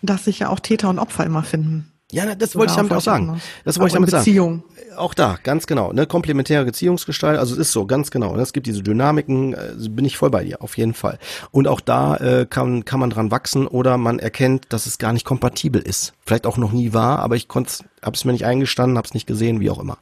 [0.00, 1.90] dass sich ja auch Täter und Opfer immer finden.
[2.14, 3.40] Ja, das wollte ich damit auch sagen.
[3.64, 4.62] Das wollte ich damit Beziehung.
[4.76, 4.96] sagen.
[4.96, 5.92] Auch da, ganz genau.
[5.92, 6.06] Ne?
[6.06, 8.36] Komplementäre Beziehungsgestalt, also es ist so, ganz genau.
[8.36, 8.42] Ne?
[8.42, 11.18] Es gibt diese Dynamiken, äh, bin ich voll bei dir, auf jeden Fall.
[11.50, 15.12] Und auch da äh, kann, kann man dran wachsen oder man erkennt, dass es gar
[15.12, 16.14] nicht kompatibel ist.
[16.24, 19.14] Vielleicht auch noch nie war, aber ich konnte habe es mir nicht eingestanden, habe es
[19.14, 19.98] nicht gesehen, wie auch immer.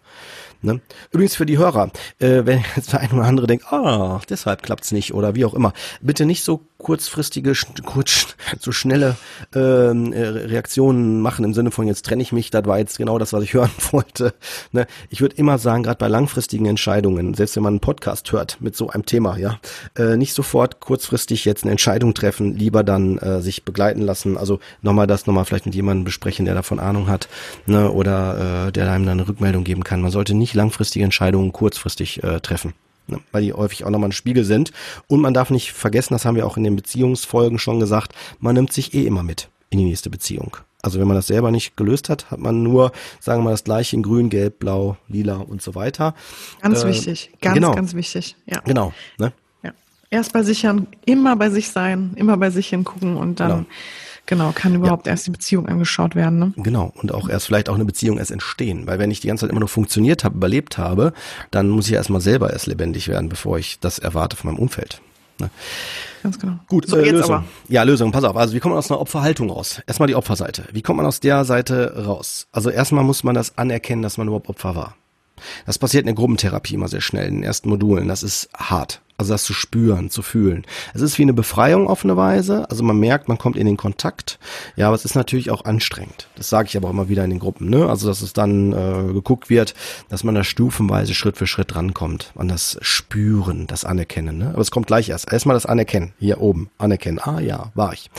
[0.63, 0.81] Ne?
[1.11, 4.93] Übrigens für die Hörer, äh, wenn jetzt der eine oder andere denkt, ah, deshalb klappt's
[4.93, 7.53] nicht oder wie auch immer, bitte nicht so kurzfristige,
[7.85, 8.27] kurz,
[8.59, 9.17] so schnelle
[9.55, 13.19] ähm, äh, Reaktionen machen im Sinne von jetzt trenne ich mich, das war jetzt genau
[13.19, 14.35] das, was ich hören wollte.
[14.73, 14.87] Ne?
[15.09, 18.77] Ich würde immer sagen, gerade bei langfristigen Entscheidungen, selbst wenn man einen Podcast hört mit
[18.77, 19.59] so einem Thema, ja,
[19.97, 24.37] äh, nicht sofort kurzfristig jetzt eine Entscheidung treffen, lieber dann äh, sich begleiten lassen.
[24.37, 27.29] Also nochmal das nochmal vielleicht mit jemandem besprechen, der davon Ahnung hat,
[27.67, 30.03] ne, oder äh, der einem dann eine Rückmeldung geben kann.
[30.03, 32.75] Man sollte nicht langfristige Entscheidungen kurzfristig äh, treffen
[33.07, 34.73] ne, weil die häufig auch nochmal ein Spiegel sind.
[35.07, 38.55] Und man darf nicht vergessen, das haben wir auch in den Beziehungsfolgen schon gesagt, man
[38.55, 40.57] nimmt sich eh immer mit in die nächste Beziehung.
[40.83, 43.65] Also wenn man das selber nicht gelöst hat, hat man nur, sagen wir mal, das
[43.65, 46.15] gleiche in grün, gelb, blau, lila und so weiter.
[46.61, 47.73] Ganz äh, wichtig, ganz, genau.
[47.73, 48.37] ganz wichtig.
[48.47, 48.61] Ja.
[48.65, 48.93] Genau.
[49.17, 49.33] Ne?
[49.63, 49.71] Ja.
[50.11, 50.67] Erst bei sich,
[51.05, 53.67] immer bei sich sein, immer bei sich hingucken und dann genau.
[54.27, 55.13] Genau, kann überhaupt ja.
[55.13, 56.39] erst die Beziehung angeschaut werden.
[56.39, 56.53] Ne?
[56.57, 58.87] Genau, und auch erst vielleicht auch eine Beziehung erst entstehen.
[58.87, 61.13] Weil wenn ich die ganze Zeit immer nur funktioniert habe, überlebt habe,
[61.51, 65.01] dann muss ich erstmal selber erst lebendig werden, bevor ich das erwarte von meinem Umfeld.
[65.39, 65.51] Ne?
[66.23, 66.55] Ganz genau.
[66.69, 67.35] Gut, so, äh, Lösung.
[67.37, 67.45] Aber.
[67.69, 68.37] Ja, Lösung, pass auf.
[68.37, 69.83] Also wie kommt man aus einer Opferhaltung raus?
[69.87, 70.65] Erstmal die Opferseite.
[70.73, 72.47] Wie kommt man aus der Seite raus?
[72.53, 74.95] Also erstmal muss man das anerkennen, dass man überhaupt Opfer war.
[75.67, 78.09] Das passiert in der Gruppentherapie immer sehr schnell, in den ersten Modulen.
[78.09, 79.03] Das ist hart.
[79.23, 80.67] Also das zu spüren, zu fühlen.
[80.95, 82.69] Es ist wie eine Befreiung auf eine Weise.
[82.71, 84.41] Also man merkt, man kommt in den Kontakt.
[84.75, 86.27] Ja, aber es ist natürlich auch anstrengend.
[86.35, 87.71] Das sage ich aber auch immer wieder in den Gruppen.
[87.71, 87.89] Ne?
[87.89, 89.75] Also dass es dann äh, geguckt wird,
[90.09, 92.33] dass man da stufenweise Schritt für Schritt rankommt.
[92.35, 94.39] An das Spüren, das Anerkennen.
[94.39, 94.49] Ne?
[94.49, 95.33] Aber es kommt gleich erst.
[95.33, 96.15] Erstmal das Anerkennen.
[96.19, 96.71] Hier oben.
[96.79, 97.21] Anerkennen.
[97.21, 98.11] Ah ja, war ich.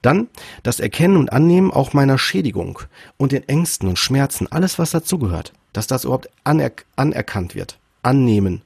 [0.00, 0.28] Dann
[0.62, 2.78] das Erkennen und Annehmen auch meiner Schädigung
[3.16, 4.46] und den Ängsten und Schmerzen.
[4.52, 5.54] Alles, was dazugehört.
[5.72, 8.62] Dass das überhaupt aner anerkannt wird annehmen.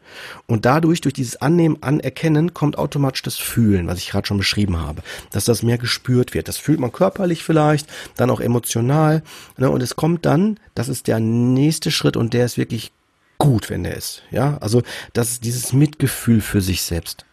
[0.47, 4.79] Und dadurch, durch dieses Annehmen, Anerkennen, kommt automatisch das Fühlen, was ich gerade schon beschrieben
[4.79, 5.03] habe.
[5.31, 6.49] Dass das mehr gespürt wird.
[6.49, 9.23] Das fühlt man körperlich vielleicht, dann auch emotional.
[9.59, 9.71] Ne?
[9.71, 12.93] Und es kommt dann, das ist der nächste Schritt und der ist wirklich
[13.39, 14.23] gut, wenn der ist.
[14.31, 17.25] Ja, also das ist dieses Mitgefühl für sich selbst.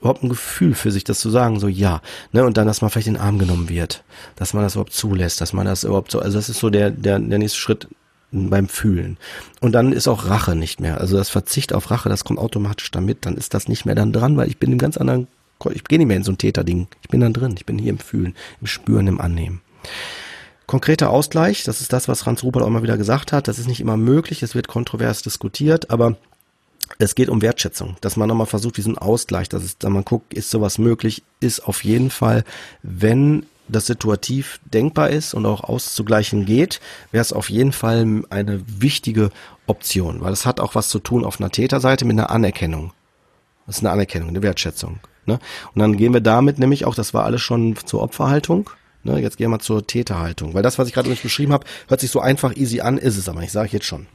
[0.00, 2.02] Überhaupt ein Gefühl für sich, das zu sagen, so ja,
[2.32, 4.02] ne, und dann, dass man vielleicht in den Arm genommen wird,
[4.36, 6.90] dass man das überhaupt zulässt, dass man das überhaupt so, also das ist so der,
[6.90, 7.88] der, der nächste Schritt,
[8.34, 9.16] beim Fühlen.
[9.60, 11.00] Und dann ist auch Rache nicht mehr.
[11.00, 13.26] Also das Verzicht auf Rache, das kommt automatisch damit.
[13.26, 15.28] Dann ist das nicht mehr dann dran, weil ich bin im ganz anderen,
[15.72, 16.88] ich gehe nicht mehr in so ein Täterding.
[17.02, 17.54] Ich bin dann drin.
[17.56, 19.60] Ich bin hier im Fühlen, im Spüren, im Annehmen.
[20.66, 23.48] Konkreter Ausgleich, das ist das, was Franz Rupert auch immer wieder gesagt hat.
[23.48, 24.42] Das ist nicht immer möglich.
[24.42, 26.16] Es wird kontrovers diskutiert, aber
[26.98, 30.32] es geht um Wertschätzung, dass man nochmal versucht, diesen Ausgleich, dass es, dass man guckt,
[30.34, 32.44] ist sowas möglich, ist auf jeden Fall,
[32.82, 36.80] wenn das situativ denkbar ist und auch auszugleichen geht,
[37.12, 39.30] wäre es auf jeden Fall eine wichtige
[39.66, 42.92] Option, weil es hat auch was zu tun auf einer Täterseite mit einer Anerkennung.
[43.66, 45.00] Das ist eine Anerkennung, eine Wertschätzung.
[45.26, 45.38] Ne?
[45.74, 48.68] Und dann gehen wir damit nämlich auch, das war alles schon zur Opferhaltung.
[49.02, 49.18] Ne?
[49.20, 52.20] Jetzt gehen wir zur Täterhaltung, weil das, was ich gerade beschrieben habe, hört sich so
[52.20, 54.06] einfach easy an, ist es aber nicht, sage ich jetzt schon.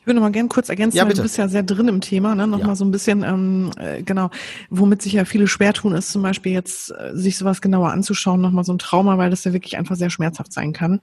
[0.00, 2.34] Ich würde noch mal gerne kurz ergänzen, ja, du bist ja sehr drin im Thema,
[2.34, 2.46] ne?
[2.46, 2.68] Noch ja.
[2.68, 4.30] mal so ein bisschen, ähm, äh, genau,
[4.70, 8.40] womit sich ja viele schwer tun, ist zum Beispiel jetzt, äh, sich sowas genauer anzuschauen,
[8.40, 11.00] noch mal so ein Trauma, weil das ja wirklich einfach sehr schmerzhaft sein kann.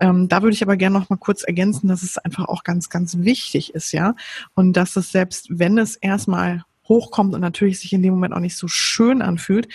[0.00, 2.88] Ähm, da würde ich aber gerne noch mal kurz ergänzen, dass es einfach auch ganz,
[2.88, 4.16] ganz wichtig ist, ja.
[4.54, 8.40] Und dass es selbst, wenn es erstmal hochkommt und natürlich sich in dem Moment auch
[8.40, 9.68] nicht so schön anfühlt,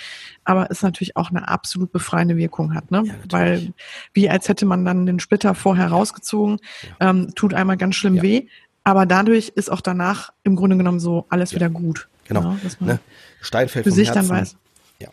[0.44, 3.04] aber es natürlich auch eine absolut befreiende Wirkung hat, ne?
[3.06, 3.74] Ja, Weil
[4.14, 6.60] wie als hätte man dann den Splitter vorher rausgezogen,
[7.00, 7.10] ja.
[7.10, 8.22] ähm, tut einmal ganz schlimm ja.
[8.22, 8.48] weh,
[8.86, 11.56] aber dadurch ist auch danach im Grunde genommen so alles ja.
[11.58, 12.08] wieder gut.
[12.28, 12.42] Genau.
[12.42, 13.00] Ja, dass man ne?
[13.42, 14.30] Stein fällt für vom sich Herzen.
[14.30, 14.56] dann weiß.
[15.00, 15.10] Ja.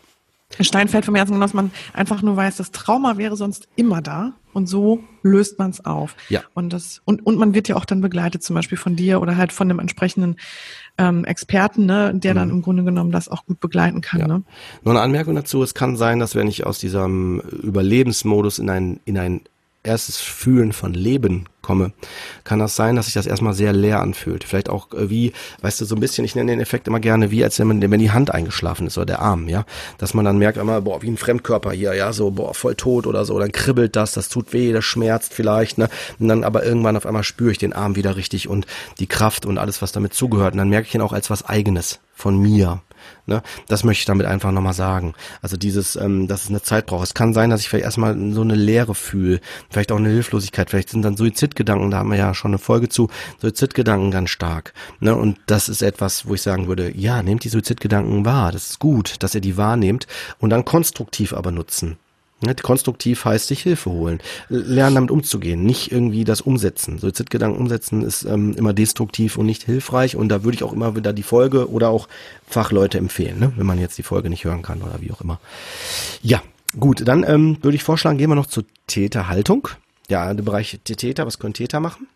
[0.60, 4.34] Stein fällt vom Herzen, dass man einfach nur weiß, das Trauma wäre sonst immer da
[4.52, 6.16] und so löst man es auf.
[6.28, 6.42] Ja.
[6.52, 9.38] Und das und und man wird ja auch dann begleitet, zum Beispiel von dir oder
[9.38, 10.36] halt von dem entsprechenden
[10.98, 12.38] ähm, Experten, ne, der mhm.
[12.38, 14.20] dann im Grunde genommen das auch gut begleiten kann.
[14.20, 14.28] Ja.
[14.28, 14.42] Ne?
[14.84, 19.00] Nur eine Anmerkung dazu: Es kann sein, dass wenn ich aus diesem Überlebensmodus in ein
[19.06, 19.40] in ein
[19.84, 21.92] erstes Fühlen von Leben komme,
[22.44, 24.44] kann das sein, dass sich das erstmal sehr leer anfühlt.
[24.44, 27.30] Vielleicht auch äh, wie, weißt du, so ein bisschen, ich nenne den Effekt immer gerne
[27.30, 29.64] wie, als wenn, man, wenn die Hand eingeschlafen ist oder der Arm, ja.
[29.98, 33.06] Dass man dann merkt immer, boah, wie ein Fremdkörper hier, ja, so, boah, voll tot
[33.06, 35.88] oder so, dann kribbelt das, das tut weh, das schmerzt vielleicht, ne.
[36.18, 38.66] Und dann aber irgendwann auf einmal spüre ich den Arm wieder richtig und
[38.98, 40.54] die Kraft und alles, was damit zugehört.
[40.54, 42.82] Und dann merke ich ihn auch als was Eigenes von mir.
[43.26, 43.42] Ne?
[43.68, 45.14] Das möchte ich damit einfach nochmal sagen.
[45.40, 47.04] Also dieses, ähm, dass es eine Zeit braucht.
[47.04, 49.40] Es kann sein, dass ich vielleicht erstmal so eine Leere fühle,
[49.70, 52.88] vielleicht auch eine Hilflosigkeit, vielleicht sind dann Suizidgedanken, da haben wir ja schon eine Folge
[52.88, 53.08] zu,
[53.40, 54.72] Suizidgedanken ganz stark.
[55.00, 55.14] Ne?
[55.14, 58.78] Und das ist etwas, wo ich sagen würde, ja, nehmt die Suizidgedanken wahr, das ist
[58.78, 60.06] gut, dass ihr die wahrnehmt
[60.38, 61.98] und dann konstruktiv aber nutzen.
[62.42, 66.98] Ne, konstruktiv heißt sich Hilfe holen, lernen damit umzugehen, nicht irgendwie das umsetzen.
[66.98, 70.96] Suizidgedanken umsetzen ist ähm, immer destruktiv und nicht hilfreich und da würde ich auch immer
[70.96, 72.08] wieder die Folge oder auch
[72.48, 73.52] Fachleute empfehlen, ne?
[73.56, 75.38] wenn man jetzt die Folge nicht hören kann oder wie auch immer.
[76.20, 76.42] Ja,
[76.78, 79.68] gut, dann ähm, würde ich vorschlagen, gehen wir noch zur Täterhaltung.
[80.08, 82.08] Ja, der Bereich der Täter, was können Täter machen?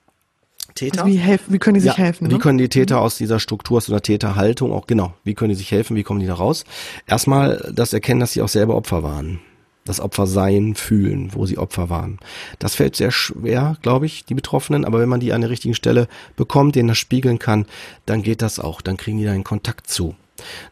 [0.74, 1.04] Täter.
[1.04, 2.26] Also wie, helfen, wie können die sich ja, helfen?
[2.26, 2.34] Ne?
[2.34, 5.54] Wie können die Täter aus dieser Struktur, aus einer Täterhaltung auch, genau, wie können die
[5.54, 6.64] sich helfen, wie kommen die da raus?
[7.06, 9.38] Erstmal das Erkennen, dass sie auch selber Opfer waren
[9.86, 12.18] das Opfer sein, fühlen, wo sie Opfer waren.
[12.58, 15.74] Das fällt sehr schwer, glaube ich, die Betroffenen, aber wenn man die an der richtigen
[15.74, 17.66] Stelle bekommt, denen das spiegeln kann,
[18.04, 20.14] dann geht das auch, dann kriegen die da einen Kontakt zu.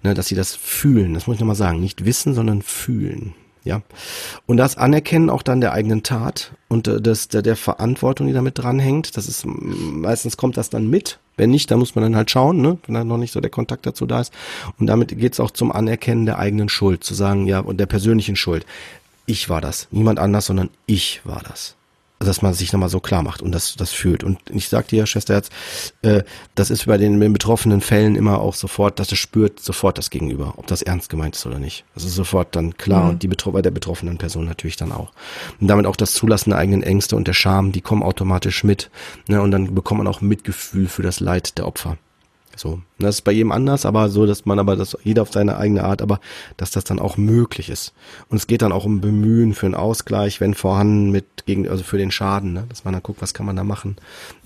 [0.03, 3.35] Ne, dass sie das fühlen, das muss ich nochmal sagen, nicht wissen, sondern fühlen.
[3.65, 3.81] Ja.
[4.45, 8.35] Und das Anerkennen auch dann der eigenen Tat und äh, des, der, der Verantwortung, die
[8.35, 11.19] damit dranhängt, das ist, meistens kommt das dann mit.
[11.37, 13.51] Wenn nicht, dann muss man dann halt schauen, ne, wenn dann noch nicht so der
[13.51, 14.33] Kontakt dazu da ist.
[14.79, 18.37] Und damit geht's auch zum Anerkennen der eigenen Schuld, zu sagen, ja, und der persönlichen
[18.37, 18.67] Schuld
[19.27, 19.89] ich war das.
[19.91, 21.77] Niemand anders, sondern ich war das.
[22.21, 24.23] Also, dass man sich nochmal so klar macht und das, das fühlt.
[24.23, 25.51] Und ich sag dir, Schwesterherz,
[26.03, 26.23] äh,
[26.55, 30.11] das ist bei den, den betroffenen Fällen immer auch sofort, dass es spürt sofort das
[30.11, 31.85] Gegenüber, ob das ernst gemeint ist oder nicht.
[31.95, 33.11] Das ist sofort dann klar mhm.
[33.11, 35.13] und die Betro bei der betroffenen Person natürlich dann auch.
[35.61, 38.91] Und damit auch das Zulassen der eigenen Ängste und der Scham, die kommen automatisch mit.
[39.29, 41.99] Ne, und dann bekommt man auch Mitgefühl für das Leid der Opfer.
[42.57, 45.57] So, das ist bei jedem anders, aber so, dass man aber das jeder auf seine
[45.57, 46.21] eigene Art, aber
[46.57, 47.93] dass das dann auch möglich ist.
[48.29, 51.83] Und es geht dann auch um Bemühen für einen Ausgleich, wenn vorhanden mit gegen also
[51.83, 52.65] für den Schaden, ne?
[52.69, 53.97] dass man dann guckt, was kann man da machen,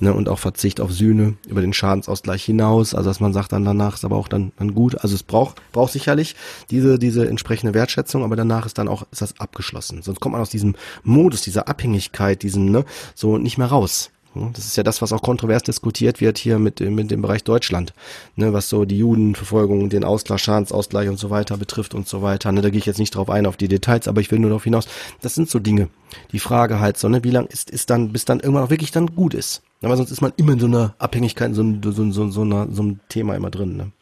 [0.00, 0.12] ne?
[0.12, 3.94] Und auch Verzicht auf Sühne über den Schadensausgleich hinaus, also dass man sagt dann danach
[3.94, 6.34] ist aber auch dann dann gut, also es braucht braucht sicherlich
[6.70, 10.02] diese diese entsprechende Wertschätzung, aber danach ist dann auch ist das abgeschlossen.
[10.02, 10.74] Sonst kommt man aus diesem
[11.04, 14.10] Modus, dieser Abhängigkeit, diesem ne so nicht mehr raus.
[14.34, 17.92] Das ist ja das, was auch kontrovers diskutiert wird hier mit, mit dem Bereich Deutschland,
[18.36, 22.52] ne, was so die Judenverfolgung, den Ausgleich, Schadensausgleich und so weiter betrifft und so weiter.
[22.52, 24.50] Ne, da gehe ich jetzt nicht drauf ein, auf die Details, aber ich will nur
[24.50, 24.86] darauf hinaus,
[25.22, 25.88] das sind so Dinge.
[26.32, 28.92] Die Frage halt so, ne, wie lang ist, ist dann, bis dann irgendwann auch wirklich
[28.92, 29.62] dann gut ist.
[29.82, 32.82] Aber sonst ist man immer in so einer Abhängigkeit, so, so, so, so, einer, so
[32.82, 33.76] einem Thema immer drin.
[33.76, 33.92] Ne?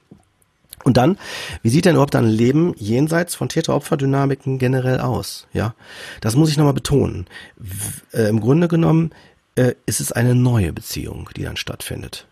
[0.84, 1.18] Und dann,
[1.62, 5.48] wie sieht denn überhaupt ein Leben jenseits von Täter-Opfer-Dynamiken generell aus?
[5.52, 5.74] Ja,
[6.20, 7.26] das muss ich nochmal betonen.
[7.56, 9.10] W äh, Im Grunde genommen
[9.56, 12.26] äh, ist es eine neue Beziehung, die dann stattfindet.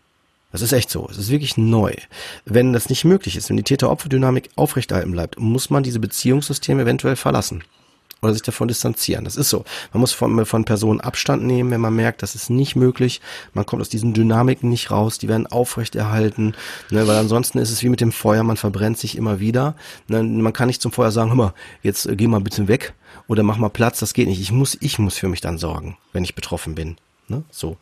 [0.51, 1.07] Das ist echt so.
[1.11, 1.93] Es ist wirklich neu.
[2.45, 7.17] Wenn das nicht möglich ist, wenn die Täter-Opfer-Dynamik aufrechterhalten bleibt, muss man diese Beziehungssysteme eventuell
[7.17, 7.63] verlassen
[8.21, 9.25] oder sich davon distanzieren.
[9.25, 9.65] Das ist so.
[9.93, 13.21] Man muss von, von Personen Abstand nehmen, wenn man merkt, das ist nicht möglich.
[13.53, 15.17] Man kommt aus diesen Dynamiken nicht raus.
[15.17, 16.55] Die werden aufrechterhalten,
[16.89, 18.43] ne, weil ansonsten ist es wie mit dem Feuer.
[18.43, 19.75] Man verbrennt sich immer wieder.
[20.07, 21.53] Ne, man kann nicht zum Feuer sagen, hör mal,
[21.83, 22.93] jetzt äh, geh mal bisschen weg
[23.27, 23.99] oder mach mal Platz.
[23.99, 24.41] Das geht nicht.
[24.41, 26.97] Ich muss, ich muss für mich dann sorgen, wenn ich betroffen bin.
[27.27, 27.43] Ne?
[27.49, 27.77] So.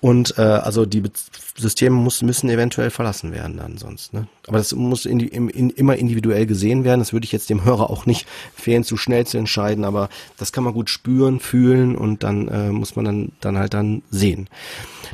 [0.00, 1.10] Und äh, also die Be
[1.56, 4.14] Systeme muss, müssen eventuell verlassen werden dann sonst.
[4.14, 4.26] Ne?
[4.48, 7.00] Aber das muss in in, immer individuell gesehen werden.
[7.00, 10.08] Das würde ich jetzt dem Hörer auch nicht fehlen, zu schnell zu entscheiden, aber
[10.38, 14.02] das kann man gut spüren, fühlen und dann äh, muss man dann, dann halt dann
[14.10, 14.48] sehen.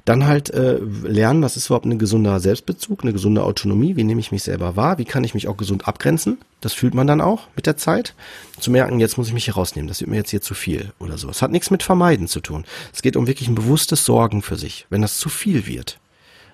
[0.04, 4.20] Dann halt äh, lernen, was ist überhaupt ein gesunder Selbstbezug, eine gesunde Autonomie, wie nehme
[4.20, 6.38] ich mich selber wahr, wie kann ich mich auch gesund abgrenzen.
[6.60, 8.14] Das fühlt man dann auch mit der Zeit.
[8.58, 10.92] Zu merken, jetzt muss ich mich hier rausnehmen, das wird mir jetzt hier zu viel
[10.98, 11.28] oder so.
[11.28, 12.64] Es hat nichts mit Vermeiden zu tun.
[12.94, 15.98] Es geht um wirklich ein bewusstes Sorgen für sich, wenn das zu viel wird.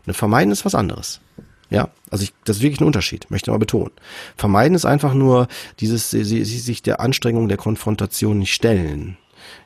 [0.06, 1.20] Eine Vermeiden ist was anderes.
[1.70, 3.92] Ja, also ich, das ist wirklich ein Unterschied, möchte mal betonen.
[4.36, 5.48] Vermeiden ist einfach nur
[5.80, 9.16] dieses, sie, sich der Anstrengung der Konfrontation nicht stellen.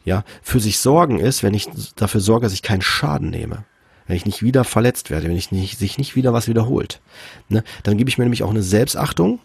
[0.05, 3.65] Ja, für sich sorgen ist, wenn ich dafür sorge, dass ich keinen Schaden nehme
[4.07, 7.01] wenn ich nicht wieder verletzt werde, wenn ich nicht, sich nicht wieder was wiederholt,
[7.49, 9.41] ne, dann gebe ich mir nämlich auch eine Selbstachtung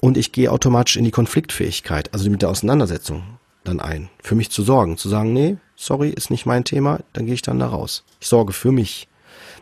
[0.00, 4.50] und ich gehe automatisch in die Konfliktfähigkeit, also mit der Auseinandersetzung dann ein, für mich
[4.50, 7.68] zu sorgen, zu sagen, nee, sorry, ist nicht mein Thema, dann gehe ich dann da
[7.68, 8.04] raus.
[8.20, 9.08] Ich sorge für mich.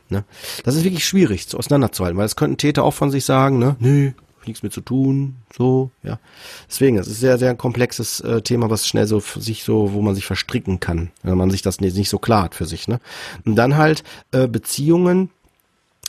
[0.09, 0.25] Ne?
[0.65, 3.77] Das ist wirklich schwierig, zu auseinanderzuhalten, weil es könnten Täter auch von sich sagen, ne,
[3.81, 4.15] nee,
[4.47, 6.19] nichts mit zu tun, so, ja.
[6.69, 10.03] Deswegen, es ist sehr, sehr komplexes äh, Thema, was schnell so für sich so, wo
[10.03, 12.89] man sich verstricken kann, wenn man sich das nicht, nicht so klar hat für sich,
[12.89, 13.01] ne.
[13.45, 15.31] Und dann halt äh, Beziehungen,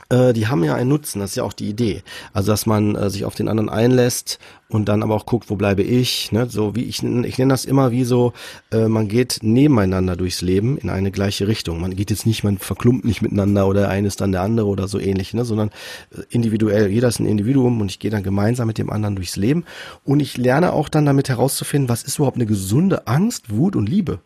[0.10, 2.04] äh, die haben ja einen Nutzen, das ist ja auch die Idee.
[2.34, 5.56] Also, dass man äh, sich auf den anderen einlässt und dann aber auch guckt, wo
[5.56, 6.48] bleibe ich, ne?
[6.50, 8.34] So wie ich, ich nenne das immer wie so,
[8.72, 11.82] äh, man geht nebeneinander durchs Leben in eine gleiche Richtung.
[11.82, 15.00] Man geht jetzt nicht, man verklumpt nicht miteinander oder eines dann der andere oder so
[15.00, 15.46] ähnlich, ne?
[15.46, 15.70] Sondern
[16.12, 19.36] äh, individuell, jeder ist ein Individuum und ich gehe dann gemeinsam mit dem anderen durchs
[19.36, 19.66] Leben
[20.04, 23.88] und ich lerne auch dann damit herauszufinden, was ist überhaupt eine gesunde Angst, Wut und
[23.90, 24.20] Liebe.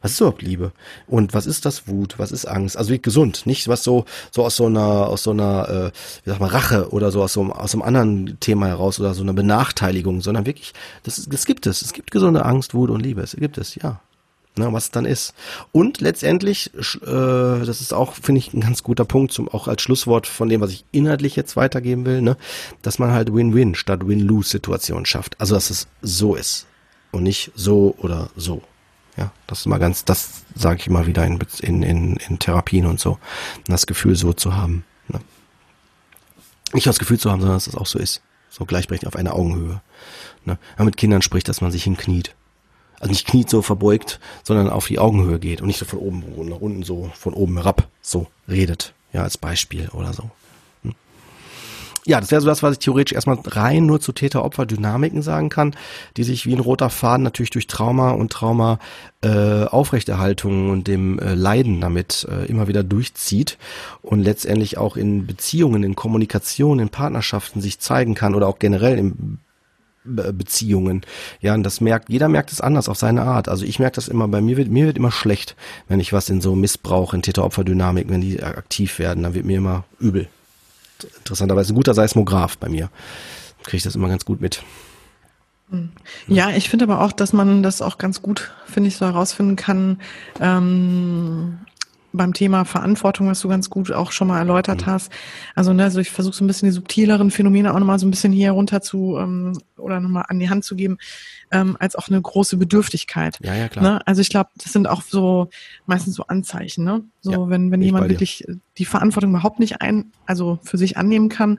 [0.00, 0.72] Was ist überhaupt Liebe?
[1.06, 2.18] Und was ist das Wut?
[2.18, 2.76] Was ist Angst?
[2.76, 5.90] Also wie gesund, nicht was so so aus so einer aus so einer äh,
[6.24, 9.22] wie sag mal Rache oder so aus so aus einem anderen Thema heraus oder so
[9.22, 10.72] einer Benachteiligung, sondern wirklich
[11.02, 11.82] das das gibt es.
[11.82, 13.22] Es gibt gesunde Angst, Wut und Liebe.
[13.22, 14.00] Es gibt es, ja.
[14.56, 15.34] Ne, was es dann ist.
[15.70, 19.82] Und letztendlich, äh, das ist auch, finde ich, ein ganz guter Punkt, zum, auch als
[19.82, 22.36] Schlusswort von dem, was ich inhaltlich jetzt weitergeben will, ne,
[22.82, 25.40] dass man halt Win-Win statt Win-Lose-Situationen schafft.
[25.40, 26.66] Also, dass es so ist
[27.12, 28.62] und nicht so oder so.
[29.18, 32.86] Ja, das ist mal ganz, das sage ich immer wieder in, in, in, in Therapien
[32.86, 33.18] und so.
[33.66, 34.84] Das Gefühl so zu haben.
[35.08, 35.20] Ne?
[36.72, 38.22] Nicht das Gefühl zu haben, sondern dass das auch so ist.
[38.48, 39.82] So gleichberechtigt auf einer Augenhöhe.
[40.44, 40.58] Ne?
[40.76, 42.36] Wenn man mit Kindern spricht, dass man sich hinkniet.
[43.00, 46.48] Also nicht kniet so verbeugt, sondern auf die Augenhöhe geht und nicht so von oben
[46.48, 48.94] nach unten so von oben herab so redet.
[49.12, 50.30] Ja, als Beispiel oder so
[52.08, 55.76] ja, das wäre so das, was ich theoretisch erstmal rein nur zu Täter-Opfer-Dynamiken sagen kann,
[56.16, 58.78] die sich wie ein roter Faden natürlich durch Trauma und Trauma
[59.20, 63.58] äh, Aufrechterhaltung und dem äh, Leiden damit äh, immer wieder durchzieht
[64.00, 68.98] und letztendlich auch in Beziehungen, in Kommunikation, in Partnerschaften sich zeigen kann oder auch generell
[68.98, 69.38] in
[70.04, 71.02] Beziehungen.
[71.42, 73.50] Ja, und das merkt, jeder merkt es anders auf seine Art.
[73.50, 75.56] Also ich merke das immer, bei mir wird, mir wird immer schlecht,
[75.88, 79.58] wenn ich was in so Missbrauch, in Täter-Opfer-Dynamik, wenn die aktiv werden, dann wird mir
[79.58, 80.26] immer übel
[81.18, 82.90] interessanterweise ein guter Seismograph bei mir.
[83.64, 84.62] Kriege ich das immer ganz gut mit.
[85.70, 85.90] Hm.
[86.26, 89.56] Ja, ich finde aber auch, dass man das auch ganz gut, finde ich, so herausfinden
[89.56, 90.00] kann,
[90.40, 91.58] ähm,
[92.12, 94.90] beim Thema Verantwortung, was du ganz gut auch schon mal erläutert mhm.
[94.90, 95.12] hast.
[95.54, 98.10] Also, ne, also ich versuche so ein bisschen die subtileren Phänomene auch nochmal so ein
[98.10, 100.98] bisschen hier runter zu ähm, oder nochmal an die Hand zu geben,
[101.50, 103.38] ähm, als auch eine große Bedürftigkeit.
[103.42, 103.82] Ja, ja, klar.
[103.84, 104.06] Ne?
[104.06, 105.50] Also ich glaube, das sind auch so
[105.86, 107.04] meistens so Anzeichen, ne?
[107.20, 108.44] So, ja, wenn, wenn jemand wirklich
[108.78, 111.58] die Verantwortung überhaupt nicht ein, also für sich annehmen kann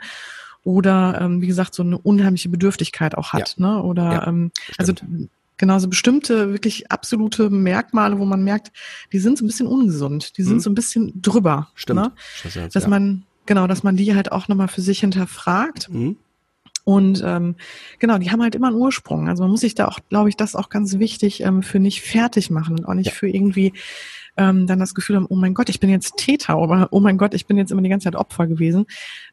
[0.64, 3.66] oder ähm, wie gesagt so eine unheimliche Bedürftigkeit auch hat, ja.
[3.66, 3.84] ne?
[3.84, 4.94] Oder ja, ähm, also
[5.60, 8.72] genauso bestimmte, wirklich absolute Merkmale, wo man merkt,
[9.14, 10.60] die sind so ein bisschen ungesund, die sind mhm.
[10.62, 11.68] so ein bisschen drüber.
[11.76, 12.02] Stimmt.
[12.02, 12.12] Ne?
[12.44, 12.90] Das dass ja.
[12.90, 15.90] man, genau, dass man die halt auch nochmal für sich hinterfragt.
[15.92, 16.18] Mhm.
[16.86, 17.56] Und ähm,
[18.00, 19.28] genau, die haben halt immer einen Ursprung.
[19.28, 22.02] Also man muss sich da auch, glaube ich, das auch ganz wichtig ähm, für nicht
[22.02, 23.14] fertig machen und auch nicht ja.
[23.14, 23.74] für irgendwie
[24.40, 27.18] ähm, dann das Gefühl haben, oh mein Gott, ich bin jetzt Täter oder oh mein
[27.18, 28.86] Gott, ich bin jetzt immer die ganze Zeit Opfer gewesen.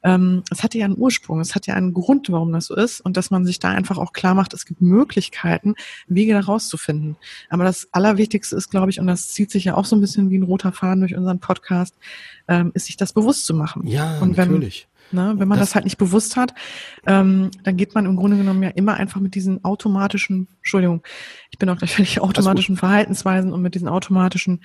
[0.03, 3.01] Ähm, es hatte ja einen Ursprung, es hat ja einen Grund, warum das so ist
[3.01, 5.77] und dass man sich da einfach auch klar macht, es gibt Möglichkeiten,
[6.09, 7.17] Wege da rauszufinden.
[7.49, 10.29] Aber das Allerwichtigste ist, glaube ich, und das zieht sich ja auch so ein bisschen
[10.31, 11.95] wie ein roter Faden durch unseren Podcast,
[12.49, 13.87] ähm, ist sich das bewusst zu machen.
[13.87, 14.89] Ja, und wenn, natürlich.
[15.13, 16.53] Ne, wenn man das, das, halt nicht bewusst hat,
[17.07, 21.03] ähm, dann geht man im Grunde genommen ja immer einfach mit diesen automatischen, Entschuldigung,
[21.53, 24.63] ich bin auch gleich fertig, automatischen Verhaltensweisen und mit diesen automatischen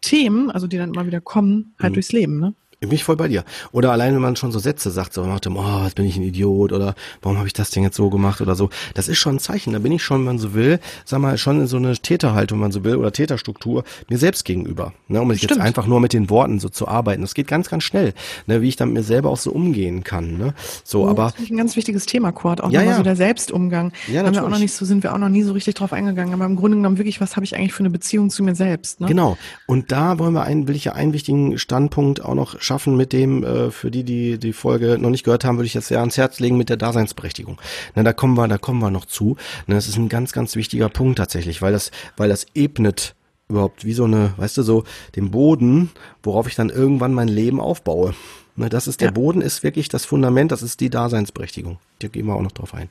[0.00, 1.94] Themen, also die dann immer wieder kommen, halt mhm.
[1.94, 2.40] durchs Leben.
[2.40, 2.54] Ne?
[2.82, 3.44] Ich bin voll bei dir.
[3.70, 6.16] Oder allein, wenn man schon so Sätze sagt, so nach dem, oh, was bin ich
[6.16, 8.70] ein Idiot oder warum habe ich das denn jetzt so gemacht oder so.
[8.94, 9.72] Das ist schon ein Zeichen.
[9.72, 12.58] Da bin ich schon, wenn man so will, sag mal, schon in so eine Täterhaltung,
[12.58, 14.92] wenn man so will, oder Täterstruktur mir selbst gegenüber.
[15.06, 17.22] Ne, um jetzt einfach nur mit den Worten so zu arbeiten.
[17.22, 18.14] Das geht ganz, ganz schnell,
[18.48, 20.36] ne, wie ich dann mit mir selber auch so umgehen kann.
[20.36, 20.52] Ne?
[20.82, 21.30] So, oh, aber.
[21.36, 22.64] Das ist ein ganz wichtiges Thema, Kurt.
[22.64, 22.96] Auch ja, ja.
[22.96, 23.92] so der Selbstumgang.
[24.12, 25.92] Ja, haben wir auch noch nicht so, sind wir auch noch nie so richtig drauf
[25.92, 26.34] eingegangen.
[26.34, 29.00] Aber im Grunde genommen wirklich, was habe ich eigentlich für eine Beziehung zu mir selbst?
[29.00, 29.06] Ne?
[29.06, 29.38] Genau.
[29.68, 33.12] Und da wollen wir einen, will ich ja einen wichtigen Standpunkt auch noch schaffen mit
[33.12, 36.00] dem, äh, für die, die die Folge noch nicht gehört haben, würde ich jetzt sehr
[36.00, 37.60] ans Herz legen mit der Daseinsberechtigung.
[37.94, 39.36] Na, da kommen wir, da kommen wir noch zu.
[39.66, 43.14] Na, das ist ein ganz, ganz wichtiger Punkt tatsächlich, weil das, weil das ebnet
[43.48, 44.84] überhaupt wie so eine, weißt du, so
[45.14, 45.90] den Boden,
[46.22, 48.14] worauf ich dann irgendwann mein Leben aufbaue.
[48.56, 49.12] Na, das ist der ja.
[49.12, 51.78] Boden, ist wirklich das Fundament, das ist die Daseinsberechtigung.
[52.00, 52.88] Da gehen wir auch noch drauf ein.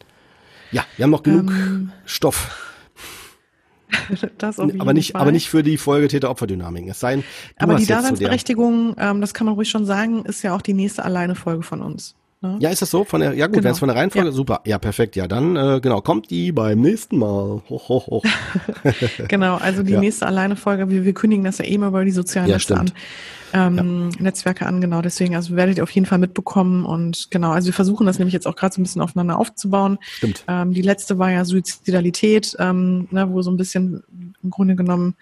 [0.71, 1.91] Ja, wir haben noch genug ähm.
[2.05, 2.70] Stoff.
[4.38, 5.21] das auf jeden aber nicht, Fall.
[5.21, 6.88] aber nicht für die Folge Täter-Opfer-Dynamik.
[6.88, 7.23] Es sei denn,
[7.57, 11.03] aber die Daseinsberechtigung, ähm, das kann man ruhig schon sagen, ist ja auch die nächste
[11.05, 12.15] alleine Folge von uns.
[12.41, 12.57] Ne?
[12.59, 13.03] Ja, ist das so?
[13.03, 13.65] Von der, ja gut, genau.
[13.65, 14.34] wenn es von der Reihenfolge, ja.
[14.34, 14.61] super.
[14.65, 15.15] Ja, perfekt.
[15.15, 17.61] Ja, dann äh, genau, kommt die beim nächsten Mal.
[17.69, 18.26] Hoch, hoch, hoch.
[19.27, 19.99] genau, also die ja.
[19.99, 22.77] nächste alleine Folge, wir, wir kündigen das ja eh mal über die sozialen ja, Netze
[22.77, 22.91] an
[23.53, 24.09] ähm.
[24.19, 25.01] Netzwerke an, genau.
[25.01, 28.34] Deswegen, also werdet ihr auf jeden Fall mitbekommen und genau, also wir versuchen das nämlich
[28.34, 29.97] jetzt auch gerade so ein bisschen aufeinander aufzubauen.
[30.01, 30.43] Stimmt.
[30.47, 34.03] Ähm, die letzte war ja Suizidalität, ähm, ne, wo so ein bisschen
[34.41, 35.15] im Grunde genommen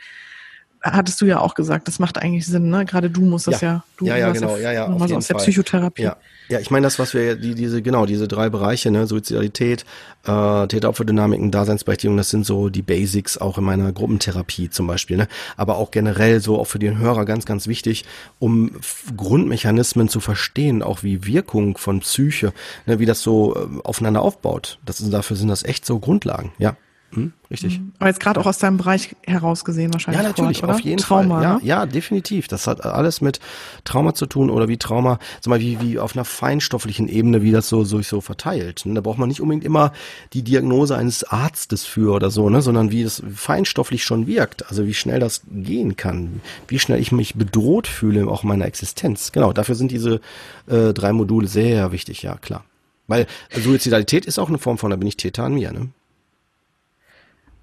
[0.82, 2.86] hattest du ja auch gesagt, das macht eigentlich Sinn, ne?
[2.86, 5.28] Gerade du musst das ja, ja du ja, ja, genau, ja, ja, auf jeden aus
[5.28, 5.44] der Fall.
[5.44, 6.04] Psychotherapie.
[6.04, 6.18] Ja.
[6.50, 9.86] Ja, ich meine das, was wir, die, diese, genau, diese drei Bereiche, ne, Suizidalität,
[10.26, 15.28] äh, Täteropferdynamiken, Daseinsberechtigung, das sind so die Basics auch in meiner Gruppentherapie zum Beispiel, ne?
[15.58, 18.04] Aber auch generell so auch für den Hörer ganz, ganz wichtig,
[18.40, 18.72] um
[19.16, 22.52] Grundmechanismen zu verstehen, auch wie Wirkung von Psyche,
[22.88, 24.80] ne, wie das so äh, aufeinander aufbaut.
[24.84, 26.76] Das dafür sind das echt so Grundlagen, ja.
[27.12, 27.80] Hm, richtig.
[27.80, 27.94] Mhm.
[27.98, 30.22] Aber jetzt gerade auch aus deinem Bereich heraus gesehen wahrscheinlich.
[30.22, 31.44] Ja, natürlich, Sport, auf jeden Trauma, Fall.
[31.44, 31.60] Ja, ne?
[31.64, 32.48] ja, definitiv.
[32.48, 33.40] Das hat alles mit
[33.84, 37.52] Trauma zu tun oder wie Trauma, sag mal, wie, wie auf einer feinstofflichen Ebene, wie
[37.52, 38.84] das so, so, so verteilt.
[38.86, 39.92] Da braucht man nicht unbedingt immer
[40.34, 44.70] die Diagnose eines Arztes für oder so, ne, sondern wie das feinstofflich schon wirkt.
[44.70, 46.42] Also wie schnell das gehen kann.
[46.68, 49.32] Wie schnell ich mich bedroht fühle, auch meiner Existenz.
[49.32, 50.22] Genau, dafür sind diese
[50.68, 52.64] äh, drei Module sehr wichtig, ja, klar.
[53.08, 55.90] Weil Suizidalität ist auch eine Form von, da bin ich Täter an mir, ne?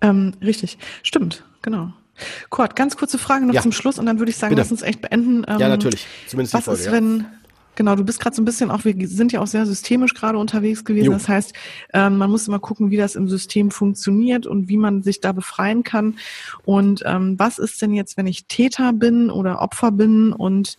[0.00, 1.92] Ähm, richtig, stimmt, genau.
[2.50, 3.62] Kurt, ganz kurze Frage noch ja.
[3.62, 4.62] zum Schluss und dann würde ich sagen, Bitte.
[4.62, 5.44] lass uns echt beenden.
[5.46, 6.06] Ähm, ja, natürlich.
[6.26, 7.26] Zumindest was die Folge, ist, wenn,
[7.74, 10.38] genau, du bist gerade so ein bisschen auch, wir sind ja auch sehr systemisch gerade
[10.38, 11.06] unterwegs gewesen.
[11.06, 11.12] Jo.
[11.12, 11.52] Das heißt,
[11.92, 15.32] ähm, man muss immer gucken, wie das im System funktioniert und wie man sich da
[15.32, 16.18] befreien kann.
[16.64, 20.76] Und ähm, was ist denn jetzt, wenn ich Täter bin oder Opfer bin und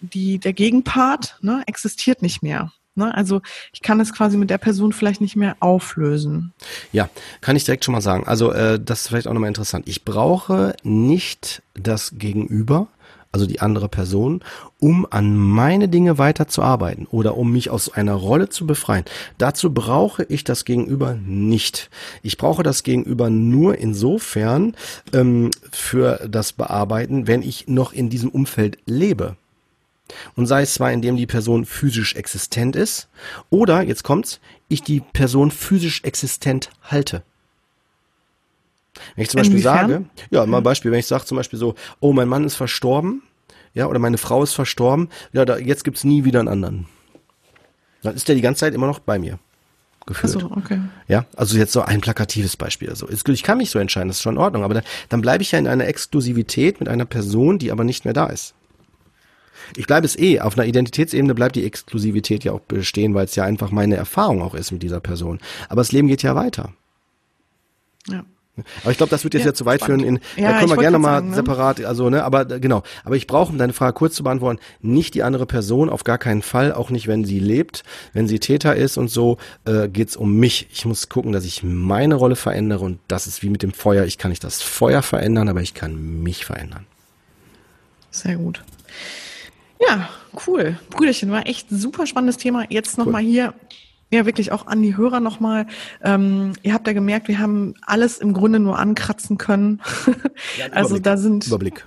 [0.00, 2.72] die, der Gegenpart ne, existiert nicht mehr?
[2.94, 3.14] Ne?
[3.14, 3.40] Also
[3.72, 6.52] ich kann es quasi mit der Person vielleicht nicht mehr auflösen.
[6.92, 7.08] Ja,
[7.40, 8.26] kann ich direkt schon mal sagen.
[8.26, 9.88] Also äh, das ist vielleicht auch nochmal interessant.
[9.88, 12.88] Ich brauche nicht das Gegenüber,
[13.32, 14.42] also die andere Person,
[14.78, 19.04] um an meine Dinge weiterzuarbeiten oder um mich aus einer Rolle zu befreien.
[19.38, 21.88] Dazu brauche ich das Gegenüber nicht.
[22.22, 24.74] Ich brauche das Gegenüber nur insofern
[25.14, 29.36] ähm, für das Bearbeiten, wenn ich noch in diesem Umfeld lebe.
[30.36, 33.08] Und sei es zwar, indem die Person physisch existent ist,
[33.50, 37.22] oder, jetzt kommt's, ich die Person physisch existent halte.
[39.16, 39.90] Wenn ich zum Beispiel Inwiefern?
[39.90, 42.56] sage, ja, mal ein Beispiel, wenn ich sage zum Beispiel so, oh, mein Mann ist
[42.56, 43.22] verstorben,
[43.74, 46.86] ja, oder meine Frau ist verstorben, ja, da, jetzt gibt's nie wieder einen anderen.
[48.02, 49.38] Dann ist der die ganze Zeit immer noch bei mir
[50.06, 50.36] geführt.
[50.36, 50.80] Ach so, okay.
[51.08, 52.90] Ja, also jetzt so ein plakatives Beispiel.
[52.90, 55.42] Also ich kann mich so entscheiden, das ist schon in Ordnung, aber dann, dann bleibe
[55.42, 58.54] ich ja in einer Exklusivität mit einer Person, die aber nicht mehr da ist.
[59.76, 63.34] Ich bleibe es eh, auf einer Identitätsebene bleibt die Exklusivität ja auch bestehen, weil es
[63.34, 65.40] ja einfach meine Erfahrung auch ist mit dieser Person.
[65.68, 66.72] Aber das Leben geht ja weiter.
[68.08, 68.24] Ja.
[68.82, 70.02] Aber ich glaube, das wird jetzt ja, ja zu weit spannend.
[70.02, 70.16] führen.
[70.36, 71.34] In, ja, da können wir gerne mal sagen, ne?
[71.36, 72.82] separat, also ne, aber genau.
[73.02, 76.18] Aber ich brauche, um deine Frage kurz zu beantworten, nicht die andere Person, auf gar
[76.18, 77.82] keinen Fall, auch nicht, wenn sie lebt,
[78.12, 80.68] wenn sie Täter ist und so, äh, geht's um mich.
[80.70, 84.04] Ich muss gucken, dass ich meine Rolle verändere und das ist wie mit dem Feuer.
[84.04, 86.86] Ich kann nicht das Feuer verändern, aber ich kann mich verändern.
[88.10, 88.62] Sehr gut.
[89.86, 90.08] Ja,
[90.46, 90.78] cool.
[90.90, 92.64] Brüderchen, war echt super spannendes Thema.
[92.68, 93.30] Jetzt nochmal cool.
[93.30, 93.54] hier
[94.12, 95.66] ja, wirklich auch an die Hörer nochmal.
[96.02, 99.80] Ähm, ihr habt ja gemerkt, wir haben alles im Grunde nur ankratzen können.
[100.58, 101.86] Ja, also da sind Überblick.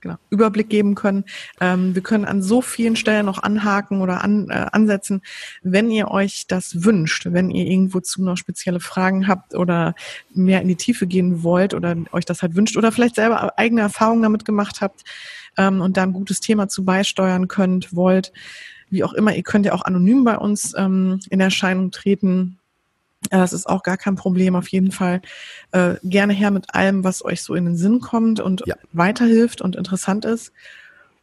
[0.00, 1.24] Genau, Überblick geben können.
[1.60, 5.22] Ähm, wir können an so vielen Stellen noch anhaken oder an, äh, ansetzen.
[5.62, 9.94] Wenn ihr euch das wünscht, wenn ihr irgendwo zu noch spezielle Fragen habt oder
[10.32, 13.80] mehr in die Tiefe gehen wollt oder euch das halt wünscht oder vielleicht selber eigene
[13.82, 15.02] Erfahrungen damit gemacht habt,
[15.58, 18.32] ähm, und da ein gutes Thema zu beisteuern könnt, wollt,
[18.90, 19.34] wie auch immer.
[19.34, 22.58] Ihr könnt ja auch anonym bei uns ähm, in Erscheinung treten.
[23.30, 25.20] Das ist auch gar kein Problem, auf jeden Fall.
[25.72, 28.76] Äh, gerne her mit allem, was euch so in den Sinn kommt und ja.
[28.92, 30.52] weiterhilft und interessant ist.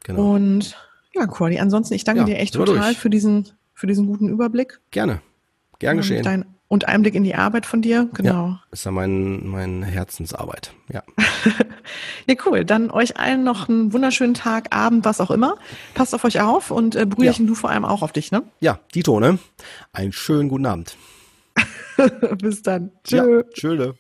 [0.04, 0.34] Genau.
[0.34, 0.76] Und
[1.14, 2.98] Ja, Cordy, ansonsten, ich danke Ja, dir echt total durch.
[2.98, 4.80] für diesen, für diesen guten Überblick.
[4.92, 5.22] Gerne.
[5.80, 6.24] Gern geschehen.
[6.24, 8.10] dein, und Einblick in die Arbeit von dir.
[8.16, 8.48] Genau.
[8.48, 10.74] Ja, ist ja mein, mein Herzensarbeit.
[10.92, 11.04] Ja.
[12.26, 12.64] Ja, cool.
[12.64, 15.58] Dann euch allen noch einen wunderschönen Tag, Abend, was auch immer.
[15.94, 18.44] Passt auf euch auf und äh, Brüderchen, du vor allem auch auf dich, ne?
[18.62, 19.38] Ja, Dito, ne?
[19.92, 20.96] Einen schönen guten Abend.
[22.38, 22.92] Bis dann.
[23.04, 23.18] Tschö.
[23.18, 23.96] Ja, tschöle.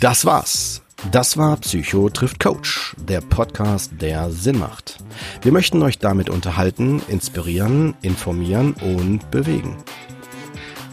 [0.00, 0.82] Das war's.
[1.12, 4.98] Das war Psycho trifft Coach, der Podcast, der Sinn macht.
[5.42, 9.76] Wir möchten euch damit unterhalten, inspirieren, informieren und bewegen.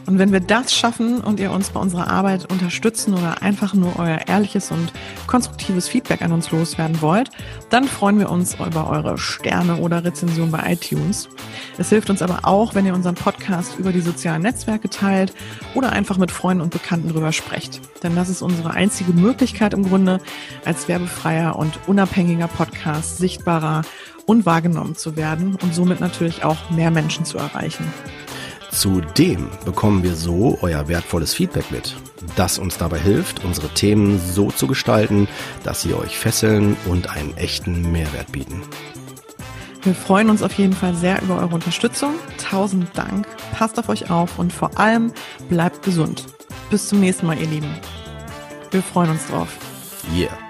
[0.08, 3.98] Und wenn wir das schaffen und ihr uns bei unserer Arbeit unterstützen oder einfach nur
[3.98, 4.92] euer ehrliches und
[5.26, 7.32] konstruktives Feedback an uns loswerden wollt,
[7.70, 11.28] dann freuen wir uns über eure Sterne oder Rezension bei iTunes.
[11.78, 15.34] Es hilft uns aber auch, wenn ihr unseren Podcast über die sozialen Netzwerke teilt
[15.74, 17.82] oder einfach mit Freunden und Bekannten drüber sprecht.
[18.04, 20.20] Denn das ist unsere einzige Möglichkeit im Grunde,
[20.66, 23.82] als werbefreier und unabhängiger Podcast sichtbarer
[24.26, 27.86] und wahrgenommen zu werden und somit natürlich auch mehr Menschen zu erreichen.
[28.76, 31.96] Zudem bekommen wir so euer wertvolles Feedback mit,
[32.36, 35.30] das uns dabei hilft, unsere Themen so zu gestalten,
[35.64, 38.62] dass sie euch fesseln und einen echten Mehrwert bieten.
[39.84, 42.16] Wir freuen uns auf jeden Fall sehr über eure Unterstützung.
[42.38, 43.26] Tausend Dank.
[43.54, 45.14] Passt auf euch auf und vor allem
[45.48, 46.26] bleibt gesund.
[46.70, 47.74] Bis zum nächsten Mal, ihr Lieben.
[48.72, 49.48] Wir freuen uns drauf.
[50.14, 50.45] Yeah.